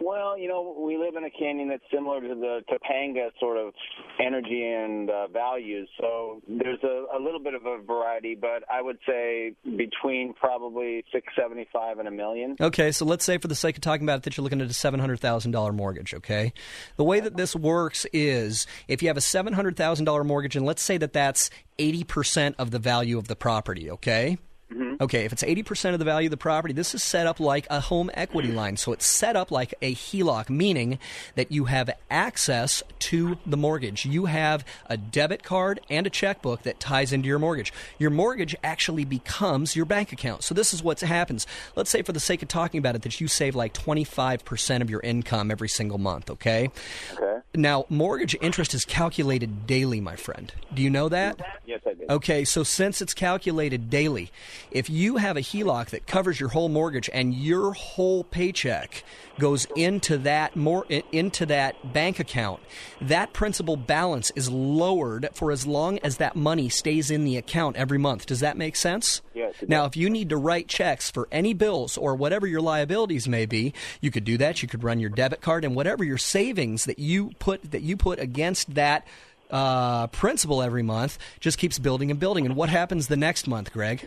Well, 0.00 0.38
you 0.38 0.48
know, 0.48 0.76
we 0.78 0.96
live 0.96 1.16
in 1.16 1.24
a 1.24 1.30
canyon 1.30 1.68
that's 1.68 1.84
similar 1.92 2.20
to 2.20 2.34
the 2.34 2.60
Topanga 2.70 3.30
sort 3.40 3.56
of 3.56 3.72
energy 4.20 4.64
and 4.64 5.10
uh, 5.10 5.28
values. 5.28 5.88
So 6.00 6.42
there's 6.48 6.82
a, 6.82 7.06
a 7.16 7.20
little 7.20 7.40
bit 7.40 7.54
of 7.54 7.66
a 7.66 7.78
variety, 7.78 8.34
but 8.34 8.64
I 8.70 8.82
would 8.82 8.98
say 9.06 9.54
between 9.64 10.34
probably 10.34 11.04
six 11.12 11.32
seventy 11.38 11.66
five 11.72 11.98
and 11.98 12.08
a 12.08 12.10
million. 12.10 12.56
Okay, 12.60 12.92
so 12.92 13.04
let's 13.04 13.24
say 13.24 13.38
for 13.38 13.48
the 13.48 13.54
sake 13.54 13.76
of 13.76 13.82
talking 13.82 14.04
about 14.04 14.18
it 14.18 14.22
that 14.24 14.36
you're 14.36 14.44
looking 14.44 14.60
at 14.60 14.66
a 14.66 14.70
$700,000 14.70 15.74
mortgage, 15.74 16.14
okay? 16.14 16.52
The 16.96 17.04
way 17.04 17.20
that 17.20 17.36
this 17.36 17.54
works 17.54 18.06
is 18.12 18.66
if 18.88 19.02
you 19.02 19.08
have 19.08 19.16
a 19.16 19.20
$700,000 19.20 20.26
mortgage, 20.26 20.56
and 20.56 20.66
let's 20.66 20.82
say 20.82 20.98
that 20.98 21.12
that's 21.12 21.50
80% 21.78 22.54
of 22.58 22.70
the 22.70 22.78
value 22.78 23.18
of 23.18 23.28
the 23.28 23.36
property, 23.36 23.90
okay? 23.90 24.38
Mm-hmm. 24.72 25.02
Okay, 25.02 25.24
if 25.24 25.32
it's 25.32 25.42
80% 25.42 25.92
of 25.92 25.98
the 25.98 26.04
value 26.04 26.26
of 26.26 26.30
the 26.30 26.36
property, 26.36 26.72
this 26.72 26.94
is 26.94 27.02
set 27.02 27.26
up 27.26 27.38
like 27.38 27.66
a 27.70 27.80
home 27.80 28.10
equity 28.14 28.48
mm-hmm. 28.48 28.56
line. 28.56 28.76
So 28.76 28.92
it's 28.92 29.06
set 29.06 29.36
up 29.36 29.50
like 29.50 29.74
a 29.82 29.94
HELOC, 29.94 30.48
meaning 30.48 30.98
that 31.34 31.52
you 31.52 31.66
have 31.66 31.90
access 32.10 32.82
to 33.00 33.38
the 33.46 33.56
mortgage. 33.56 34.06
You 34.06 34.26
have 34.26 34.64
a 34.86 34.96
debit 34.96 35.42
card 35.42 35.80
and 35.90 36.06
a 36.06 36.10
checkbook 36.10 36.62
that 36.62 36.80
ties 36.80 37.12
into 37.12 37.28
your 37.28 37.38
mortgage. 37.38 37.72
Your 37.98 38.10
mortgage 38.10 38.56
actually 38.64 39.04
becomes 39.04 39.76
your 39.76 39.84
bank 39.84 40.12
account. 40.12 40.42
So 40.42 40.54
this 40.54 40.72
is 40.72 40.82
what 40.82 41.00
happens. 41.00 41.46
Let's 41.76 41.90
say, 41.90 42.02
for 42.02 42.12
the 42.12 42.20
sake 42.20 42.42
of 42.42 42.48
talking 42.48 42.78
about 42.78 42.94
it, 42.94 43.02
that 43.02 43.20
you 43.20 43.28
save 43.28 43.54
like 43.54 43.74
25% 43.74 44.80
of 44.80 44.90
your 44.90 45.00
income 45.00 45.50
every 45.50 45.68
single 45.68 45.98
month, 45.98 46.30
okay? 46.30 46.70
Okay. 47.12 47.40
Now, 47.54 47.84
mortgage 47.88 48.36
interest 48.40 48.74
is 48.74 48.84
calculated 48.84 49.66
daily, 49.66 50.00
my 50.00 50.16
friend. 50.16 50.52
Do 50.72 50.82
you 50.82 50.90
know 50.90 51.08
that? 51.08 51.38
Yes, 51.66 51.80
I 51.86 51.94
do. 51.94 52.06
Okay, 52.10 52.44
so 52.44 52.62
since 52.62 53.00
it's 53.00 53.14
calculated 53.14 53.90
daily, 53.90 54.32
if 54.70 54.88
you 54.90 55.16
have 55.16 55.36
a 55.36 55.40
HELOC 55.40 55.90
that 55.90 56.06
covers 56.06 56.40
your 56.40 56.50
whole 56.50 56.68
mortgage 56.68 57.10
and 57.12 57.34
your 57.34 57.72
whole 57.72 58.24
paycheck 58.24 59.04
goes 59.38 59.66
into 59.76 60.16
that 60.18 60.54
more 60.54 60.86
into 61.12 61.46
that 61.46 61.92
bank 61.92 62.18
account, 62.18 62.60
that 63.00 63.32
principal 63.32 63.76
balance 63.76 64.30
is 64.36 64.48
lowered 64.48 65.28
for 65.32 65.50
as 65.50 65.66
long 65.66 65.98
as 65.98 66.18
that 66.18 66.36
money 66.36 66.68
stays 66.68 67.10
in 67.10 67.24
the 67.24 67.36
account 67.36 67.76
every 67.76 67.98
month. 67.98 68.26
Does 68.26 68.40
that 68.40 68.56
make 68.56 68.76
sense? 68.76 69.22
Yes, 69.34 69.54
Now, 69.66 69.84
if 69.86 69.96
you 69.96 70.08
need 70.08 70.28
to 70.30 70.36
write 70.36 70.68
checks 70.68 71.10
for 71.10 71.28
any 71.32 71.54
bills 71.54 71.96
or 71.96 72.14
whatever 72.14 72.46
your 72.46 72.60
liabilities 72.60 73.28
may 73.28 73.46
be, 73.46 73.74
you 74.00 74.10
could 74.10 74.24
do 74.24 74.38
that. 74.38 74.62
You 74.62 74.68
could 74.68 74.84
run 74.84 75.00
your 75.00 75.10
debit 75.10 75.40
card 75.40 75.64
and 75.64 75.74
whatever 75.74 76.04
your 76.04 76.18
savings 76.18 76.84
that 76.84 76.98
you 76.98 77.32
put 77.38 77.70
that 77.72 77.82
you 77.82 77.96
put 77.96 78.18
against 78.18 78.74
that 78.74 79.06
uh, 79.50 80.06
principal 80.08 80.62
every 80.62 80.82
month 80.82 81.18
just 81.40 81.58
keeps 81.58 81.78
building 81.78 82.10
and 82.10 82.18
building. 82.18 82.46
And 82.46 82.56
what 82.56 82.68
happens 82.68 83.08
the 83.08 83.16
next 83.16 83.46
month, 83.46 83.72
Greg? 83.72 84.02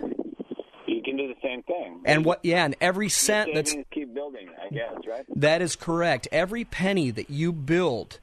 You 0.88 1.02
can 1.04 1.18
do 1.18 1.28
the 1.28 1.36
same 1.42 1.64
thing. 1.64 1.97
And 2.08 2.26
what? 2.26 2.40
Yeah, 2.44 2.66
and 2.66 2.76
every 2.82 3.10
cent 3.10 3.52
that's 3.54 3.76
keep 3.92 4.14
building, 4.14 4.50
I 4.60 4.74
guess, 4.74 4.94
right? 5.08 5.26
that 5.36 5.62
is 5.62 5.76
correct. 5.76 6.28
Every 6.32 6.64
penny 6.64 7.12
that 7.12 7.30
you 7.30 7.52
build 7.52 8.20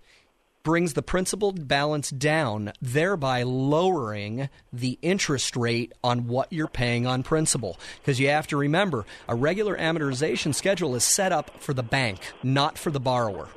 brings 0.65 0.95
the 0.95 1.03
principal 1.03 1.53
balance 1.53 2.11
down, 2.11 2.73
thereby 2.81 3.43
lowering 3.43 4.49
the 4.73 4.99
interest 5.03 5.57
rate 5.57 5.93
on 6.03 6.27
what 6.27 6.51
you're 6.51 6.67
paying 6.67 7.07
on 7.07 7.23
principal. 7.23 7.79
Because 8.01 8.19
you 8.19 8.29
have 8.29 8.47
to 8.49 8.57
remember, 8.57 9.05
a 9.29 9.35
regular 9.35 9.77
amortization 9.77 10.55
schedule 10.55 10.95
is 10.97 11.05
set 11.05 11.33
up 11.33 11.61
for 11.61 11.75
the 11.75 11.83
bank, 11.83 12.21
not 12.43 12.79
for 12.79 12.91
the 12.91 12.99
borrower. 12.99 13.49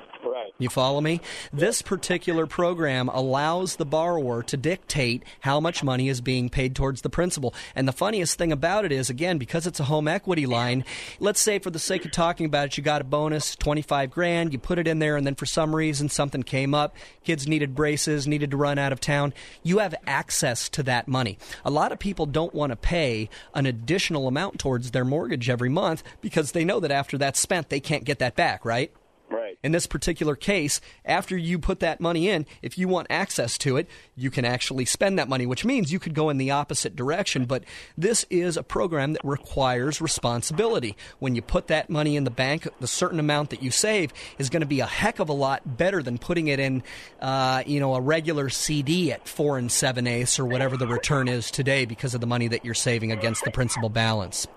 You 0.59 0.69
follow 0.69 1.01
me? 1.01 1.21
This 1.53 1.83
particular 1.83 2.47
program 2.47 3.09
allows 3.09 3.75
the 3.75 3.85
borrower 3.85 4.41
to 4.43 4.57
dictate 4.57 5.23
how 5.41 5.59
much 5.59 5.83
money 5.83 6.09
is 6.09 6.19
being 6.19 6.49
paid 6.49 6.75
towards 6.75 7.01
the 7.01 7.11
principal. 7.11 7.53
And 7.75 7.87
the 7.87 7.91
funniest 7.91 8.39
thing 8.39 8.51
about 8.51 8.83
it 8.83 8.91
is, 8.91 9.07
again, 9.07 9.37
because 9.37 9.67
it's 9.67 9.79
a 9.79 9.83
home 9.83 10.07
equity 10.07 10.47
line, 10.47 10.83
let's 11.19 11.39
say 11.39 11.59
for 11.59 11.69
the 11.69 11.77
sake 11.77 12.05
of 12.05 12.11
talking 12.11 12.47
about 12.47 12.67
it, 12.67 12.77
you 12.77 12.83
got 12.83 13.01
a 13.01 13.03
bonus, 13.03 13.55
25 13.55 14.09
grand, 14.09 14.51
you 14.51 14.57
put 14.57 14.79
it 14.79 14.87
in 14.87 14.97
there, 14.97 15.15
and 15.15 15.27
then 15.27 15.35
for 15.35 15.45
some 15.45 15.75
reason 15.75 16.09
something 16.09 16.41
came 16.41 16.73
up, 16.73 16.95
kids 17.23 17.47
needed 17.47 17.75
braces, 17.75 18.27
needed 18.27 18.49
to 18.49 18.57
run 18.57 18.79
out 18.79 18.91
of 18.91 18.99
town, 18.99 19.35
you 19.61 19.77
have 19.77 19.93
access 20.07 20.69
to 20.69 20.81
that 20.81 21.07
money. 21.07 21.37
A 21.65 21.69
lot 21.69 21.91
of 21.91 21.99
people 21.99 22.25
don't 22.25 22.55
want 22.55 22.71
to 22.71 22.75
pay 22.75 23.29
an 23.53 23.67
additional 23.67 24.27
amount 24.27 24.59
towards 24.59 24.89
their 24.89 25.05
mortgage 25.05 25.51
every 25.51 25.69
month 25.69 26.01
because 26.19 26.53
they 26.53 26.65
know 26.65 26.79
that 26.79 26.89
after 26.89 27.15
that's 27.15 27.39
spent, 27.39 27.69
they 27.69 27.79
can't 27.79 28.05
get 28.05 28.17
that 28.17 28.35
back, 28.35 28.65
right? 28.65 28.91
Right. 29.29 29.57
In 29.61 29.73
this 29.73 29.87
particular 29.87 30.35
case, 30.35 30.79
after 31.03 31.35
you 31.35 31.59
put 31.59 31.81
that 31.81 31.99
money 31.99 32.29
in, 32.29 32.45
if 32.61 32.77
you 32.77 32.87
want 32.87 33.07
access 33.09 33.57
to 33.59 33.75
it, 33.75 33.89
you 34.15 34.31
can 34.31 34.45
actually 34.45 34.85
spend 34.85 35.19
that 35.19 35.27
money, 35.27 35.45
which 35.45 35.65
means 35.65 35.91
you 35.91 35.99
could 35.99 36.13
go 36.13 36.29
in 36.29 36.37
the 36.37 36.51
opposite 36.51 36.95
direction. 36.95 37.45
But 37.45 37.65
this 37.97 38.25
is 38.29 38.55
a 38.55 38.63
program 38.63 39.13
that 39.13 39.25
requires 39.25 39.99
responsibility. 39.99 40.95
When 41.19 41.35
you 41.35 41.41
put 41.41 41.67
that 41.67 41.89
money 41.89 42.15
in 42.15 42.23
the 42.23 42.31
bank, 42.31 42.67
the 42.79 42.87
certain 42.87 43.19
amount 43.19 43.49
that 43.49 43.61
you 43.61 43.69
save 43.69 44.13
is 44.37 44.49
going 44.49 44.61
to 44.61 44.67
be 44.67 44.79
a 44.79 44.85
heck 44.85 45.19
of 45.19 45.27
a 45.27 45.33
lot 45.33 45.77
better 45.77 46.01
than 46.01 46.17
putting 46.17 46.47
it 46.47 46.59
in, 46.59 46.83
uh, 47.19 47.63
you 47.65 47.81
know, 47.81 47.95
a 47.95 48.01
regular 48.01 48.49
CD 48.49 49.11
at 49.11 49.27
four 49.27 49.57
and 49.57 49.69
seven 49.71 50.07
eighths 50.07 50.39
or 50.39 50.45
whatever 50.45 50.77
the 50.77 50.87
return 50.87 51.27
is 51.27 51.51
today 51.51 51.85
because 51.85 52.13
of 52.13 52.21
the 52.21 52.27
money 52.27 52.47
that 52.47 52.63
you're 52.63 52.73
saving 52.73 53.11
against 53.11 53.43
the 53.43 53.51
principal 53.51 53.89
balance. 53.89 54.47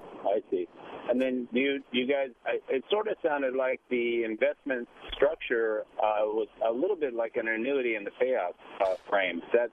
And 1.21 1.49
then 1.49 1.49
you 1.53 1.83
you 1.93 2.07
guys, 2.07 2.29
I, 2.47 2.61
it 2.69 2.83
sort 2.91 3.09
of 3.09 3.17
sounded 3.23 3.55
like 3.55 3.81
the 3.91 4.25
investment 4.25 4.89
structure 5.15 5.85
uh, 5.99 6.25
was 6.25 6.49
a 6.67 6.73
little 6.73 6.97
bit 6.97 7.15
like 7.15 7.37
an 7.37 7.49
annuity 7.49 7.95
in 7.95 8.05
the 8.05 8.11
payout 8.11 8.55
uh, 8.81 8.95
frame. 9.09 9.39
Is 9.39 9.45
that 9.53 9.71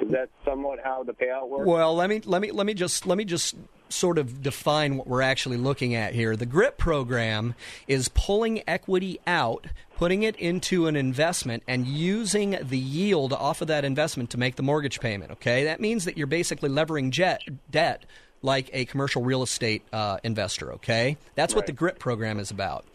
is 0.00 0.12
that 0.12 0.28
somewhat 0.44 0.78
how 0.84 1.02
the 1.02 1.12
payout 1.12 1.48
works? 1.48 1.66
Well, 1.66 1.94
let 1.96 2.08
me 2.08 2.20
let 2.24 2.40
me 2.40 2.52
let 2.52 2.66
me 2.66 2.74
just 2.74 3.06
let 3.06 3.18
me 3.18 3.24
just 3.24 3.56
sort 3.88 4.18
of 4.18 4.42
define 4.42 4.96
what 4.96 5.06
we're 5.06 5.22
actually 5.22 5.56
looking 5.56 5.94
at 5.94 6.12
here. 6.14 6.36
The 6.36 6.46
GRIP 6.46 6.76
program 6.76 7.54
is 7.88 8.08
pulling 8.08 8.62
equity 8.68 9.20
out, 9.26 9.66
putting 9.96 10.22
it 10.22 10.36
into 10.36 10.86
an 10.86 10.96
investment, 10.96 11.62
and 11.66 11.86
using 11.86 12.58
the 12.62 12.78
yield 12.78 13.32
off 13.32 13.60
of 13.60 13.68
that 13.68 13.84
investment 13.84 14.30
to 14.30 14.38
make 14.38 14.56
the 14.56 14.62
mortgage 14.62 15.00
payment. 15.00 15.32
Okay, 15.32 15.64
that 15.64 15.80
means 15.80 16.04
that 16.04 16.16
you're 16.16 16.26
basically 16.28 16.68
levering 16.68 17.10
jet, 17.10 17.42
debt 17.70 18.04
like 18.46 18.70
a 18.72 18.86
commercial 18.86 19.22
real 19.22 19.42
estate 19.42 19.82
uh, 19.92 20.18
investor. 20.24 20.72
Okay, 20.74 21.18
that's 21.34 21.54
what 21.54 21.66
the 21.66 21.72
GRIP 21.72 21.98
program 21.98 22.38
is 22.38 22.50
about. 22.50 22.86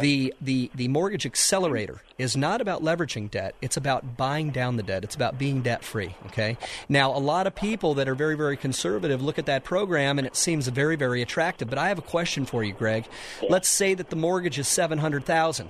The, 0.00 0.32
the 0.40 0.70
the 0.74 0.88
mortgage 0.88 1.26
accelerator 1.26 2.00
is 2.16 2.34
not 2.34 2.62
about 2.62 2.82
leveraging 2.82 3.30
debt. 3.30 3.54
It's 3.60 3.76
about 3.76 4.16
buying 4.16 4.48
down 4.50 4.78
the 4.78 4.82
debt. 4.82 5.04
It's 5.04 5.14
about 5.14 5.38
being 5.38 5.60
debt 5.60 5.84
free. 5.84 6.14
Okay. 6.28 6.56
Now, 6.88 7.14
a 7.14 7.20
lot 7.20 7.46
of 7.46 7.54
people 7.54 7.92
that 7.96 8.08
are 8.08 8.14
very 8.14 8.38
very 8.38 8.56
conservative 8.56 9.20
look 9.20 9.38
at 9.38 9.44
that 9.44 9.64
program 9.64 10.16
and 10.18 10.26
it 10.26 10.34
seems 10.34 10.66
very 10.68 10.96
very 10.96 11.20
attractive. 11.20 11.68
But 11.68 11.76
I 11.76 11.88
have 11.88 11.98
a 11.98 12.02
question 12.02 12.46
for 12.46 12.64
you, 12.64 12.72
Greg. 12.72 13.06
Let's 13.50 13.68
say 13.68 13.92
that 13.92 14.08
the 14.08 14.16
mortgage 14.16 14.58
is 14.58 14.66
seven 14.66 14.96
hundred 14.96 15.26
thousand. 15.26 15.68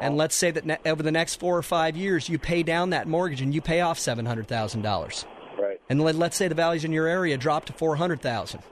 And 0.00 0.16
let's 0.16 0.34
say 0.34 0.50
that 0.50 0.64
ne- 0.64 0.78
over 0.86 1.02
the 1.02 1.12
next 1.12 1.38
four 1.40 1.58
or 1.58 1.62
five 1.62 1.98
years, 1.98 2.30
you 2.30 2.38
pay 2.38 2.62
down 2.62 2.90
that 2.90 3.06
mortgage 3.08 3.42
and 3.42 3.54
you 3.54 3.60
pay 3.60 3.82
off 3.82 3.98
seven 3.98 4.24
hundred 4.24 4.48
thousand 4.48 4.80
dollars. 4.80 5.26
And 5.88 6.02
let, 6.02 6.14
let's 6.14 6.36
say 6.36 6.48
the 6.48 6.54
values 6.54 6.84
in 6.84 6.92
your 6.92 7.06
area 7.06 7.36
drop 7.36 7.64
to 7.66 7.72
four 7.72 7.96
hundred 7.96 8.20
thousand. 8.20 8.62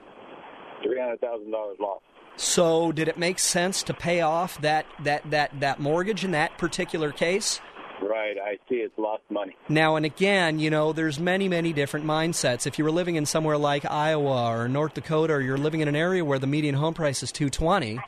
Three 0.83 0.99
hundred 0.99 1.21
thousand 1.21 1.51
dollars 1.51 1.77
lost. 1.79 2.03
So, 2.39 2.91
did 2.91 3.07
it 3.07 3.17
make 3.17 3.39
sense 3.39 3.81
to 3.83 3.95
pay 3.95 4.21
off 4.21 4.61
that, 4.61 4.85
that, 5.03 5.27
that, 5.31 5.59
that 5.59 5.79
mortgage 5.79 6.23
in 6.23 6.31
that 6.31 6.55
particular 6.59 7.11
case? 7.11 7.59
Right. 7.99 8.37
I 8.37 8.57
see. 8.69 8.75
It's 8.75 8.95
lost 8.97 9.23
money. 9.31 9.55
Now 9.69 9.95
and 9.95 10.05
again, 10.05 10.59
you 10.59 10.69
know, 10.69 10.93
there's 10.93 11.19
many, 11.19 11.49
many 11.49 11.73
different 11.73 12.05
mindsets. 12.05 12.67
If 12.67 12.77
you 12.77 12.85
were 12.85 12.91
living 12.91 13.15
in 13.15 13.25
somewhere 13.25 13.57
like 13.57 13.85
Iowa 13.85 14.51
or 14.51 14.69
North 14.69 14.93
Dakota, 14.93 15.33
or 15.33 15.41
you're 15.41 15.57
living 15.57 15.81
in 15.81 15.87
an 15.87 15.95
area 15.95 16.23
where 16.23 16.37
the 16.37 16.45
median 16.45 16.75
home 16.75 16.93
price 16.93 17.23
is 17.23 17.31
220, 17.31 17.99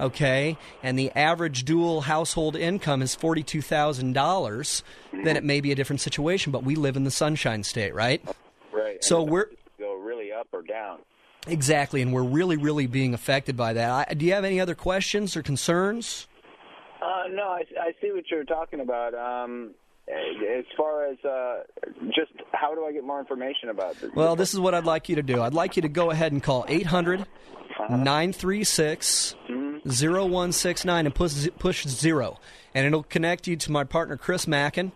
okay, 0.00 0.58
and 0.82 0.98
the 0.98 1.12
average 1.12 1.64
dual 1.64 2.02
household 2.02 2.56
income 2.56 3.02
is 3.02 3.14
forty-two 3.14 3.62
thousand 3.62 4.14
dollars, 4.14 4.82
then 5.12 5.36
it 5.36 5.44
may 5.44 5.60
be 5.60 5.70
a 5.70 5.76
different 5.76 6.00
situation. 6.00 6.50
But 6.50 6.64
we 6.64 6.74
live 6.74 6.96
in 6.96 7.04
the 7.04 7.10
Sunshine 7.12 7.62
State, 7.62 7.94
right? 7.94 8.20
Right. 8.76 9.02
So 9.02 9.22
we're 9.22 9.50
go 9.78 9.94
really 9.94 10.32
up 10.32 10.48
or 10.52 10.62
down. 10.62 10.98
exactly, 11.46 12.02
and 12.02 12.12
we're 12.12 12.22
really, 12.22 12.56
really 12.56 12.86
being 12.86 13.14
affected 13.14 13.56
by 13.56 13.72
that. 13.74 14.08
I, 14.10 14.14
do 14.14 14.26
you 14.26 14.32
have 14.32 14.44
any 14.44 14.60
other 14.60 14.74
questions 14.74 15.36
or 15.36 15.42
concerns? 15.42 16.26
Uh, 17.00 17.28
no, 17.30 17.44
I, 17.44 17.62
I 17.80 17.92
see 18.00 18.10
what 18.12 18.24
you're 18.30 18.44
talking 18.44 18.80
about. 18.80 19.14
Um, 19.14 19.74
as 20.08 20.64
far 20.76 21.06
as 21.06 21.18
uh, 21.24 21.62
just 22.14 22.32
how 22.52 22.74
do 22.74 22.84
I 22.84 22.92
get 22.92 23.04
more 23.04 23.18
information 23.18 23.70
about 23.70 23.96
this? 24.00 24.10
Well, 24.14 24.36
this 24.36 24.54
is 24.54 24.60
what 24.60 24.74
I'd 24.74 24.84
like 24.84 25.08
you 25.08 25.16
to 25.16 25.22
do. 25.22 25.42
I'd 25.42 25.54
like 25.54 25.76
you 25.76 25.82
to 25.82 25.88
go 25.88 26.10
ahead 26.10 26.32
and 26.32 26.42
call 26.42 26.64
800 26.68 27.26
936 27.88 29.34
0169 29.84 31.06
and 31.06 31.14
push, 31.14 31.48
push 31.58 31.86
zero. 31.86 32.38
And 32.74 32.86
it'll 32.86 33.02
connect 33.02 33.46
you 33.46 33.56
to 33.56 33.72
my 33.72 33.84
partner, 33.84 34.16
Chris 34.16 34.46
Mackin. 34.46 34.92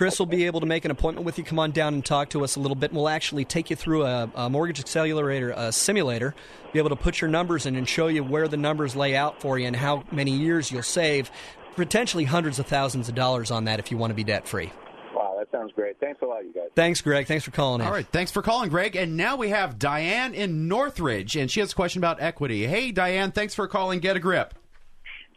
Chris 0.00 0.18
will 0.18 0.24
be 0.24 0.46
able 0.46 0.60
to 0.60 0.66
make 0.66 0.86
an 0.86 0.90
appointment 0.90 1.26
with 1.26 1.36
you. 1.36 1.44
Come 1.44 1.58
on 1.58 1.72
down 1.72 1.92
and 1.92 2.02
talk 2.02 2.30
to 2.30 2.42
us 2.42 2.56
a 2.56 2.58
little 2.58 2.74
bit. 2.74 2.90
And 2.90 2.96
we'll 2.96 3.10
actually 3.10 3.44
take 3.44 3.68
you 3.68 3.76
through 3.76 4.04
a, 4.04 4.30
a 4.34 4.48
mortgage 4.48 4.80
accelerator 4.80 5.50
a 5.54 5.70
simulator, 5.72 6.34
be 6.72 6.78
able 6.78 6.88
to 6.88 6.96
put 6.96 7.20
your 7.20 7.28
numbers 7.28 7.66
in 7.66 7.76
and 7.76 7.86
show 7.86 8.06
you 8.06 8.24
where 8.24 8.48
the 8.48 8.56
numbers 8.56 8.96
lay 8.96 9.14
out 9.14 9.42
for 9.42 9.58
you 9.58 9.66
and 9.66 9.76
how 9.76 10.04
many 10.10 10.30
years 10.30 10.72
you'll 10.72 10.82
save. 10.82 11.30
Potentially 11.76 12.24
hundreds 12.24 12.58
of 12.58 12.64
thousands 12.64 13.10
of 13.10 13.14
dollars 13.14 13.50
on 13.50 13.64
that 13.64 13.78
if 13.78 13.90
you 13.90 13.98
want 13.98 14.10
to 14.10 14.14
be 14.14 14.24
debt 14.24 14.48
free. 14.48 14.72
Wow, 15.14 15.36
that 15.38 15.50
sounds 15.52 15.70
great. 15.74 16.00
Thanks 16.00 16.22
a 16.22 16.24
lot, 16.24 16.46
you 16.46 16.54
guys. 16.54 16.70
Thanks, 16.74 17.02
Greg. 17.02 17.26
Thanks 17.26 17.44
for 17.44 17.50
calling 17.50 17.82
in. 17.82 17.86
All 17.86 17.92
right, 17.92 18.06
thanks 18.10 18.32
for 18.32 18.40
calling, 18.40 18.70
Greg. 18.70 18.96
And 18.96 19.18
now 19.18 19.36
we 19.36 19.50
have 19.50 19.78
Diane 19.78 20.32
in 20.32 20.66
Northridge, 20.66 21.36
and 21.36 21.50
she 21.50 21.60
has 21.60 21.72
a 21.72 21.74
question 21.74 22.00
about 22.00 22.22
equity. 22.22 22.66
Hey, 22.66 22.90
Diane, 22.90 23.32
thanks 23.32 23.54
for 23.54 23.68
calling. 23.68 24.00
Get 24.00 24.16
a 24.16 24.20
grip. 24.20 24.54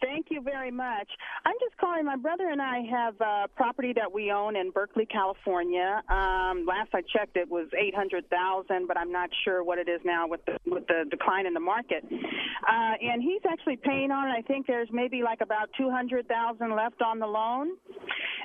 Thank 0.04 0.28
you 0.30 0.42
very 0.42 0.70
much. 0.70 1.08
I'm 1.46 1.56
just 1.62 1.78
calling. 1.78 2.04
My 2.04 2.18
brother 2.18 2.50
and 2.50 2.62
I 2.62 2.82
have 2.92 3.16
a 3.22 3.48
property 3.56 3.94
that 3.96 4.12
we 4.12 4.32
own 4.32 4.58
in 4.58 4.70
Berkeley, 4.72 5.06
California. 5.06 6.04
Um, 6.10 6.66
last 6.68 6.90
I 6.94 7.02
checked, 7.16 7.38
it 7.38 7.50
was 7.50 7.68
eight 7.80 7.96
hundred 7.96 8.30
thousand, 8.30 8.88
but 8.88 8.98
I'm 8.98 9.14
not 9.14 9.30
sure 9.46 9.64
what 9.64 9.80
it 9.80 9.88
is 9.88 10.02
now 10.04 10.28
with 10.28 10.42
the 10.46 10.58
with 10.66 10.86
the 10.88 11.06
decline 11.10 11.46
in 11.46 11.54
the 11.54 11.62
market. 11.62 12.04
Uh, 12.04 12.94
and 13.02 13.24
he's 13.24 13.42
actually 13.50 13.78
paying 13.78 14.12
on 14.12 14.28
it. 14.28 14.32
I 14.32 14.42
think 14.42 14.68
there's 14.68 14.90
maybe 14.92 15.24
like 15.24 15.40
about 15.40 15.70
two 15.78 15.90
hundred 15.90 16.28
thousand 16.28 16.76
left 16.76 17.02
on 17.02 17.20
the 17.20 17.28
loan. 17.28 17.72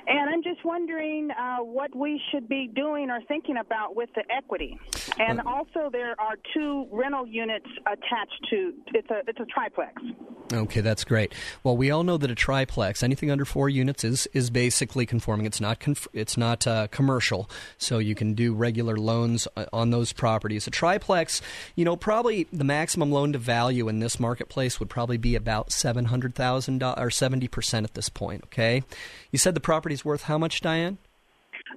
And 0.07 0.29
I'm 0.29 0.41
just 0.41 0.63
wondering 0.63 1.29
uh, 1.31 1.57
what 1.57 1.93
we 1.95 2.21
should 2.31 2.47
be 2.47 2.69
doing 2.73 3.09
or 3.11 3.19
thinking 3.27 3.57
about 3.57 3.95
with 3.95 4.09
the 4.15 4.23
equity. 4.33 4.79
And 5.19 5.41
also, 5.41 5.89
there 5.91 6.19
are 6.19 6.35
two 6.53 6.87
rental 6.91 7.27
units 7.27 7.67
attached 7.85 8.47
to 8.49 8.73
it's 8.93 9.09
a 9.09 9.21
it's 9.27 9.39
a 9.39 9.45
triplex. 9.45 10.01
Okay, 10.51 10.81
that's 10.81 11.03
great. 11.03 11.33
Well, 11.63 11.77
we 11.77 11.91
all 11.91 12.03
know 12.03 12.17
that 12.17 12.31
a 12.31 12.35
triplex, 12.35 13.03
anything 13.03 13.31
under 13.31 13.45
four 13.45 13.69
units, 13.69 14.03
is 14.03 14.27
is 14.33 14.49
basically 14.49 15.05
conforming. 15.05 15.45
It's 15.45 15.61
not 15.61 15.79
conf- 15.79 16.07
it's 16.13 16.37
not 16.37 16.65
uh, 16.67 16.87
commercial, 16.87 17.49
so 17.77 17.97
you 17.97 18.15
can 18.15 18.33
do 18.33 18.53
regular 18.53 18.97
loans 18.97 19.47
uh, 19.55 19.65
on 19.73 19.89
those 19.89 20.13
properties. 20.13 20.67
A 20.67 20.71
triplex, 20.71 21.41
you 21.75 21.85
know, 21.85 21.95
probably 21.95 22.47
the 22.51 22.63
maximum 22.63 23.11
loan 23.11 23.33
to 23.33 23.39
value 23.39 23.87
in 23.87 23.99
this 23.99 24.19
marketplace 24.19 24.79
would 24.79 24.89
probably 24.89 25.17
be 25.17 25.35
about 25.35 25.71
seven 25.71 26.05
hundred 26.05 26.35
thousand 26.35 26.79
dollars 26.79 26.99
or 26.99 27.09
seventy 27.09 27.47
percent 27.47 27.83
at 27.83 27.93
this 27.93 28.09
point. 28.09 28.43
Okay, 28.45 28.83
you 29.31 29.39
said 29.39 29.53
the 29.53 29.59
property's 29.59 30.05
worth 30.05 30.23
how 30.23 30.37
much, 30.37 30.61
Diane? 30.61 30.97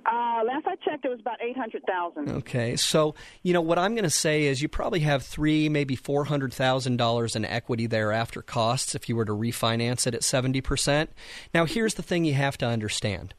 Uh, 0.06 0.42
last 0.44 0.66
I 0.66 0.76
checked, 0.76 1.04
it 1.04 1.10
was 1.10 1.20
about 1.20 1.40
eight 1.42 1.56
hundred 1.56 1.82
thousand. 1.86 2.30
Okay, 2.30 2.76
so 2.76 3.14
you 3.42 3.52
know 3.52 3.60
what 3.60 3.78
I'm 3.78 3.94
going 3.94 4.04
to 4.04 4.10
say 4.10 4.44
is 4.44 4.62
you 4.62 4.68
probably 4.68 5.00
have 5.00 5.22
three, 5.22 5.68
maybe 5.68 5.96
four 5.96 6.24
hundred 6.24 6.52
thousand 6.52 6.96
dollars 6.96 7.36
in 7.36 7.44
equity 7.44 7.86
there 7.86 8.10
after 8.12 8.42
costs 8.42 8.94
if 8.94 9.08
you 9.08 9.16
were 9.16 9.24
to 9.24 9.32
refinance 9.32 10.06
it 10.06 10.14
at 10.14 10.24
seventy 10.24 10.60
percent. 10.60 11.10
Now, 11.52 11.66
here's 11.66 11.94
the 11.94 12.02
thing 12.02 12.24
you 12.24 12.34
have 12.34 12.56
to 12.58 12.66
understand. 12.66 13.34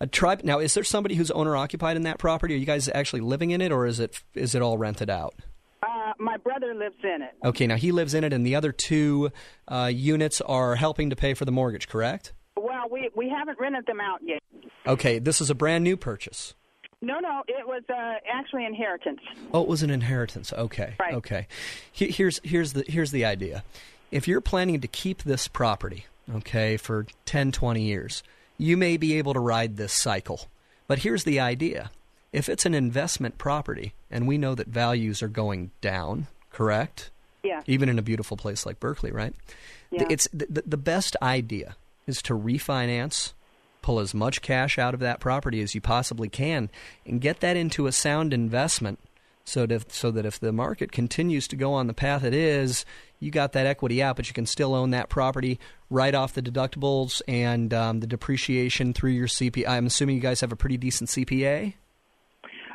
A 0.00 0.06
tribe. 0.06 0.42
Now, 0.44 0.58
is 0.58 0.74
there 0.74 0.84
somebody 0.84 1.14
who's 1.14 1.30
owner 1.30 1.56
occupied 1.56 1.96
in 1.96 2.02
that 2.02 2.18
property? 2.18 2.54
Are 2.54 2.58
you 2.58 2.66
guys 2.66 2.88
actually 2.88 3.20
living 3.20 3.50
in 3.50 3.60
it, 3.60 3.72
or 3.72 3.86
is 3.86 4.00
it 4.00 4.22
is 4.34 4.54
it 4.54 4.62
all 4.62 4.76
rented 4.78 5.08
out? 5.08 5.34
Uh, 5.82 6.12
my 6.18 6.36
brother 6.38 6.74
lives 6.74 6.96
in 7.02 7.22
it. 7.22 7.34
Okay, 7.44 7.66
now 7.66 7.76
he 7.76 7.92
lives 7.92 8.14
in 8.14 8.24
it, 8.24 8.32
and 8.32 8.46
the 8.46 8.56
other 8.56 8.72
two 8.72 9.30
uh, 9.68 9.90
units 9.92 10.40
are 10.40 10.74
helping 10.74 11.10
to 11.10 11.16
pay 11.16 11.34
for 11.34 11.44
the 11.44 11.52
mortgage, 11.52 11.88
correct? 11.88 12.32
We 12.90 13.10
we 13.14 13.28
haven't 13.28 13.58
rented 13.58 13.86
them 13.86 14.00
out 14.00 14.20
yet. 14.22 14.42
Okay, 14.86 15.18
this 15.18 15.40
is 15.40 15.50
a 15.50 15.54
brand 15.54 15.84
new 15.84 15.96
purchase. 15.96 16.54
No, 17.02 17.18
no, 17.18 17.42
it 17.46 17.66
was 17.66 17.82
uh, 17.90 18.14
actually 18.32 18.64
inheritance. 18.64 19.20
Oh, 19.52 19.62
it 19.62 19.68
was 19.68 19.82
an 19.82 19.90
inheritance. 19.90 20.52
Okay. 20.52 20.94
Right. 20.98 21.14
Okay. 21.14 21.46
He- 21.92 22.10
Here's 22.10 22.40
here's 22.42 22.72
the 22.72 22.84
here's 22.88 23.10
the 23.10 23.24
idea. 23.24 23.64
If 24.10 24.26
you're 24.26 24.40
planning 24.40 24.80
to 24.80 24.88
keep 24.88 25.22
this 25.22 25.46
property, 25.48 26.06
okay, 26.36 26.76
for 26.76 27.06
10, 27.26 27.52
20 27.52 27.82
years, 27.82 28.22
you 28.56 28.76
may 28.76 28.96
be 28.96 29.18
able 29.18 29.34
to 29.34 29.40
ride 29.40 29.76
this 29.76 29.92
cycle. 29.92 30.48
But 30.86 31.00
here's 31.00 31.24
the 31.24 31.40
idea. 31.40 31.90
If 32.32 32.48
it's 32.48 32.64
an 32.66 32.74
investment 32.74 33.36
property 33.36 33.94
and 34.10 34.26
we 34.28 34.38
know 34.38 34.54
that 34.54 34.68
values 34.68 35.22
are 35.22 35.28
going 35.28 35.70
down, 35.80 36.28
correct? 36.50 37.10
Yeah. 37.42 37.62
Even 37.66 37.88
in 37.88 37.98
a 37.98 38.02
beautiful 38.02 38.36
place 38.36 38.64
like 38.64 38.78
Berkeley, 38.80 39.10
right? 39.10 39.34
Yeah. 39.90 40.04
It's 40.08 40.28
the, 40.32 40.62
the 40.66 40.76
best 40.76 41.16
idea 41.20 41.76
is 42.06 42.22
to 42.22 42.34
refinance, 42.34 43.32
pull 43.82 44.00
as 44.00 44.14
much 44.14 44.42
cash 44.42 44.78
out 44.78 44.94
of 44.94 45.00
that 45.00 45.20
property 45.20 45.60
as 45.60 45.74
you 45.74 45.80
possibly 45.80 46.28
can, 46.28 46.70
and 47.04 47.20
get 47.20 47.40
that 47.40 47.56
into 47.56 47.86
a 47.86 47.92
sound 47.92 48.32
investment. 48.32 48.98
So 49.44 49.64
that, 49.66 49.92
so 49.92 50.10
that 50.10 50.26
if 50.26 50.40
the 50.40 50.52
market 50.52 50.90
continues 50.90 51.46
to 51.48 51.56
go 51.56 51.72
on 51.72 51.86
the 51.86 51.94
path 51.94 52.24
it 52.24 52.34
is, 52.34 52.84
you 53.20 53.30
got 53.30 53.52
that 53.52 53.64
equity 53.64 54.02
out, 54.02 54.16
but 54.16 54.26
you 54.26 54.34
can 54.34 54.44
still 54.44 54.74
own 54.74 54.90
that 54.90 55.08
property 55.08 55.60
right 55.88 56.14
off 56.14 56.34
the 56.34 56.42
deductibles 56.42 57.22
and 57.28 57.72
um, 57.72 58.00
the 58.00 58.08
depreciation 58.08 58.92
through 58.92 59.12
your 59.12 59.28
CPA. 59.28 59.68
I'm 59.68 59.86
assuming 59.86 60.16
you 60.16 60.22
guys 60.22 60.40
have 60.40 60.50
a 60.50 60.56
pretty 60.56 60.76
decent 60.76 61.10
CPA. 61.10 61.74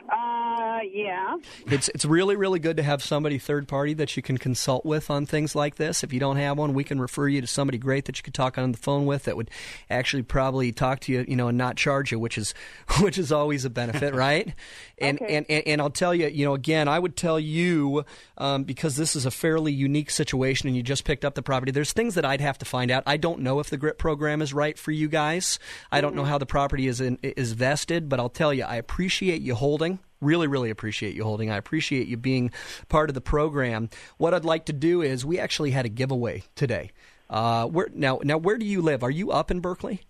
Uh, 0.09 0.70
yeah. 0.81 1.37
It's 1.67 1.89
it's 1.89 2.05
really 2.05 2.35
really 2.35 2.59
good 2.59 2.77
to 2.77 2.83
have 2.83 3.03
somebody 3.03 3.37
third 3.37 3.67
party 3.67 3.93
that 3.95 4.15
you 4.15 4.23
can 4.23 4.37
consult 4.37 4.85
with 4.85 5.09
on 5.09 5.25
things 5.25 5.55
like 5.55 5.75
this. 5.75 6.03
If 6.03 6.13
you 6.13 6.19
don't 6.19 6.37
have 6.37 6.57
one, 6.57 6.73
we 6.73 6.83
can 6.83 6.99
refer 6.99 7.27
you 7.27 7.41
to 7.41 7.47
somebody 7.47 7.77
great 7.77 8.05
that 8.05 8.17
you 8.17 8.23
could 8.23 8.33
talk 8.33 8.57
on 8.57 8.71
the 8.71 8.77
phone 8.77 9.05
with 9.05 9.23
that 9.23 9.35
would 9.37 9.49
actually 9.89 10.23
probably 10.23 10.71
talk 10.71 10.99
to 11.01 11.11
you, 11.11 11.25
you 11.27 11.35
know, 11.35 11.47
and 11.47 11.57
not 11.57 11.75
charge 11.77 12.11
you, 12.11 12.19
which 12.19 12.37
is 12.37 12.53
which 13.01 13.17
is 13.17 13.31
always 13.31 13.65
a 13.65 13.69
benefit, 13.69 14.13
right? 14.13 14.53
And, 14.97 15.19
Okay. 15.19 15.35
and 15.37 15.45
and 15.49 15.63
and 15.67 15.81
I'll 15.81 15.89
tell 15.89 16.13
you, 16.13 16.27
you 16.27 16.45
know, 16.45 16.53
again, 16.53 16.87
I 16.87 16.99
would 16.99 17.15
tell 17.17 17.39
you 17.39 18.05
um, 18.37 18.65
because 18.65 18.97
this 18.97 19.15
is 19.15 19.25
a 19.25 19.31
fairly 19.31 19.71
unique 19.73 20.11
situation, 20.11 20.67
and 20.67 20.77
you 20.77 20.83
just 20.83 21.05
picked 21.05 21.25
up 21.25 21.33
the 21.33 21.41
property. 21.41 21.71
There's 21.71 21.91
things 21.91 22.13
that 22.13 22.23
I'd 22.23 22.39
have 22.39 22.59
to 22.59 22.65
find 22.65 22.91
out. 22.91 23.01
I 23.07 23.17
don't 23.17 23.39
know 23.39 23.59
if 23.59 23.71
the 23.71 23.77
GRIP 23.77 23.97
program 23.97 24.43
is 24.43 24.53
right 24.53 24.77
for 24.77 24.91
you 24.91 25.07
guys. 25.09 25.57
I 25.91 26.01
don't 26.01 26.13
know 26.15 26.23
how 26.23 26.37
the 26.37 26.45
property 26.45 26.85
is 26.85 27.01
in, 27.01 27.17
is 27.23 27.53
vested, 27.53 28.09
but 28.09 28.19
I'll 28.19 28.29
tell 28.29 28.53
you, 28.53 28.63
I 28.63 28.75
appreciate 28.75 29.41
you 29.41 29.55
holding. 29.55 29.97
Really, 30.21 30.47
really 30.47 30.69
appreciate 30.69 31.15
you 31.15 31.23
holding. 31.23 31.49
I 31.49 31.57
appreciate 31.57 32.07
you 32.07 32.15
being 32.15 32.51
part 32.89 33.09
of 33.09 33.15
the 33.15 33.21
program. 33.21 33.89
What 34.17 34.33
I'd 34.33 34.45
like 34.45 34.65
to 34.65 34.73
do 34.73 35.01
is 35.01 35.25
we 35.25 35.39
actually 35.39 35.71
had 35.71 35.85
a 35.85 35.89
giveaway 35.89 36.43
today. 36.55 36.91
Uh, 37.29 37.65
where 37.65 37.87
now? 37.93 38.19
Now, 38.23 38.37
where 38.37 38.57
do 38.57 38.65
you 38.65 38.81
live? 38.81 39.03
Are 39.03 39.09
you 39.11 39.31
up 39.31 39.49
in 39.51 39.59
Berkeley? 39.61 40.01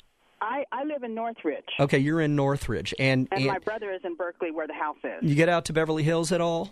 I, 0.41 0.65
I 0.71 0.83
live 0.83 1.03
in 1.03 1.13
Northridge, 1.13 1.63
Okay, 1.79 1.99
you're 1.99 2.19
in 2.19 2.35
Northridge, 2.35 2.95
and, 2.97 3.27
and 3.31 3.41
and 3.41 3.47
my 3.47 3.59
brother 3.59 3.91
is 3.93 4.01
in 4.03 4.15
Berkeley, 4.15 4.49
where 4.49 4.65
the 4.65 4.73
house 4.73 4.97
is. 5.03 5.29
you 5.29 5.35
get 5.35 5.49
out 5.49 5.65
to 5.65 5.73
Beverly 5.73 6.01
Hills 6.01 6.31
at 6.31 6.41
all? 6.41 6.71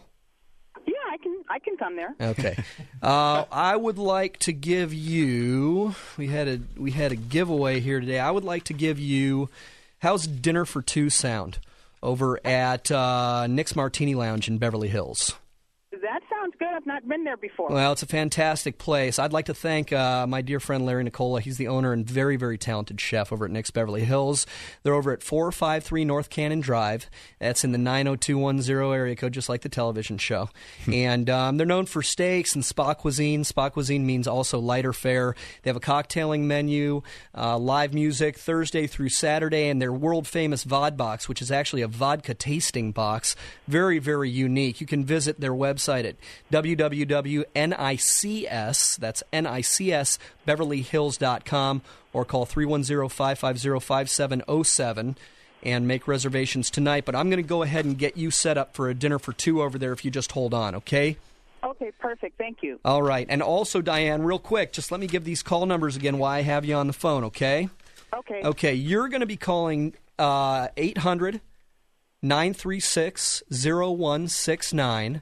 Yeah, 0.87 0.93
I 1.11 1.17
can 1.17 1.43
I 1.49 1.59
can 1.59 1.77
come 1.77 1.95
there. 1.95 2.15
Okay. 2.19 2.57
Uh, 3.01 3.45
I 3.51 3.75
would 3.75 3.97
like 3.99 4.39
to 4.39 4.53
give 4.53 4.93
you. 4.93 5.93
We 6.17 6.27
had 6.27 6.47
a 6.47 6.59
we 6.77 6.91
had 6.91 7.11
a 7.11 7.15
giveaway 7.15 7.79
here 7.79 7.99
today. 7.99 8.19
I 8.19 8.31
would 8.31 8.43
like 8.43 8.63
to 8.65 8.73
give 8.73 8.99
you. 8.99 9.49
How's 9.99 10.25
dinner 10.27 10.65
for 10.65 10.81
two 10.81 11.09
sound 11.09 11.59
over 12.01 12.39
at 12.45 12.91
uh, 12.91 13.47
Nic's 13.47 13.75
Martini 13.75 14.15
Lounge 14.15 14.47
in 14.47 14.57
Beverly 14.57 14.87
Hills? 14.87 15.35
That 16.59 16.65
sounds 16.65 16.71
good. 16.71 16.75
I've 16.75 16.85
not 16.85 17.07
been 17.07 17.23
there 17.23 17.37
before. 17.37 17.69
Well, 17.69 17.91
it's 17.91 18.03
a 18.03 18.07
fantastic 18.07 18.77
place. 18.77 19.19
I'd 19.19 19.33
like 19.33 19.45
to 19.45 19.53
thank 19.53 19.91
uh, 19.91 20.25
my 20.27 20.41
dear 20.41 20.59
friend 20.59 20.85
Larry 20.85 21.03
Nicola. 21.03 21.41
He's 21.41 21.57
the 21.57 21.67
owner 21.67 21.91
and 21.91 22.05
very, 22.05 22.37
very 22.37 22.57
talented 22.57 22.99
chef 23.01 23.31
over 23.31 23.45
at 23.45 23.51
Nic's 23.51 23.71
Beverly 23.71 24.05
Hills. 24.05 24.45
They're 24.83 24.93
over 24.93 25.11
at 25.11 25.23
453 25.23 26.05
North 26.05 26.29
Canon 26.29 26.61
Drive. 26.61 27.09
That's 27.39 27.63
in 27.63 27.71
the 27.71 27.77
90210 27.77 28.75
area 28.75 29.15
code, 29.15 29.33
just 29.33 29.49
like 29.49 29.61
the 29.61 29.69
television 29.69 30.17
show. 30.17 30.49
and 30.91 31.29
um, 31.29 31.57
they're 31.57 31.67
known 31.67 31.85
for 31.85 32.01
steaks 32.01 32.55
and 32.55 32.63
spa 32.63 32.93
cuisine. 32.93 33.43
Spa 33.43 33.69
cuisine 33.69 34.05
means 34.05 34.27
also 34.27 34.59
lighter 34.59 34.93
fare. 34.93 35.35
They 35.63 35.69
have 35.69 35.77
a 35.77 35.81
cocktailing 35.81 36.41
menu, 36.41 37.01
uh, 37.35 37.57
live 37.57 37.93
music 37.93 38.37
Thursday 38.37 38.87
through 38.87 39.09
Saturday, 39.09 39.69
and 39.69 39.81
their 39.81 39.93
world 39.93 40.27
famous 40.27 40.65
VOD 40.65 40.97
box, 40.97 41.27
which 41.27 41.41
is 41.41 41.51
actually 41.51 41.81
a 41.81 41.87
vodka 41.87 42.33
tasting 42.33 42.91
box. 42.91 43.35
Very, 43.67 43.99
very 43.99 44.29
unique. 44.29 44.81
You 44.81 44.87
can 44.87 45.03
visit 45.03 45.39
their 45.39 45.53
website 45.53 46.05
at 46.05 46.15
www.nics, 46.51 47.47
that's 48.97 49.23
N-I-C-S, 49.31 50.19
beverlyhills.com, 50.47 51.81
or 52.13 52.25
call 52.25 52.45
310-550-5707 52.45 55.15
and 55.61 55.87
make 55.87 56.07
reservations 56.07 56.69
tonight. 56.69 57.05
But 57.05 57.15
I'm 57.15 57.29
going 57.29 57.41
to 57.41 57.47
go 57.47 57.63
ahead 57.63 57.85
and 57.85 57.97
get 57.97 58.17
you 58.17 58.31
set 58.31 58.57
up 58.57 58.73
for 58.73 58.89
a 58.89 58.93
dinner 58.93 59.19
for 59.19 59.33
two 59.33 59.61
over 59.61 59.77
there 59.77 59.93
if 59.93 60.05
you 60.05 60.11
just 60.11 60.31
hold 60.31 60.53
on, 60.53 60.75
okay? 60.75 61.17
Okay, 61.63 61.91
perfect. 61.99 62.37
Thank 62.37 62.63
you. 62.63 62.79
All 62.85 63.03
right. 63.03 63.27
And 63.29 63.41
also, 63.41 63.81
Diane, 63.81 64.23
real 64.23 64.39
quick, 64.39 64.71
just 64.71 64.91
let 64.91 65.01
me 65.01 65.07
give 65.07 65.25
these 65.25 65.43
call 65.43 65.65
numbers 65.65 65.95
again 65.95 66.17
while 66.17 66.31
I 66.31 66.41
have 66.41 66.65
you 66.65 66.75
on 66.75 66.87
the 66.87 66.93
phone, 66.93 67.25
okay? 67.25 67.69
Okay. 68.15 68.41
Okay, 68.43 68.73
you're 68.73 69.09
going 69.09 69.21
to 69.21 69.27
be 69.27 69.37
calling 69.37 69.93
uh, 70.17 70.69
800 70.77 71.41
936 72.21 73.43
0169. 73.51 75.21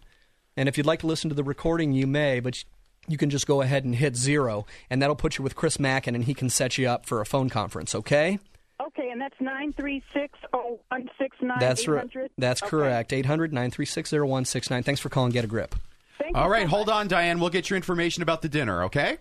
And 0.58 0.68
if 0.68 0.78
you'd 0.78 0.88
like 0.88 1.00
to 1.00 1.08
listen 1.08 1.30
to 1.30 1.36
the 1.36 1.44
recording, 1.44 1.94
you 1.94 2.08
may, 2.08 2.40
but 2.40 2.64
you 3.08 3.18
can 3.18 3.30
just 3.30 3.48
go 3.48 3.62
ahead 3.62 3.86
and 3.86 3.96
hit 3.96 4.18
zero, 4.18 4.66
and 4.90 5.02
that'll 5.02 5.16
put 5.16 5.38
you 5.38 5.44
with 5.44 5.56
Chris 5.56 5.80
Mackin, 5.80 6.16
and 6.16 6.26
he 6.26 6.34
can 6.34 6.50
set 6.50 6.78
you 6.78 6.90
up 6.90 7.06
for 7.06 7.22
a 7.22 7.26
phone 7.26 7.50
conference, 7.50 7.96
okay? 7.96 8.40
Okay, 8.82 9.10
and 9.10 9.22
that's 9.22 9.36
nine 9.40 9.74
three 9.74 10.04
six 10.14 10.38
oh 10.54 10.80
one 10.90 11.10
six 11.18 11.36
nine. 11.42 11.58
That's 11.60 11.88
right. 11.88 12.10
That's 12.38 12.62
correct. 12.62 13.14
800 13.14 13.52
936 13.54 14.12
0169. 14.12 14.84
Thanks 14.84 15.02
for 15.02 15.10
calling 15.10 15.32
Get 15.32 15.46
a 15.46 15.48
Grip. 15.48 15.76
Thank 16.20 16.36
you. 16.36 16.42
All 16.42 16.50
right, 16.50 16.68
hold 16.68 16.90
on, 16.90 17.08
Diane. 17.08 17.40
We'll 17.40 17.50
get 17.50 17.70
your 17.70 17.78
information 17.78 18.24
about 18.24 18.42
the 18.42 18.50
dinner, 18.50 18.84
okay? 18.84 19.18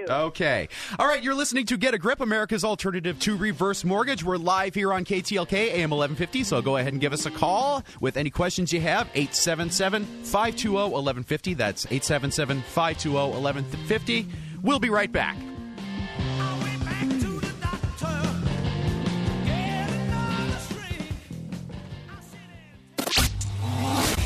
You. 0.00 0.06
Okay. 0.08 0.68
All 0.98 1.06
right, 1.06 1.22
you're 1.22 1.34
listening 1.34 1.66
to 1.66 1.76
Get 1.76 1.94
a 1.94 1.98
Grip, 1.98 2.20
America's 2.20 2.64
alternative 2.64 3.18
to 3.20 3.36
reverse 3.36 3.84
mortgage. 3.84 4.24
We're 4.24 4.38
live 4.38 4.74
here 4.74 4.92
on 4.92 5.04
KTLK 5.04 5.52
AM 5.52 5.90
1150, 5.90 6.44
so 6.44 6.62
go 6.62 6.76
ahead 6.76 6.92
and 6.92 7.00
give 7.00 7.12
us 7.12 7.26
a 7.26 7.30
call 7.30 7.84
with 8.00 8.16
any 8.16 8.30
questions 8.30 8.72
you 8.72 8.80
have. 8.80 9.08
877 9.14 10.04
520 10.04 10.74
1150. 10.74 11.54
That's 11.54 11.86
877 11.86 12.62
520 12.62 13.16
1150. 13.16 14.26
We'll 14.62 14.78
be 14.78 14.90
right 14.90 15.10
back. 15.10 15.36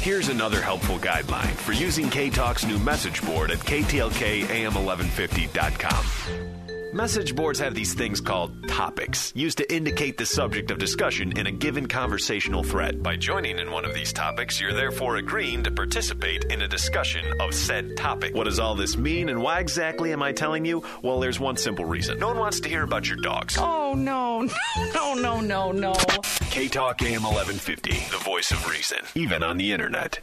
Here's 0.05 0.29
another 0.29 0.61
helpful 0.61 0.99
guideline 0.99 1.55
for 1.55 1.73
using 1.73 2.11
K 2.11 2.29
Talk's 2.29 2.67
new 2.67 2.79
message 2.79 3.25
board 3.25 3.51
at 3.51 3.61
ktlkam1150.com. 3.61 6.54
Message 6.95 7.35
boards 7.35 7.59
have 7.59 7.75
these 7.75 7.93
things 7.93 8.21
called 8.21 8.69
topics, 8.69 9.33
used 9.35 9.59
to 9.59 9.75
indicate 9.75 10.17
the 10.17 10.25
subject 10.25 10.71
of 10.71 10.79
discussion 10.79 11.37
in 11.37 11.49
a 11.49 11.51
given 11.51 11.89
conversational 11.89 12.63
thread. 12.63 13.03
By 13.03 13.17
joining 13.17 13.59
in 13.59 13.73
one 13.73 13.85
of 13.85 13.95
these 13.95 14.13
topics, 14.13 14.61
you're 14.61 14.73
therefore 14.73 15.17
agreeing 15.17 15.65
to 15.65 15.73
participate 15.73 16.45
in 16.45 16.63
a 16.63 16.69
discussion 16.69 17.25
of 17.41 17.53
said 17.53 17.97
topic. 17.97 18.33
What 18.37 18.45
does 18.45 18.61
all 18.61 18.77
this 18.77 18.97
mean, 18.97 19.29
and 19.29 19.43
why 19.43 19.59
exactly 19.59 20.13
am 20.13 20.23
I 20.23 20.31
telling 20.31 20.65
you? 20.65 20.85
Well, 21.03 21.19
there's 21.19 21.41
one 21.41 21.57
simple 21.57 21.85
reason. 21.85 22.21
No 22.21 22.29
one 22.29 22.39
wants 22.39 22.61
to 22.61 22.69
hear 22.69 22.85
about 22.85 23.09
your 23.09 23.19
dogs. 23.19 23.57
Oh, 23.59 23.95
no. 23.95 24.49
No, 24.95 25.15
no, 25.15 25.41
no, 25.41 25.73
no. 25.73 25.95
K 26.51 26.69
Talk 26.69 27.03
AM 27.03 27.25
1150, 27.25 27.91
the 28.17 28.23
voice 28.23 28.53
of 28.53 28.69
reason, 28.69 28.99
even 29.17 29.43
on 29.43 29.57
the 29.57 29.73
internet. 29.73 30.21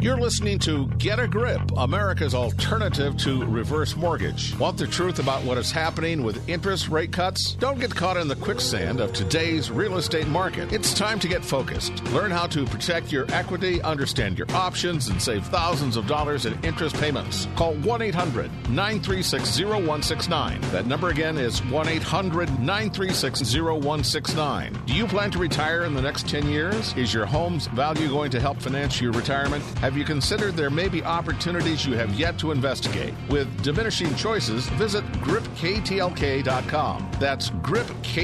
You're 0.00 0.18
listening 0.18 0.58
to 0.60 0.86
Get 0.98 1.18
a 1.18 1.26
Grip, 1.26 1.62
America's 1.78 2.34
alternative 2.34 3.16
to 3.18 3.46
reverse 3.46 3.96
mortgage. 3.96 4.54
Want 4.58 4.76
the 4.76 4.86
truth 4.86 5.18
about 5.18 5.42
what 5.44 5.56
is 5.56 5.70
happening 5.72 6.22
with 6.22 6.46
interest 6.46 6.88
rate 6.88 7.10
cuts? 7.10 7.54
Don't 7.54 7.78
get 7.80 7.94
caught 7.94 8.18
in 8.18 8.28
the 8.28 8.36
quicksand 8.36 9.00
of 9.00 9.14
today's 9.14 9.70
real 9.70 9.96
estate 9.96 10.26
market. 10.26 10.72
It's 10.74 10.92
time 10.92 11.18
to 11.20 11.28
get 11.28 11.42
focused. 11.42 12.04
Learn 12.06 12.30
how 12.30 12.46
to 12.48 12.66
protect 12.66 13.12
your 13.12 13.24
equity, 13.32 13.80
understand 13.80 14.36
your 14.36 14.50
options, 14.50 15.08
and 15.08 15.22
save 15.22 15.46
thousands 15.46 15.96
of 15.96 16.06
dollars 16.06 16.44
in 16.44 16.62
interest 16.64 16.96
payments. 16.96 17.48
Call 17.56 17.74
1 17.74 18.02
800 18.02 18.50
936 18.68 19.58
0169. 19.60 20.60
That 20.72 20.86
number 20.86 21.08
again 21.08 21.38
is 21.38 21.64
1 21.66 21.88
800 21.88 22.50
936 22.60 23.54
0169. 23.54 24.78
Do 24.84 24.92
you 24.92 25.06
plan 25.06 25.30
to 25.30 25.38
retire 25.38 25.84
in 25.84 25.94
the 25.94 26.02
next 26.02 26.28
10 26.28 26.46
years? 26.48 26.94
Is 26.94 27.14
your 27.14 27.24
home's 27.24 27.68
value 27.68 28.08
going 28.08 28.30
to 28.32 28.40
help 28.40 28.60
finance 28.60 29.00
your 29.00 29.12
retirement? 29.12 29.64
Have 29.84 29.98
you 29.98 30.04
considered 30.06 30.56
there 30.56 30.70
may 30.70 30.88
be 30.88 31.04
opportunities 31.04 31.84
you 31.84 31.92
have 31.92 32.14
yet 32.14 32.38
to 32.38 32.52
investigate? 32.52 33.12
With 33.28 33.62
diminishing 33.62 34.14
choices, 34.14 34.66
visit 34.80 35.04
gripktlk.com. 35.20 37.10
That's 37.20 37.50
gripktlk.com. 37.50 38.18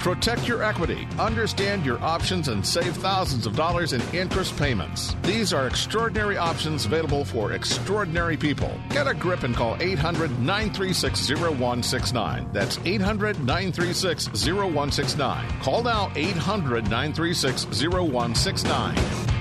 Protect 0.00 0.46
your 0.46 0.62
equity, 0.62 1.08
understand 1.18 1.86
your 1.86 1.98
options, 2.02 2.48
and 2.48 2.66
save 2.66 2.94
thousands 2.98 3.46
of 3.46 3.56
dollars 3.56 3.94
in 3.94 4.02
interest 4.12 4.54
payments. 4.58 5.16
These 5.22 5.54
are 5.54 5.66
extraordinary 5.66 6.36
options 6.36 6.84
available 6.84 7.24
for 7.24 7.52
extraordinary 7.52 8.36
people. 8.36 8.78
Get 8.90 9.06
a 9.06 9.14
grip 9.14 9.42
and 9.42 9.56
call 9.56 9.78
800 9.80 10.38
936 10.38 11.30
0169. 11.30 12.50
That's 12.52 12.78
800 12.84 13.38
936 13.38 14.26
0169. 14.44 15.60
Call 15.62 15.82
now 15.82 16.12
800 16.14 16.90
936 16.90 17.64
0169. 17.64 19.33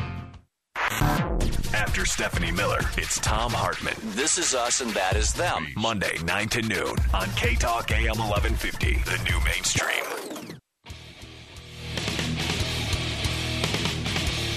After 1.02 2.06
Stephanie 2.06 2.52
Miller, 2.52 2.80
it's 2.98 3.20
Thom 3.20 3.52
Hartmann. 3.52 3.96
This 4.16 4.38
is 4.38 4.54
us 4.54 4.82
and 4.82 4.92
that 4.92 5.16
is 5.16 5.34
them. 5.34 5.68
Monday, 5.76 6.18
9 6.24 6.50
to 6.50 6.62
noon 6.62 6.96
on 7.14 7.30
K 7.36 7.56
Talk 7.56 7.92
AM 7.92 8.18
1150, 8.18 8.94
the 9.06 9.24
new 9.24 9.40
mainstream. 9.44 10.43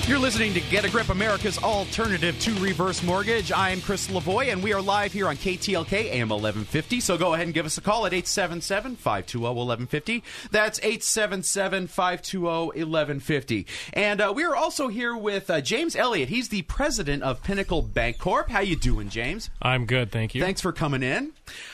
You're 0.07 0.21
listening 0.21 0.55
to 0.55 0.61
Get 0.61 0.85
a 0.85 0.89
Grip, 0.89 1.09
America's 1.09 1.59
alternative 1.59 2.39
to 2.39 2.55
reverse 2.61 3.03
mortgage. 3.03 3.51
I'm 3.51 3.81
Chris 3.81 4.07
Lavoy, 4.07 4.53
and 4.53 4.63
we 4.63 4.73
are 4.73 4.81
live 4.81 5.13
here 5.13 5.27
on 5.27 5.37
KTLK 5.37 5.93
AM 5.95 6.29
1150. 6.29 7.01
So 7.01 7.19
go 7.19 7.35
ahead 7.35 7.49
and 7.49 7.53
give 7.53 7.67
us 7.67 7.77
a 7.77 7.81
call 7.81 8.07
at 8.07 8.13
877 8.13 8.95
520 8.95 9.43
1150. 9.43 10.23
That's 10.53 10.79
877 10.79 11.89
520 11.89 12.85
1150. 12.85 13.67
And 13.95 14.21
uh, 14.21 14.33
we 14.33 14.45
are 14.45 14.55
also 14.55 14.87
here 14.87 15.17
with 15.17 15.51
uh, 15.51 15.61
James 15.61 15.97
Elliott. 15.97 16.29
He's 16.29 16.51
the 16.51 16.63
president 16.63 17.25
of 17.25 17.43
Pinnacle 17.43 17.83
Bank 17.83 18.19
Corp. 18.21 18.49
How 18.49 18.61
you 18.61 18.77
doing, 18.77 19.09
James? 19.09 19.51
I'm 19.61 19.87
good, 19.87 20.13
thank 20.13 20.37
you. 20.37 20.41
Thanks 20.41 20.61
for 20.61 20.71
coming 20.71 21.03
in. 21.03 21.33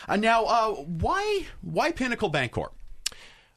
Uh, 0.09 0.16
now, 0.16 0.47
uh, 0.47 0.70
why 0.70 1.45
why 1.61 1.93
Pinnacle 1.93 2.30
Bank 2.30 2.53
Corp? 2.53 2.72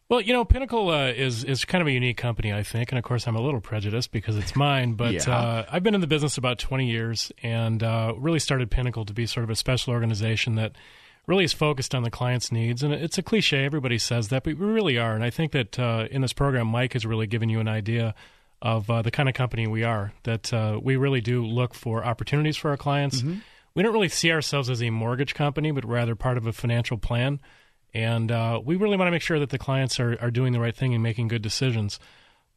Well, 0.08 0.22
you 0.22 0.34
know, 0.34 0.46
Pinnacle 0.46 0.90
uh, 0.90 1.08
is 1.08 1.44
is 1.44 1.66
kind 1.66 1.82
of 1.82 1.88
a 1.88 1.92
unique 1.92 2.18
company, 2.18 2.54
I 2.54 2.62
think, 2.62 2.92
and 2.92 3.00
of 3.00 3.04
course, 3.04 3.26
I'm 3.28 3.36
a 3.36 3.42
little 3.42 3.60
prejudiced 3.60 4.12
because 4.12 4.38
it's 4.38 4.56
mine. 4.56 4.94
But 4.98 5.14
Yeah. 5.14 5.36
uh, 5.36 5.66
I've 5.72 5.82
been 5.82 5.96
in 5.96 6.02
the 6.02 6.08
business 6.08 6.38
about 6.38 6.60
20 6.60 6.88
years, 6.88 7.32
and 7.42 7.82
uh, 7.82 8.14
really 8.18 8.40
started 8.40 8.70
Pinnacle 8.70 9.04
to 9.06 9.14
be 9.14 9.26
sort 9.26 9.44
of 9.44 9.50
a 9.50 9.56
special 9.56 9.94
organization 9.94 10.56
that 10.56 10.74
really 11.26 11.44
is 11.44 11.54
focused 11.54 11.96
on 11.96 12.04
the 12.04 12.12
client's 12.12 12.52
needs. 12.52 12.84
And 12.84 12.94
it's 12.94 13.18
a 13.18 13.24
cliche; 13.24 13.66
everybody 13.66 13.98
says 13.98 14.28
that, 14.28 14.44
but 14.44 14.60
we 14.60 14.66
really 14.66 15.00
are. 15.00 15.16
And 15.16 15.24
I 15.24 15.32
think 15.32 15.54
that 15.54 15.80
uh, 15.80 16.08
in 16.12 16.22
this 16.22 16.34
program, 16.34 16.68
Mike 16.68 16.94
has 16.94 17.04
really 17.04 17.26
given 17.26 17.50
you 17.50 17.60
an 17.60 17.68
idea 17.68 18.14
of 18.62 18.88
uh, 18.92 19.02
the 19.02 19.12
kind 19.12 19.28
of 19.28 19.34
company 19.34 19.66
we 19.66 19.84
are. 19.84 20.14
That 20.24 20.54
uh, 20.54 20.80
we 20.84 20.98
really 20.98 21.22
do 21.22 21.44
look 21.44 21.74
for 21.74 22.06
opportunities 22.06 22.58
for 22.58 22.70
our 22.70 22.78
clients. 22.78 23.24
We 23.74 23.82
don't 23.84 23.92
really 23.92 24.10
see 24.10 24.32
ourselves 24.32 24.70
as 24.70 24.84
a 24.84 24.92
mortgage 24.92 25.34
company, 25.34 25.72
but 25.72 25.84
rather 25.84 26.14
part 26.16 26.38
of 26.38 26.46
a 26.46 26.54
financial 26.54 26.98
plan. 27.00 27.40
And 27.96 28.30
uh, 28.30 28.60
we 28.64 28.76
really 28.76 28.98
want 28.98 29.08
to 29.08 29.12
make 29.12 29.22
sure 29.22 29.40
that 29.40 29.50
the 29.52 29.58
clients 29.58 30.00
are, 30.02 30.18
are 30.22 30.30
doing 30.30 30.52
the 30.52 30.60
right 30.60 30.76
thing 30.76 30.94
and 30.94 31.02
making 31.02 31.30
good 31.30 31.42
decisions. 31.42 31.98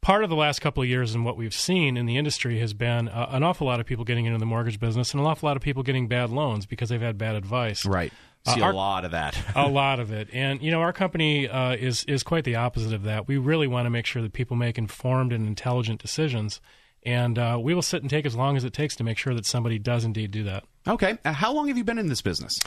Part 0.01 0.23
of 0.25 0.29
the 0.29 0.35
last 0.35 0.59
couple 0.59 0.83
of 0.83 0.89
years 0.89 1.15
and 1.15 1.23
what 1.23 1.37
we've 1.37 1.53
seen 1.53 1.95
in 1.95 2.05
the 2.05 2.17
industry 2.17 2.59
has 2.59 2.73
been 2.73 3.07
uh, 3.07 3.29
an 3.31 3.41
awful 3.43 3.65
lot 3.65 3.79
of 3.79 3.85
people 3.85 4.03
getting 4.03 4.25
into 4.25 4.37
the 4.37 4.45
mortgage 4.45 4.79
business 4.81 5.13
and 5.13 5.21
an 5.21 5.27
awful 5.27 5.47
lot 5.47 5.55
of 5.55 5.63
people 5.63 5.81
getting 5.81 6.07
bad 6.09 6.29
loans 6.29 6.65
because 6.65 6.89
they've 6.89 7.01
had 7.01 7.17
bad 7.17 7.35
advice. 7.35 7.85
Right. 7.85 8.11
Uh, 8.45 8.55
See 8.55 8.61
our- 8.61 8.71
a 8.71 8.75
lot 8.75 9.05
of 9.05 9.11
that. 9.11 9.37
a 9.55 9.67
lot 9.69 9.99
of 10.01 10.11
it, 10.11 10.27
and 10.33 10.61
you 10.61 10.71
know, 10.71 10.79
our 10.81 10.93
company 10.93 11.47
uh, 11.49 11.73
is 11.75 12.03
is 12.05 12.23
quite 12.23 12.45
the 12.45 12.55
opposite 12.55 12.93
of 12.93 13.03
that. 13.03 13.27
We 13.27 13.37
really 13.37 13.67
want 13.67 13.85
to 13.85 13.89
make 13.89 14.05
sure 14.05 14.21
that 14.21 14.31
people 14.31 14.55
make 14.55 14.77
informed 14.77 15.33
and 15.33 15.45
intelligent 15.45 16.01
decisions, 16.01 16.61
and 17.03 17.37
uh, 17.37 17.57
we 17.61 17.73
will 17.73 17.81
sit 17.81 18.01
and 18.01 18.09
take 18.09 18.25
as 18.25 18.35
long 18.35 18.55
as 18.55 18.63
it 18.63 18.71
takes 18.71 18.95
to 18.97 19.03
make 19.03 19.17
sure 19.17 19.33
that 19.33 19.45
somebody 19.45 19.77
does 19.77 20.05
indeed 20.05 20.31
do 20.31 20.43
that. 20.45 20.63
Okay. 20.87 21.17
Uh, 21.25 21.33
how 21.33 21.51
long 21.53 21.67
have 21.67 21.77
you 21.77 21.83
been 21.83 21.97
in 21.99 22.07
this 22.07 22.21
business? 22.21 22.59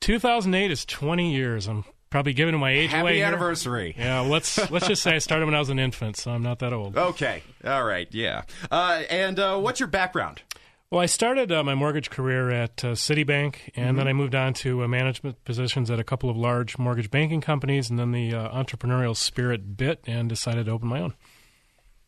2008 0.00 0.70
is 0.70 0.84
20 0.84 1.32
years. 1.34 1.66
I'm 1.66 1.84
probably 2.10 2.32
giving 2.32 2.58
my 2.58 2.70
age 2.70 2.90
Happy 2.90 3.00
away. 3.00 3.16
here. 3.16 3.26
anniversary. 3.26 3.94
Yeah, 3.98 4.20
let's 4.20 4.70
let's 4.70 4.86
just 4.86 5.02
say 5.02 5.14
I 5.14 5.18
started 5.18 5.46
when 5.46 5.54
I 5.54 5.58
was 5.58 5.68
an 5.70 5.78
infant, 5.78 6.16
so 6.16 6.30
I'm 6.30 6.42
not 6.42 6.58
that 6.60 6.72
old. 6.72 6.96
Okay. 6.96 7.42
All 7.64 7.84
right. 7.84 8.08
Yeah. 8.10 8.42
Uh, 8.70 9.02
and 9.10 9.38
uh, 9.38 9.58
what's 9.58 9.80
your 9.80 9.86
background? 9.88 10.42
Well, 10.90 11.02
I 11.02 11.06
started 11.06 11.52
uh, 11.52 11.62
my 11.62 11.74
mortgage 11.74 12.08
career 12.08 12.50
at 12.50 12.82
uh, 12.82 12.88
Citibank, 12.92 13.56
and 13.76 13.94
Mhm. 13.94 13.98
then 13.98 14.08
I 14.08 14.14
moved 14.14 14.34
on 14.34 14.54
to 14.54 14.84
uh, 14.84 14.88
management 14.88 15.44
positions 15.44 15.90
at 15.90 16.00
a 16.00 16.04
couple 16.04 16.30
of 16.30 16.36
large 16.38 16.78
mortgage 16.78 17.10
banking 17.10 17.42
companies, 17.42 17.90
and 17.90 17.98
then 17.98 18.12
the 18.12 18.32
uh, 18.34 18.48
entrepreneurial 18.58 19.14
spirit 19.14 19.76
bit, 19.76 20.00
and 20.06 20.30
decided 20.30 20.64
to 20.64 20.72
open 20.72 20.88
my 20.88 21.00
own. 21.02 21.12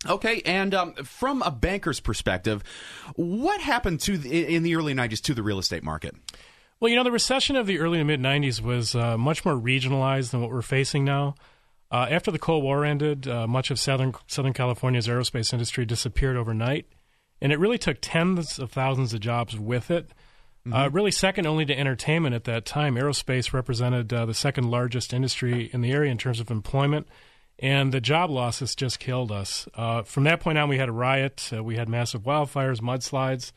Okay, 0.08 0.40
and 0.46 0.72
um, 0.74 0.94
from 0.94 1.42
a 1.42 1.50
banker's 1.50 2.00
perspective, 2.00 2.62
what 3.16 3.60
happened 3.60 4.00
to 4.00 4.16
the, 4.16 4.46
in 4.54 4.62
the 4.62 4.74
early 4.76 4.94
'90s 4.94 5.20
to 5.24 5.34
the 5.34 5.42
real 5.42 5.58
estate 5.58 5.82
market? 5.82 6.14
Well, 6.80 6.88
you 6.88 6.96
know, 6.96 7.04
the 7.04 7.12
recession 7.12 7.56
of 7.56 7.66
the 7.66 7.78
early 7.78 7.98
to 7.98 8.04
mid 8.04 8.20
90s 8.20 8.62
was 8.62 8.94
uh, 8.94 9.18
much 9.18 9.44
more 9.44 9.54
regionalized 9.54 10.30
than 10.30 10.40
what 10.40 10.50
we're 10.50 10.62
facing 10.62 11.04
now. 11.04 11.34
Uh, 11.92 12.06
after 12.08 12.30
the 12.30 12.38
Cold 12.38 12.64
War 12.64 12.86
ended, 12.86 13.28
uh, 13.28 13.46
much 13.46 13.70
of 13.70 13.78
Southern, 13.78 14.14
Southern 14.26 14.54
California's 14.54 15.06
aerospace 15.06 15.52
industry 15.52 15.84
disappeared 15.84 16.38
overnight, 16.38 16.86
and 17.38 17.52
it 17.52 17.58
really 17.58 17.76
took 17.76 17.98
tens 18.00 18.58
of 18.58 18.72
thousands 18.72 19.12
of 19.12 19.20
jobs 19.20 19.58
with 19.58 19.90
it. 19.90 20.10
Uh, 20.70 20.88
really, 20.92 21.10
second 21.10 21.46
only 21.46 21.66
to 21.66 21.78
entertainment 21.78 22.34
at 22.34 22.44
that 22.44 22.64
time. 22.64 22.94
Aerospace 22.94 23.52
represented 23.52 24.12
uh, 24.12 24.24
the 24.24 24.34
second 24.34 24.70
largest 24.70 25.12
industry 25.12 25.68
in 25.72 25.80
the 25.80 25.90
area 25.90 26.10
in 26.10 26.18
terms 26.18 26.40
of 26.40 26.50
employment, 26.50 27.06
and 27.58 27.92
the 27.92 28.00
job 28.00 28.30
losses 28.30 28.74
just 28.74 29.00
killed 29.00 29.32
us. 29.32 29.68
Uh, 29.74 30.02
from 30.02 30.24
that 30.24 30.40
point 30.40 30.56
on, 30.56 30.68
we 30.68 30.78
had 30.78 30.88
a 30.88 30.92
riot, 30.92 31.50
uh, 31.54 31.62
we 31.62 31.76
had 31.76 31.88
massive 31.88 32.22
wildfires, 32.22 32.80
mudslides, 32.80 33.52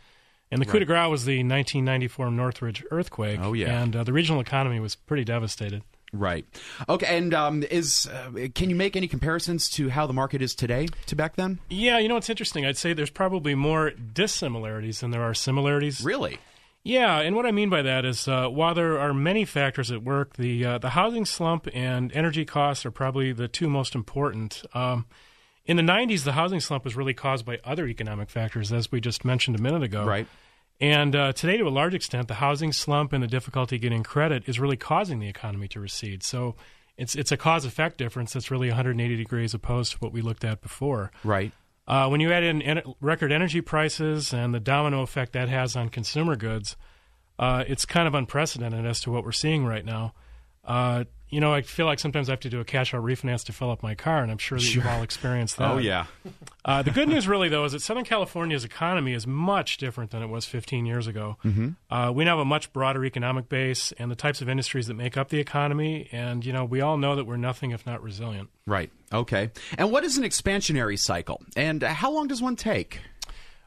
and 0.53 0.61
the 0.61 0.65
coup 0.65 0.79
de 0.79 0.85
grace 0.85 1.09
was 1.09 1.25
the 1.25 1.37
1994 1.39 2.31
Northridge 2.31 2.83
earthquake. 2.91 3.39
Oh, 3.41 3.53
yeah. 3.53 3.81
and 3.81 3.95
uh, 3.95 4.03
the 4.03 4.13
regional 4.13 4.39
economy 4.39 4.79
was 4.79 4.95
pretty 4.95 5.23
devastated. 5.23 5.83
Right. 6.13 6.45
Okay, 6.87 7.17
and 7.17 7.33
um, 7.33 7.63
is 7.63 8.07
uh, 8.07 8.47
can 8.53 8.69
you 8.69 8.75
make 8.75 8.95
any 8.95 9.07
comparisons 9.07 9.67
to 9.71 9.89
how 9.89 10.05
the 10.05 10.13
market 10.13 10.43
is 10.43 10.53
today 10.53 10.87
to 11.07 11.15
back 11.15 11.35
then? 11.35 11.59
Yeah, 11.69 11.97
you 11.97 12.07
know 12.07 12.17
it's 12.17 12.29
interesting. 12.29 12.65
I'd 12.65 12.77
say 12.77 12.93
there's 12.93 13.09
probably 13.09 13.55
more 13.55 13.89
dissimilarities 13.91 14.99
than 14.99 15.09
there 15.09 15.23
are 15.23 15.33
similarities. 15.33 16.01
Really? 16.03 16.37
Yeah, 16.83 17.19
and 17.19 17.35
what 17.35 17.45
I 17.45 17.51
mean 17.51 17.69
by 17.69 17.81
that 17.81 18.05
is, 18.05 18.27
uh, 18.27 18.47
while 18.49 18.75
there 18.75 18.99
are 18.99 19.13
many 19.13 19.45
factors 19.45 19.89
at 19.89 20.03
work, 20.03 20.35
the 20.35 20.63
uh, 20.63 20.77
the 20.77 20.91
housing 20.91 21.25
slump 21.25 21.67
and 21.73 22.11
energy 22.13 22.45
costs 22.45 22.85
are 22.85 22.91
probably 22.91 23.31
the 23.31 23.47
two 23.47 23.67
most 23.67 23.95
important. 23.95 24.63
Um, 24.75 25.07
in 25.65 25.77
the 25.77 25.83
'90s, 25.83 26.25
the 26.25 26.33
housing 26.33 26.59
slump 26.59 26.83
was 26.83 26.95
really 26.95 27.13
caused 27.15 27.45
by 27.45 27.59
other 27.63 27.87
economic 27.87 28.29
factors, 28.29 28.71
as 28.71 28.91
we 28.91 29.01
just 29.01 29.25
mentioned 29.25 29.57
a 29.57 29.61
minute 29.61 29.81
ago. 29.81 30.05
Right. 30.05 30.27
And 30.83 31.15
uh, 31.15 31.31
today, 31.31 31.55
to 31.55 31.65
a 31.65 31.69
large 31.69 31.93
extent, 31.93 32.27
the 32.27 32.33
housing 32.33 32.73
slump 32.73 33.13
and 33.13 33.23
the 33.23 33.27
difficulty 33.27 33.77
getting 33.77 34.03
credit 34.03 34.43
is 34.47 34.59
really 34.59 34.75
causing 34.75 35.19
the 35.19 35.29
economy 35.29 35.69
to 35.69 35.79
recede. 35.79 36.23
So 36.23 36.57
it's 36.97 37.15
it's 37.15 37.31
a 37.31 37.37
cause 37.37 37.63
effect 37.63 37.97
difference 37.97 38.33
that's 38.33 38.51
really 38.51 38.67
180 38.67 39.15
degrees 39.15 39.53
opposed 39.53 39.93
to 39.93 39.97
what 39.99 40.11
we 40.11 40.21
looked 40.21 40.43
at 40.43 40.59
before. 40.59 41.13
Right. 41.23 41.53
Uh, 41.87 42.09
when 42.09 42.19
you 42.19 42.33
add 42.33 42.43
in 42.43 42.61
en- 42.61 42.83
record 42.99 43.31
energy 43.31 43.61
prices 43.61 44.33
and 44.33 44.53
the 44.53 44.59
domino 44.59 45.03
effect 45.03 45.31
that 45.31 45.47
has 45.47 45.77
on 45.77 45.87
consumer 45.87 46.35
goods, 46.35 46.75
uh, 47.39 47.63
it's 47.65 47.85
kind 47.85 48.05
of 48.05 48.13
unprecedented 48.13 48.85
as 48.85 48.99
to 49.01 49.11
what 49.11 49.23
we're 49.23 49.31
seeing 49.31 49.65
right 49.65 49.85
now. 49.85 50.13
You 51.33 51.41
know, 51.41 51.53
I 51.53 51.63
feel 51.63 51.85
like 51.87 51.99
sometimes 51.99 52.29
I 52.29 52.33
have 52.33 52.41
to 52.41 52.49
do 52.49 52.59
a 52.59 52.63
cash 52.65 52.93
out 52.93 53.03
refinance 53.03 53.43
to 53.45 53.53
fill 53.53 53.71
up 53.71 53.81
my 53.81 53.95
car, 53.95 54.21
and 54.21 54.31
I'm 54.31 54.37
sure 54.37 54.59
that 54.59 54.75
you've 54.75 54.85
all 54.85 55.01
experienced 55.01 55.57
that. 55.57 55.71
Oh 55.71 55.77
yeah. 55.77 56.05
Uh, 56.65 56.81
the 56.81 56.91
good 56.91 57.09
news, 57.09 57.27
really, 57.27 57.49
though, 57.49 57.65
is 57.65 57.73
that 57.73 57.81
Southern 57.81 58.05
California's 58.05 58.63
economy 58.63 59.11
is 59.11 59.27
much 59.27 59.75
different 59.75 60.11
than 60.11 60.23
it 60.23 60.27
was 60.27 60.45
15 60.45 60.85
years 60.85 61.07
ago. 61.07 61.35
Mhm. 61.43 61.75
Uh, 61.89 62.09
we 62.15 62.23
now 62.23 62.37
have 62.37 62.39
a 62.39 62.45
much 62.45 62.71
broader 62.71 63.03
economic 63.03 63.49
base 63.49 63.91
and 63.99 64.09
the 64.09 64.15
types 64.15 64.41
of 64.41 64.47
industries 64.47 64.87
that 64.87 64.93
make 64.93 65.17
up 65.17 65.27
the 65.27 65.39
economy, 65.39 66.07
and 66.13 66.45
you 66.45 66.53
know, 66.53 66.63
we 66.63 66.79
all 66.79 66.95
know 66.95 67.17
that 67.17 67.25
we're 67.25 67.35
nothing 67.35 67.71
if 67.71 67.85
not 67.85 68.01
resilient. 68.01 68.47
Right. 68.65 68.89
Okay. 69.11 69.51
And 69.77 69.91
what 69.91 70.05
is 70.05 70.17
an 70.17 70.23
expansionary 70.23 70.97
cycle? 70.97 71.41
And 71.57 71.83
how 71.83 72.09
long 72.11 72.27
does 72.29 72.41
one 72.41 72.55
take? 72.55 73.01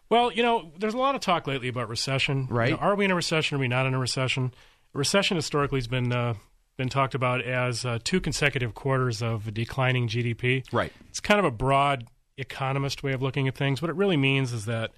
Well, 0.09 0.33
you 0.33 0.43
know, 0.43 0.73
there's 0.79 0.95
a 0.95 0.99
lot 0.99 1.14
of 1.17 1.21
talk 1.21 1.47
lately 1.47 1.69
about 1.69 1.91
recession. 1.91 2.47
Right. 2.49 2.71
You 2.71 2.77
know, 2.77 2.81
are 2.81 2.95
we 2.95 3.05
in 3.05 3.11
a 3.11 3.14
recession? 3.14 3.57
Are 3.57 3.61
we 3.61 3.69
not 3.69 3.85
in 3.85 3.93
a 3.93 3.99
recession? 3.99 4.55
Recession 4.95 5.37
historically 5.37 5.81
has 5.81 5.87
been 5.87 6.14
uh, 6.14 6.33
been 6.77 6.89
talked 6.89 7.14
about 7.14 7.41
as 7.43 7.85
uh, 7.85 7.99
two 8.05 8.20
consecutive 8.20 8.74
quarters 8.74 9.22
of 9.22 9.53
declining 9.55 10.09
GDP. 10.09 10.64
Right. 10.72 10.93
It's 11.09 11.20
kind 11.20 11.39
of 11.39 11.45
a 11.45 11.51
broad 11.51 12.07
economist 12.39 13.03
way 13.03 13.12
of 13.12 13.22
looking 13.22 13.49
at 13.49 13.55
things. 13.55 13.81
What 13.81 13.91
it 13.91 13.97
really 13.97 14.16
means 14.16 14.53
is 14.53 14.66
that 14.66 14.93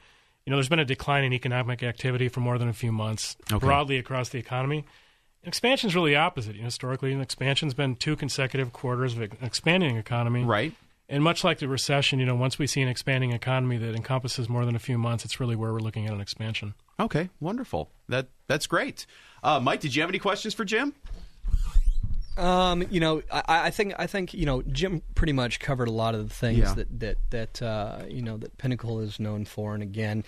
you 0.45 0.51
know 0.51 0.57
there's 0.57 0.68
been 0.68 0.79
a 0.81 0.85
decline 0.85 1.24
in 1.24 1.33
economic 1.33 1.83
activity 1.83 2.29
for 2.29 2.41
more 2.41 2.59
than 2.59 2.68
a 2.68 2.72
few 2.72 2.91
months 2.93 3.37
Okay. 3.53 3.64
broadly 3.64 3.97
across 3.99 4.29
the 4.31 4.39
economy. 4.39 4.85
Expansion 5.45 5.89
is 5.89 5.95
really 5.95 6.16
opposite. 6.16 6.55
You 6.57 6.62
know, 6.62 6.66
historically, 6.66 7.12
an 7.12 7.20
expansion's 7.20 7.74
been 7.74 7.95
two 7.95 8.16
consecutive 8.16 8.72
quarters 8.72 9.14
of 9.14 9.22
an 9.22 9.37
expanding 9.41 9.97
economy. 9.97 10.45
Right. 10.45 10.72
And 11.11 11.22
much 11.22 11.43
like 11.43 11.59
the 11.59 11.68
recession, 11.68 12.18
you 12.18 12.26
know, 12.26 12.35
once 12.35 12.59
we 12.59 12.66
see 12.66 12.83
an 12.83 12.89
expanding 12.89 13.33
economy 13.33 13.79
that 13.79 13.95
encompasses 13.95 14.47
more 14.49 14.66
than 14.66 14.76
a 14.76 14.79
few 14.81 14.99
months, 14.99 15.24
it's 15.24 15.41
really 15.41 15.57
where 15.57 15.72
we're 15.72 15.79
looking 15.79 16.07
at 16.07 16.12
an 16.12 16.20
expansion. 16.20 16.74
Okay. 17.01 17.31
Wonderful. 17.41 17.89
That 18.09 18.26
that's 18.47 18.66
great. 18.66 19.07
Uh, 19.43 19.61
Mike, 19.61 19.81
did 19.81 19.95
you 19.95 20.03
have 20.03 20.11
any 20.11 20.18
questions 20.18 20.53
for 20.55 20.64
Jim? 20.64 20.93
Um, 22.39 22.84
you 22.91 23.01
know, 23.01 23.22
I, 23.32 23.43
I 23.49 23.70
think 23.70 23.95
I 23.99 24.07
think 24.07 24.32
you 24.32 24.47
know 24.47 24.62
Jim 24.62 25.03
pretty 25.14 25.32
much 25.32 25.59
covered 25.61 25.89
a 25.89 25.93
lot 25.93 26.14
of 26.14 26.28
the 26.28 26.34
things 26.34 26.59
Yeah. 26.59 26.74
that 26.74 27.01
that 27.01 27.16
that 27.30 27.62
uh, 27.62 28.03
you 28.09 28.22
know 28.22 28.36
that 28.39 28.57
Pinnacle 28.59 29.01
is 29.01 29.18
known 29.18 29.45
for. 29.45 29.74
And 29.74 29.82
again, 29.82 30.22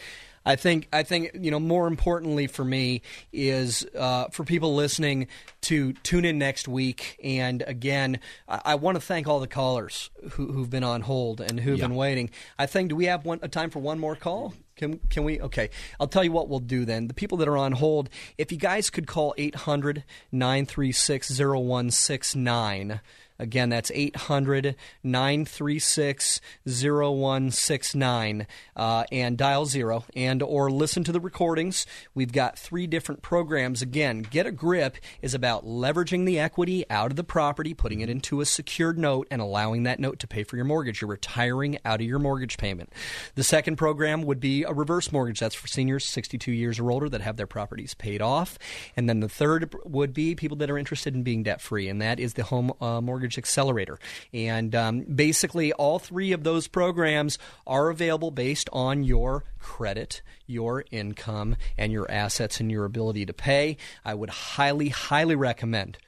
I 0.45 0.57
think 0.57 0.89
I 0.93 1.03
think 1.05 1.31
you 1.41 1.51
know 1.51 1.61
more 1.61 1.87
importantly 1.87 2.47
for 2.49 2.65
me 2.65 3.03
is 3.33 3.87
uh, 3.97 4.25
for 4.33 4.45
people 4.45 4.75
listening 4.75 5.29
to 5.63 5.93
tune 5.93 6.25
in 6.25 6.37
next 6.39 6.67
week. 6.67 7.19
And 7.23 7.63
again, 7.67 8.19
I, 8.49 8.61
I 8.65 8.75
want 8.75 8.97
to 8.97 9.01
thank 9.01 9.29
all 9.29 9.39
the 9.39 9.47
callers 9.47 10.11
who, 10.33 10.51
who've 10.53 10.71
been 10.71 10.85
on 10.85 11.03
hold 11.03 11.41
and 11.41 11.61
who've 11.61 11.79
Yeah. 11.79 11.87
been 11.87 11.97
waiting. 11.97 12.31
I 12.59 12.67
think 12.67 12.89
do 12.89 12.97
we 12.97 13.05
have 13.07 13.25
one 13.25 13.39
a 13.43 13.49
time 13.49 13.71
for 13.71 13.79
one 13.79 13.99
more 14.01 14.17
call? 14.17 14.55
Can 14.81 14.99
can 15.11 15.25
we? 15.25 15.39
Okay, 15.39 15.69
I'll 16.01 16.07
tell 16.07 16.25
you 16.25 16.33
what 16.33 16.49
we'll 16.49 16.59
do 16.59 16.87
then. 16.87 17.07
The 17.07 17.13
people 17.13 17.37
that 17.37 17.49
are 17.49 17.59
on 17.59 17.73
hold, 17.73 18.09
if 18.39 18.51
you 18.51 18.57
guys 18.57 18.89
could 18.89 19.07
call 19.07 19.35
800 19.37 20.05
936 20.33 21.39
0169. 21.39 23.01
Again, 23.41 23.71
that's 23.71 23.91
800 23.93 24.77
936 25.03 26.41
0169 26.67 28.47
uh, 28.77 29.05
and 29.11 29.39
dial 29.39 29.65
zero 29.65 30.05
and 30.15 30.43
or 30.43 30.71
listen 30.71 31.05
to 31.05 31.13
the 31.13 31.21
recordings. 31.21 31.87
We've 32.15 32.33
got 32.33 32.59
three 32.59 32.87
different 32.87 33.23
programs. 33.23 33.81
Again, 33.81 34.21
Get 34.23 34.47
a 34.47 34.53
Grip 34.53 34.99
is 35.23 35.33
about 35.33 35.65
leveraging 35.65 36.27
the 36.27 36.39
equity 36.39 36.85
out 36.91 37.11
of 37.11 37.17
the 37.17 37.25
property, 37.25 37.73
putting 37.73 38.01
it 38.01 38.11
into 38.11 38.41
a 38.43 38.45
secured 38.45 38.99
note, 38.99 39.27
and 39.31 39.41
allowing 39.41 39.85
that 39.85 40.01
note 40.01 40.19
to 40.19 40.27
pay 40.27 40.45
for 40.45 40.57
your 40.57 40.67
mortgage. 40.67 41.01
You're 41.01 41.11
retiring 41.11 41.79
out 41.85 42.01
of 42.01 42.07
your 42.07 42.19
mortgage 42.19 42.59
payment. 42.59 42.93
The 43.37 43.45
second 43.45 43.77
program 43.77 44.23
would 44.23 44.41
be 44.41 44.65
a 44.65 44.73
reverse 44.73 45.11
mortgage. 45.11 45.41
That's 45.41 45.55
for 45.55 45.67
seniors 45.67 46.05
62 46.05 46.53
years 46.53 46.79
or 46.79 46.91
older 46.91 47.09
that 47.09 47.23
have 47.23 47.39
their 47.39 47.47
properties 47.47 47.95
paid 47.95 48.21
off. 48.21 48.59
And 48.97 49.09
then 49.09 49.21
the 49.21 49.29
third 49.29 49.75
would 49.85 50.13
be 50.13 50.35
people 50.35 50.59
that 50.59 50.71
are 50.71 50.77
interested 50.79 51.15
in 51.15 51.23
being 51.23 51.43
debt 51.43 51.61
free, 51.61 51.89
and 51.89 52.03
that 52.03 52.21
is 52.21 52.35
the 52.35 52.45
Home 52.45 52.73
uh, 52.81 53.01
Mortgage 53.01 53.30
Accelerator. 53.39 53.99
And 54.33 54.75
um, 54.75 55.01
basically, 55.03 55.73
all 55.73 55.99
three 55.99 56.33
of 56.33 56.45
those 56.45 56.67
programs 56.67 57.39
are 57.67 57.91
available 57.91 58.31
based 58.31 58.69
on 58.73 59.05
your 59.05 59.45
credit, 59.59 60.23
your 60.47 60.85
income, 60.91 61.57
and 61.77 61.93
your 61.93 62.11
assets 62.11 62.61
and 62.61 62.71
your 62.71 62.85
ability 62.85 63.27
to 63.27 63.33
pay. 63.33 63.77
I 64.05 64.15
would 64.15 64.31
highly, 64.31 64.89
highly 64.89 65.37
recommend 65.37 65.99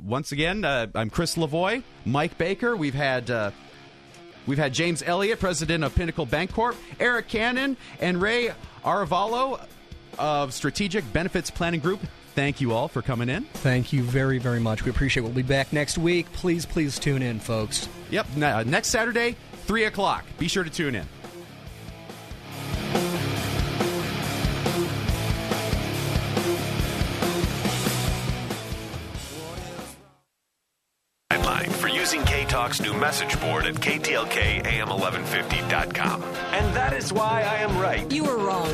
once 0.00 0.32
again, 0.32 0.64
uh, 0.64 0.86
I'm 0.94 1.10
Chris 1.10 1.36
Lavoie, 1.36 1.82
Mike 2.04 2.38
Baker. 2.38 2.76
We've 2.76 2.94
had. 2.94 3.30
Uh, 4.44 4.46
We've 4.46 4.58
had 4.58 4.74
James 4.74 5.02
Elliott, 5.02 5.40
president 5.40 5.84
of 5.84 5.94
Pinnacle 5.94 6.26
Bank 6.26 6.52
Corp, 6.52 6.76
Eric 7.00 7.28
Cannon, 7.28 7.76
and 8.00 8.20
Ray 8.20 8.50
Aravalo 8.84 9.64
of 10.18 10.52
Strategic 10.52 11.10
Benefits 11.12 11.50
Planning 11.50 11.80
Group. 11.80 12.00
Thank 12.34 12.60
you 12.60 12.72
all 12.72 12.88
for 12.88 13.00
coming 13.00 13.28
in. 13.28 13.44
Thank 13.44 13.92
you 13.92 14.02
very, 14.02 14.38
very 14.38 14.60
much. 14.60 14.84
We 14.84 14.90
appreciate 14.90 15.22
it. 15.22 15.26
We'll 15.26 15.34
be 15.34 15.42
back 15.42 15.72
next 15.72 15.98
week. 15.98 16.32
Please, 16.32 16.66
please 16.66 16.98
tune 16.98 17.22
in, 17.22 17.38
folks. 17.38 17.88
Yep. 18.10 18.26
next 18.66 18.88
Saturday, 18.88 19.36
3 19.66 19.84
o'clock. 19.84 20.24
Be 20.38 20.48
sure 20.48 20.64
to 20.64 20.70
tune 20.70 20.96
in. 20.96 21.06
Using 32.04 32.22
K 32.24 32.44
Talk's 32.44 32.82
new 32.82 32.92
message 32.92 33.40
board 33.40 33.64
at 33.64 33.76
ktlkam1150.com. 33.76 36.22
And 36.22 36.76
that 36.76 36.92
is 36.92 37.14
why 37.14 37.40
I 37.40 37.60
am 37.60 37.78
right. 37.78 38.12
You 38.12 38.24
were 38.24 38.36
wrong. 38.36 38.68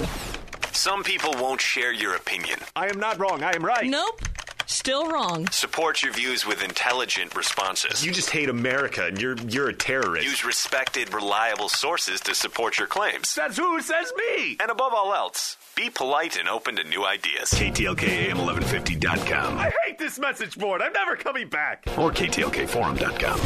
Some 0.72 1.04
people 1.04 1.32
won't 1.34 1.60
share 1.60 1.92
your 1.92 2.16
opinion. 2.16 2.58
I 2.74 2.88
am 2.88 2.98
not 2.98 3.20
wrong. 3.20 3.44
I 3.44 3.54
am 3.54 3.64
right. 3.64 3.88
Nope. 3.88 4.22
Still 4.66 5.08
wrong. 5.08 5.48
Support 5.50 6.02
your 6.02 6.12
views 6.12 6.44
with 6.44 6.64
intelligent 6.64 7.36
responses. 7.36 8.04
You 8.04 8.10
just 8.10 8.30
hate 8.30 8.48
America 8.48 9.06
and 9.06 9.20
you're 9.20 9.36
you're 9.36 9.68
a 9.68 9.74
terrorist. 9.74 10.26
Use 10.26 10.44
respected, 10.44 11.14
reliable 11.14 11.68
sources 11.68 12.20
to 12.22 12.34
support 12.34 12.78
your 12.78 12.88
claims. 12.88 13.32
That's 13.36 13.56
who 13.56 13.80
says 13.80 14.12
me. 14.16 14.56
And 14.58 14.72
above 14.72 14.92
all 14.92 15.14
else, 15.14 15.56
be 15.76 15.90
polite 15.90 16.38
and 16.38 16.48
open 16.48 16.76
to 16.76 16.84
new 16.84 17.04
ideas. 17.04 17.50
KTLKAM1150.com 17.52 19.58
I 19.58 19.72
hate 19.84 19.98
this 19.98 20.18
message 20.18 20.58
board. 20.58 20.82
I'm 20.82 20.92
never 20.92 21.16
coming 21.16 21.48
back. 21.48 21.84
or 21.98 22.10
KTLKForum.com. 22.10 23.40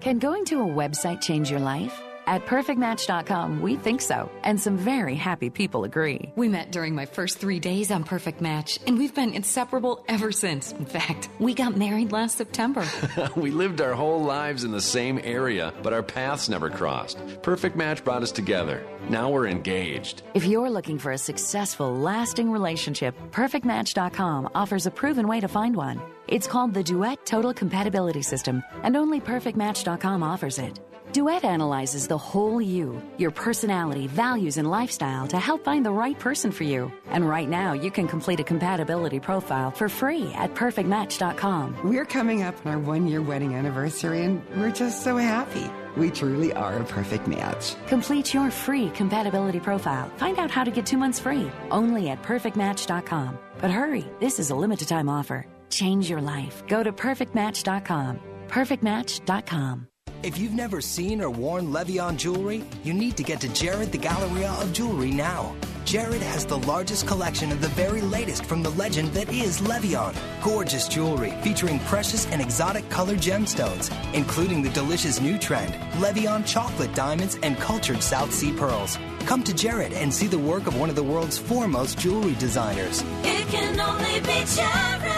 Can 0.00 0.18
going 0.18 0.44
to 0.46 0.62
a 0.62 0.66
website 0.66 1.20
change 1.20 1.50
your 1.50 1.60
life? 1.60 2.00
At 2.28 2.44
perfectmatch.com, 2.44 3.62
we 3.62 3.76
think 3.76 4.02
so, 4.02 4.30
and 4.42 4.60
some 4.60 4.76
very 4.76 5.14
happy 5.14 5.48
people 5.48 5.84
agree. 5.84 6.30
We 6.36 6.46
met 6.46 6.70
during 6.70 6.94
my 6.94 7.06
first 7.06 7.38
three 7.38 7.58
days 7.58 7.90
on 7.90 8.04
Perfect 8.04 8.42
Match, 8.42 8.78
and 8.86 8.98
we've 8.98 9.14
been 9.14 9.32
inseparable 9.32 10.04
ever 10.08 10.30
since. 10.30 10.72
In 10.72 10.84
fact, 10.84 11.30
we 11.38 11.54
got 11.54 11.74
married 11.74 12.12
last 12.12 12.36
September. 12.36 12.86
we 13.36 13.50
lived 13.50 13.80
our 13.80 13.94
whole 13.94 14.22
lives 14.22 14.64
in 14.64 14.72
the 14.72 14.80
same 14.82 15.18
area, 15.24 15.72
but 15.82 15.94
our 15.94 16.02
paths 16.02 16.50
never 16.50 16.68
crossed. 16.68 17.18
Perfect 17.40 17.76
Match 17.76 18.04
brought 18.04 18.22
us 18.22 18.30
together. 18.30 18.86
Now 19.08 19.30
we're 19.30 19.48
engaged. 19.48 20.22
If 20.34 20.44
you're 20.44 20.68
looking 20.68 20.98
for 20.98 21.12
a 21.12 21.18
successful, 21.18 21.96
lasting 21.96 22.50
relationship, 22.52 23.16
perfectmatch.com 23.30 24.50
offers 24.54 24.84
a 24.84 24.90
proven 24.90 25.28
way 25.28 25.40
to 25.40 25.48
find 25.48 25.74
one. 25.74 25.98
It's 26.26 26.46
called 26.46 26.74
the 26.74 26.82
Duet 26.82 27.24
Total 27.24 27.54
Compatibility 27.54 28.20
System, 28.20 28.62
and 28.82 28.98
only 28.98 29.18
perfectmatch.com 29.18 30.22
offers 30.22 30.58
it. 30.58 30.78
Duet 31.12 31.44
analyzes 31.44 32.06
the 32.06 32.18
whole 32.18 32.60
you, 32.60 33.02
your 33.16 33.30
personality, 33.30 34.06
values, 34.06 34.58
and 34.58 34.70
lifestyle 34.70 35.26
to 35.28 35.38
help 35.38 35.64
find 35.64 35.84
the 35.84 35.90
right 35.90 36.18
person 36.18 36.52
for 36.52 36.64
you. 36.64 36.92
And 37.06 37.26
right 37.26 37.48
now, 37.48 37.72
you 37.72 37.90
can 37.90 38.06
complete 38.06 38.40
a 38.40 38.44
compatibility 38.44 39.18
profile 39.18 39.70
for 39.70 39.88
free 39.88 40.30
at 40.34 40.54
perfectmatch.com. 40.54 41.76
We're 41.82 42.04
coming 42.04 42.42
up 42.42 42.54
on 42.64 42.72
our 42.72 42.78
one 42.78 43.06
year 43.06 43.22
wedding 43.22 43.54
anniversary, 43.54 44.22
and 44.22 44.42
we're 44.56 44.70
just 44.70 45.02
so 45.02 45.16
happy. 45.16 45.70
We 45.96 46.10
truly 46.10 46.52
are 46.52 46.76
a 46.78 46.84
perfect 46.84 47.26
match. 47.26 47.74
Complete 47.88 48.32
your 48.34 48.50
free 48.50 48.90
compatibility 48.90 49.60
profile. 49.60 50.10
Find 50.18 50.38
out 50.38 50.50
how 50.50 50.62
to 50.64 50.70
get 50.70 50.86
two 50.86 50.98
months 50.98 51.18
free 51.18 51.50
only 51.70 52.10
at 52.10 52.22
perfectmatch.com. 52.22 53.38
But 53.60 53.70
hurry, 53.70 54.04
this 54.20 54.38
is 54.38 54.50
a 54.50 54.54
limited 54.54 54.88
time 54.88 55.08
offer. 55.08 55.46
Change 55.70 56.08
your 56.08 56.20
life. 56.20 56.62
Go 56.68 56.82
to 56.82 56.92
perfectmatch.com. 56.92 58.20
Perfectmatch.com. 58.48 59.88
If 60.24 60.36
you've 60.36 60.52
never 60.52 60.80
seen 60.80 61.20
or 61.20 61.30
worn 61.30 61.72
Le 61.72 61.84
Vian 61.84 62.16
jewelry, 62.16 62.64
you 62.82 62.92
need 62.92 63.16
to 63.18 63.22
get 63.22 63.40
to 63.40 63.48
Jared 63.50 63.92
the 63.92 63.98
Galleria 63.98 64.50
of 64.60 64.72
Jewelry 64.72 65.12
now. 65.12 65.54
Jared 65.84 66.22
has 66.22 66.44
the 66.44 66.58
largest 66.58 67.06
collection 67.06 67.52
of 67.52 67.60
the 67.60 67.68
very 67.68 68.00
latest 68.00 68.44
from 68.44 68.64
the 68.64 68.70
legend 68.70 69.12
that 69.12 69.32
is 69.32 69.60
Le 69.60 69.78
Vian. 69.78 70.12
Gorgeous 70.42 70.88
jewelry 70.88 71.34
featuring 71.42 71.78
precious 71.80 72.26
and 72.26 72.42
exotic 72.42 72.88
colored 72.90 73.20
gemstones, 73.20 73.92
including 74.12 74.60
the 74.60 74.70
delicious 74.70 75.20
new 75.20 75.38
trend, 75.38 75.72
Le 76.00 76.12
Vian 76.12 76.44
chocolate 76.44 76.92
diamonds 76.96 77.38
and 77.44 77.56
cultured 77.56 78.02
South 78.02 78.34
Sea 78.34 78.52
pearls. 78.52 78.98
Come 79.20 79.44
to 79.44 79.54
Jared 79.54 79.92
and 79.92 80.12
see 80.12 80.26
the 80.26 80.38
work 80.38 80.66
of 80.66 80.76
one 80.76 80.90
of 80.90 80.96
the 80.96 81.02
world's 81.02 81.38
foremost 81.38 81.96
jewelry 81.96 82.34
designers. 82.34 83.04
It 83.22 83.46
can 83.50 83.78
only 83.78 84.18
be 84.20 84.44
Jared. 84.52 85.12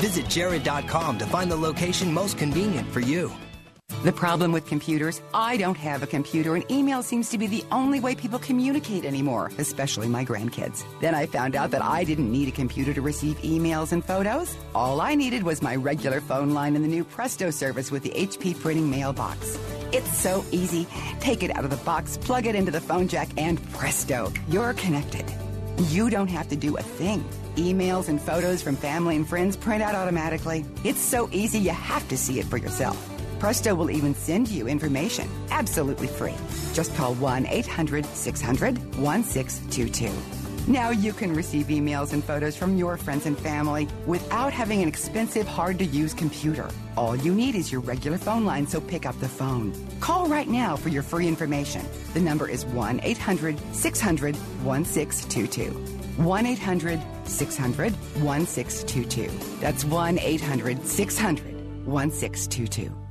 Visit 0.00 0.28
jared.com 0.30 1.18
to 1.18 1.26
find 1.26 1.50
the 1.50 1.56
location 1.56 2.10
most 2.10 2.38
convenient 2.38 2.90
for 2.90 3.00
you. 3.00 3.30
The 4.02 4.12
problem 4.12 4.50
with 4.50 4.66
computers, 4.66 5.22
I 5.32 5.56
don't 5.56 5.76
have 5.76 6.02
a 6.02 6.08
computer, 6.08 6.56
and 6.56 6.68
email 6.68 7.04
seems 7.04 7.28
to 7.28 7.38
be 7.38 7.46
the 7.46 7.64
only 7.70 8.00
way 8.00 8.16
people 8.16 8.40
communicate 8.40 9.04
anymore, 9.04 9.52
especially 9.58 10.08
my 10.08 10.24
grandkids. 10.24 10.82
Then 11.00 11.14
I 11.14 11.26
found 11.26 11.54
out 11.54 11.70
that 11.70 11.84
I 11.84 12.02
didn't 12.02 12.32
need 12.32 12.48
a 12.48 12.50
computer 12.50 12.92
to 12.94 13.00
receive 13.00 13.36
emails 13.42 13.92
and 13.92 14.04
photos. 14.04 14.56
All 14.74 15.00
I 15.00 15.14
needed 15.14 15.44
was 15.44 15.62
my 15.62 15.76
regular 15.76 16.20
phone 16.20 16.50
line 16.50 16.74
and 16.74 16.84
the 16.84 16.88
new 16.88 17.04
Presto 17.04 17.50
service 17.50 17.92
with 17.92 18.02
the 18.02 18.10
HP 18.10 18.60
printing 18.60 18.90
mailbox. 18.90 19.56
It's 19.92 20.12
so 20.18 20.44
easy. 20.50 20.88
Take 21.20 21.44
it 21.44 21.54
out 21.54 21.64
of 21.64 21.70
the 21.70 21.76
box, 21.84 22.16
plug 22.16 22.46
it 22.46 22.56
into 22.56 22.72
the 22.72 22.80
phone 22.80 23.06
jack, 23.06 23.28
and 23.36 23.62
presto, 23.72 24.32
you're 24.48 24.72
connected. 24.72 25.24
You 25.90 26.10
don't 26.10 26.28
have 26.28 26.48
to 26.48 26.56
do 26.56 26.76
a 26.76 26.82
thing. 26.82 27.24
Emails 27.56 28.08
and 28.08 28.20
photos 28.20 28.62
from 28.62 28.74
family 28.74 29.14
and 29.14 29.28
friends 29.28 29.56
print 29.56 29.82
out 29.82 29.94
automatically. 29.94 30.64
It's 30.82 31.00
so 31.00 31.28
easy 31.30 31.60
you 31.60 31.70
have 31.70 32.08
to 32.08 32.16
see 32.16 32.40
it 32.40 32.46
for 32.46 32.56
yourself. 32.56 33.11
Presto 33.42 33.74
will 33.74 33.90
even 33.90 34.14
send 34.14 34.46
you 34.46 34.68
information 34.68 35.28
absolutely 35.50 36.06
free. 36.06 36.36
Just 36.74 36.94
call 36.94 37.14
1 37.14 37.48
800 37.48 38.06
600 38.06 38.78
1622. 38.96 40.70
Now 40.70 40.90
you 40.90 41.12
can 41.12 41.34
receive 41.34 41.66
emails 41.66 42.12
and 42.12 42.22
photos 42.22 42.56
from 42.56 42.76
your 42.76 42.96
friends 42.96 43.26
and 43.26 43.36
family 43.36 43.88
without 44.06 44.52
having 44.52 44.80
an 44.80 44.86
expensive, 44.86 45.48
hard 45.48 45.80
to 45.80 45.84
use 45.84 46.14
computer. 46.14 46.70
All 46.96 47.16
you 47.16 47.34
need 47.34 47.56
is 47.56 47.72
your 47.72 47.80
regular 47.80 48.16
phone 48.16 48.44
line, 48.44 48.64
so 48.64 48.80
pick 48.80 49.06
up 49.06 49.18
the 49.18 49.28
phone. 49.28 49.74
Call 49.98 50.28
right 50.28 50.46
now 50.46 50.76
for 50.76 50.90
your 50.90 51.02
free 51.02 51.26
information. 51.26 51.84
The 52.14 52.20
number 52.20 52.48
is 52.48 52.64
1 52.66 53.00
800 53.02 53.58
600 53.74 54.36
1622. 54.36 55.72
1 56.22 56.46
800 56.46 57.02
600 57.24 57.92
1622. 58.22 59.30
That's 59.58 59.84
1 59.84 60.18
800 60.20 60.86
600 60.86 61.86
1622. 61.86 63.01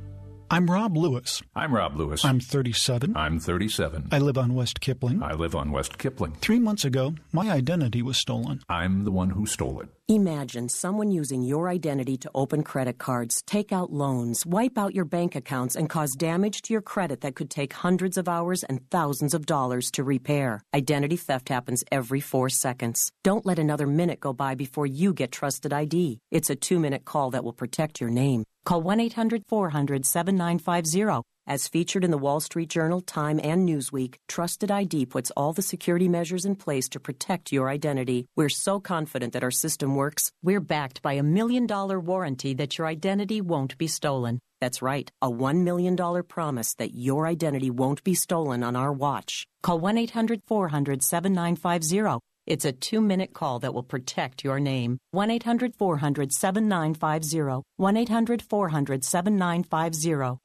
I'm 0.54 0.70
Rob 0.70 0.98
Lewis. 0.98 1.42
I'm 1.56 1.74
Rob 1.74 1.96
Lewis. 1.96 2.26
I'm 2.26 2.42
37. 2.42 3.16
I'm 3.16 3.40
37. 3.40 4.10
I 4.12 4.20
live 4.20 4.38
on 4.38 4.54
West 4.54 4.82
Kipling. 4.82 5.24
I 5.24 5.32
live 5.32 5.56
on 5.56 5.72
West 5.72 5.98
Kipling. 5.98 6.34
Three 6.42 6.60
months 6.60 6.84
ago, 6.84 7.16
my 7.32 7.50
identity 7.50 8.02
was 8.02 8.18
stolen. 8.18 8.60
I'm 8.68 9.06
the 9.06 9.12
one 9.12 9.30
who 9.30 9.46
stole 9.46 9.80
it. 9.80 9.88
Imagine 10.12 10.68
someone 10.68 11.10
using 11.10 11.42
your 11.42 11.70
identity 11.70 12.18
to 12.18 12.30
open 12.36 12.64
credit 12.64 12.98
cards, 12.98 13.42
take 13.48 13.72
out 13.72 13.94
loans, 13.94 14.46
wipe 14.46 14.78
out 14.78 14.94
your 14.94 15.06
bank 15.06 15.38
accounts, 15.38 15.78
and 15.78 15.90
cause 15.90 16.18
damage 16.18 16.64
to 16.64 16.74
your 16.74 16.82
credit 16.82 17.22
that 17.22 17.34
could 17.34 17.50
take 17.50 17.72
hundreds 17.72 18.18
of 18.18 18.28
hours 18.28 18.62
and 18.66 18.82
thousands 18.90 19.34
of 19.34 19.46
dollars 19.46 19.90
to 19.92 20.04
repair. 20.04 20.60
Identity 20.74 21.16
theft 21.16 21.48
happens 21.48 21.86
every 21.94 22.20
four 22.20 22.50
seconds. 22.50 23.10
Don't 23.24 23.46
let 23.46 23.58
another 23.58 23.88
minute 23.88 24.20
go 24.20 24.34
by 24.34 24.54
before 24.54 24.86
you 24.86 25.14
get 25.14 25.32
trusted 25.32 25.72
ID. 25.72 26.20
It's 26.30 26.50
a 26.50 26.58
two 26.58 26.82
minute 26.82 27.06
call 27.06 27.32
that 27.32 27.46
will 27.46 27.54
protect 27.54 28.02
your 28.02 28.10
name. 28.10 28.44
Call 28.66 28.82
1 28.82 29.00
800 29.00 29.44
400 29.48 30.06
7950. 30.06 31.24
As 31.48 31.68
featured 31.68 32.04
in 32.04 32.12
the 32.12 32.20
Wall 32.20 32.40
Street 32.40 32.70
Journal, 32.70 33.02
Time, 33.02 33.40
and 33.44 33.68
Newsweek, 33.68 34.16
Trusted 34.28 34.70
ID 34.70 35.08
puts 35.08 35.32
all 35.32 35.54
the 35.54 35.64
security 35.64 36.08
measures 36.08 36.46
in 36.46 36.56
place 36.56 36.88
to 36.90 37.00
protect 37.00 37.52
your 37.52 37.68
identity. 37.68 38.28
We're 38.36 38.48
so 38.48 38.80
confident 38.80 39.34
that 39.34 39.44
our 39.44 39.52
system 39.52 39.96
works, 39.96 40.32
we're 40.44 40.60
backed 40.60 41.02
by 41.02 41.14
a 41.14 41.24
million 41.24 41.66
dollar 41.66 42.00
warranty 42.00 42.54
that 42.54 42.78
your 42.78 42.86
identity 42.86 43.42
won't 43.42 43.76
be 43.80 43.88
stolen. 43.88 44.40
That's 44.60 44.84
right, 44.84 45.12
a 45.20 45.32
$1 45.32 45.64
million 45.64 46.24
promise 46.24 46.76
that 46.76 46.94
your 46.94 47.26
identity 47.26 47.72
won't 47.72 48.04
be 48.04 48.14
stolen 48.14 48.64
on 48.64 48.76
our 48.76 48.94
watch. 48.94 49.48
Call 49.64 49.80
1 49.80 49.98
800 49.98 50.42
400 50.46 51.02
7950. 51.02 52.20
It's 52.46 52.66
a 52.66 52.72
two 52.72 53.02
minute 53.02 53.34
call 53.34 53.60
that 53.60 53.74
will 53.74 53.84
protect 53.84 54.44
your 54.44 54.60
name. 54.60 55.00
1 55.12 55.32
800 55.32 55.76
400 55.76 56.32
7950. 56.32 57.64
1 57.78 57.98
800 57.98 58.42
400 58.44 59.04
7950. 59.04 60.40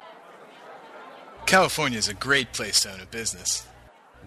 California 1.47 1.97
is 1.97 2.09
a 2.09 2.14
great 2.14 2.53
place 2.53 2.80
to 2.80 2.92
own 2.92 3.01
a 3.01 3.07
business. 3.07 3.68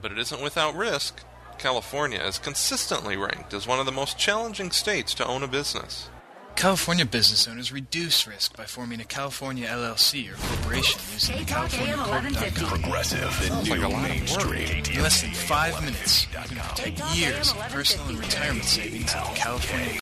But 0.01 0.13
it 0.13 0.17
isn't 0.19 0.41
without 0.41 0.73
risk. 0.73 1.21
California 1.57 2.21
is 2.21 2.39
consistently 2.39 3.17
ranked 3.17 3.53
as 3.53 3.67
one 3.67 3.77
of 3.77 3.85
the 3.85 3.91
most 3.91 4.17
challenging 4.17 4.71
states 4.71 5.13
to 5.15 5.27
own 5.27 5.43
a 5.43 5.47
business. 5.47 6.09
California 6.55 7.05
business 7.05 7.47
owners 7.47 7.71
reduce 7.71 8.25
risk 8.25 8.55
by 8.55 8.65
forming 8.65 9.01
a 9.01 9.05
California 9.05 9.67
LLC 9.67 10.31
or 10.31 10.35
corporation 10.35 10.99
using 11.13 11.37
the 11.37 11.45
California 11.45 11.95
Corp.com. 11.95 12.81
Progressive, 12.81 13.63
the 13.65 13.75
new 13.75 13.89
mainstream. 14.01 14.83
In 14.93 15.01
less 15.01 15.21
than 15.21 15.31
five 15.31 15.81
minutes, 15.83 16.25
you 16.25 16.37
can 16.37 16.57
protect 16.57 17.15
years 17.15 17.51
of 17.51 17.57
personal 17.69 18.07
and 18.09 18.19
retirement 18.19 18.65
savings 18.65 19.13
at 19.13 19.25
the 19.25 19.39
California 19.39 19.89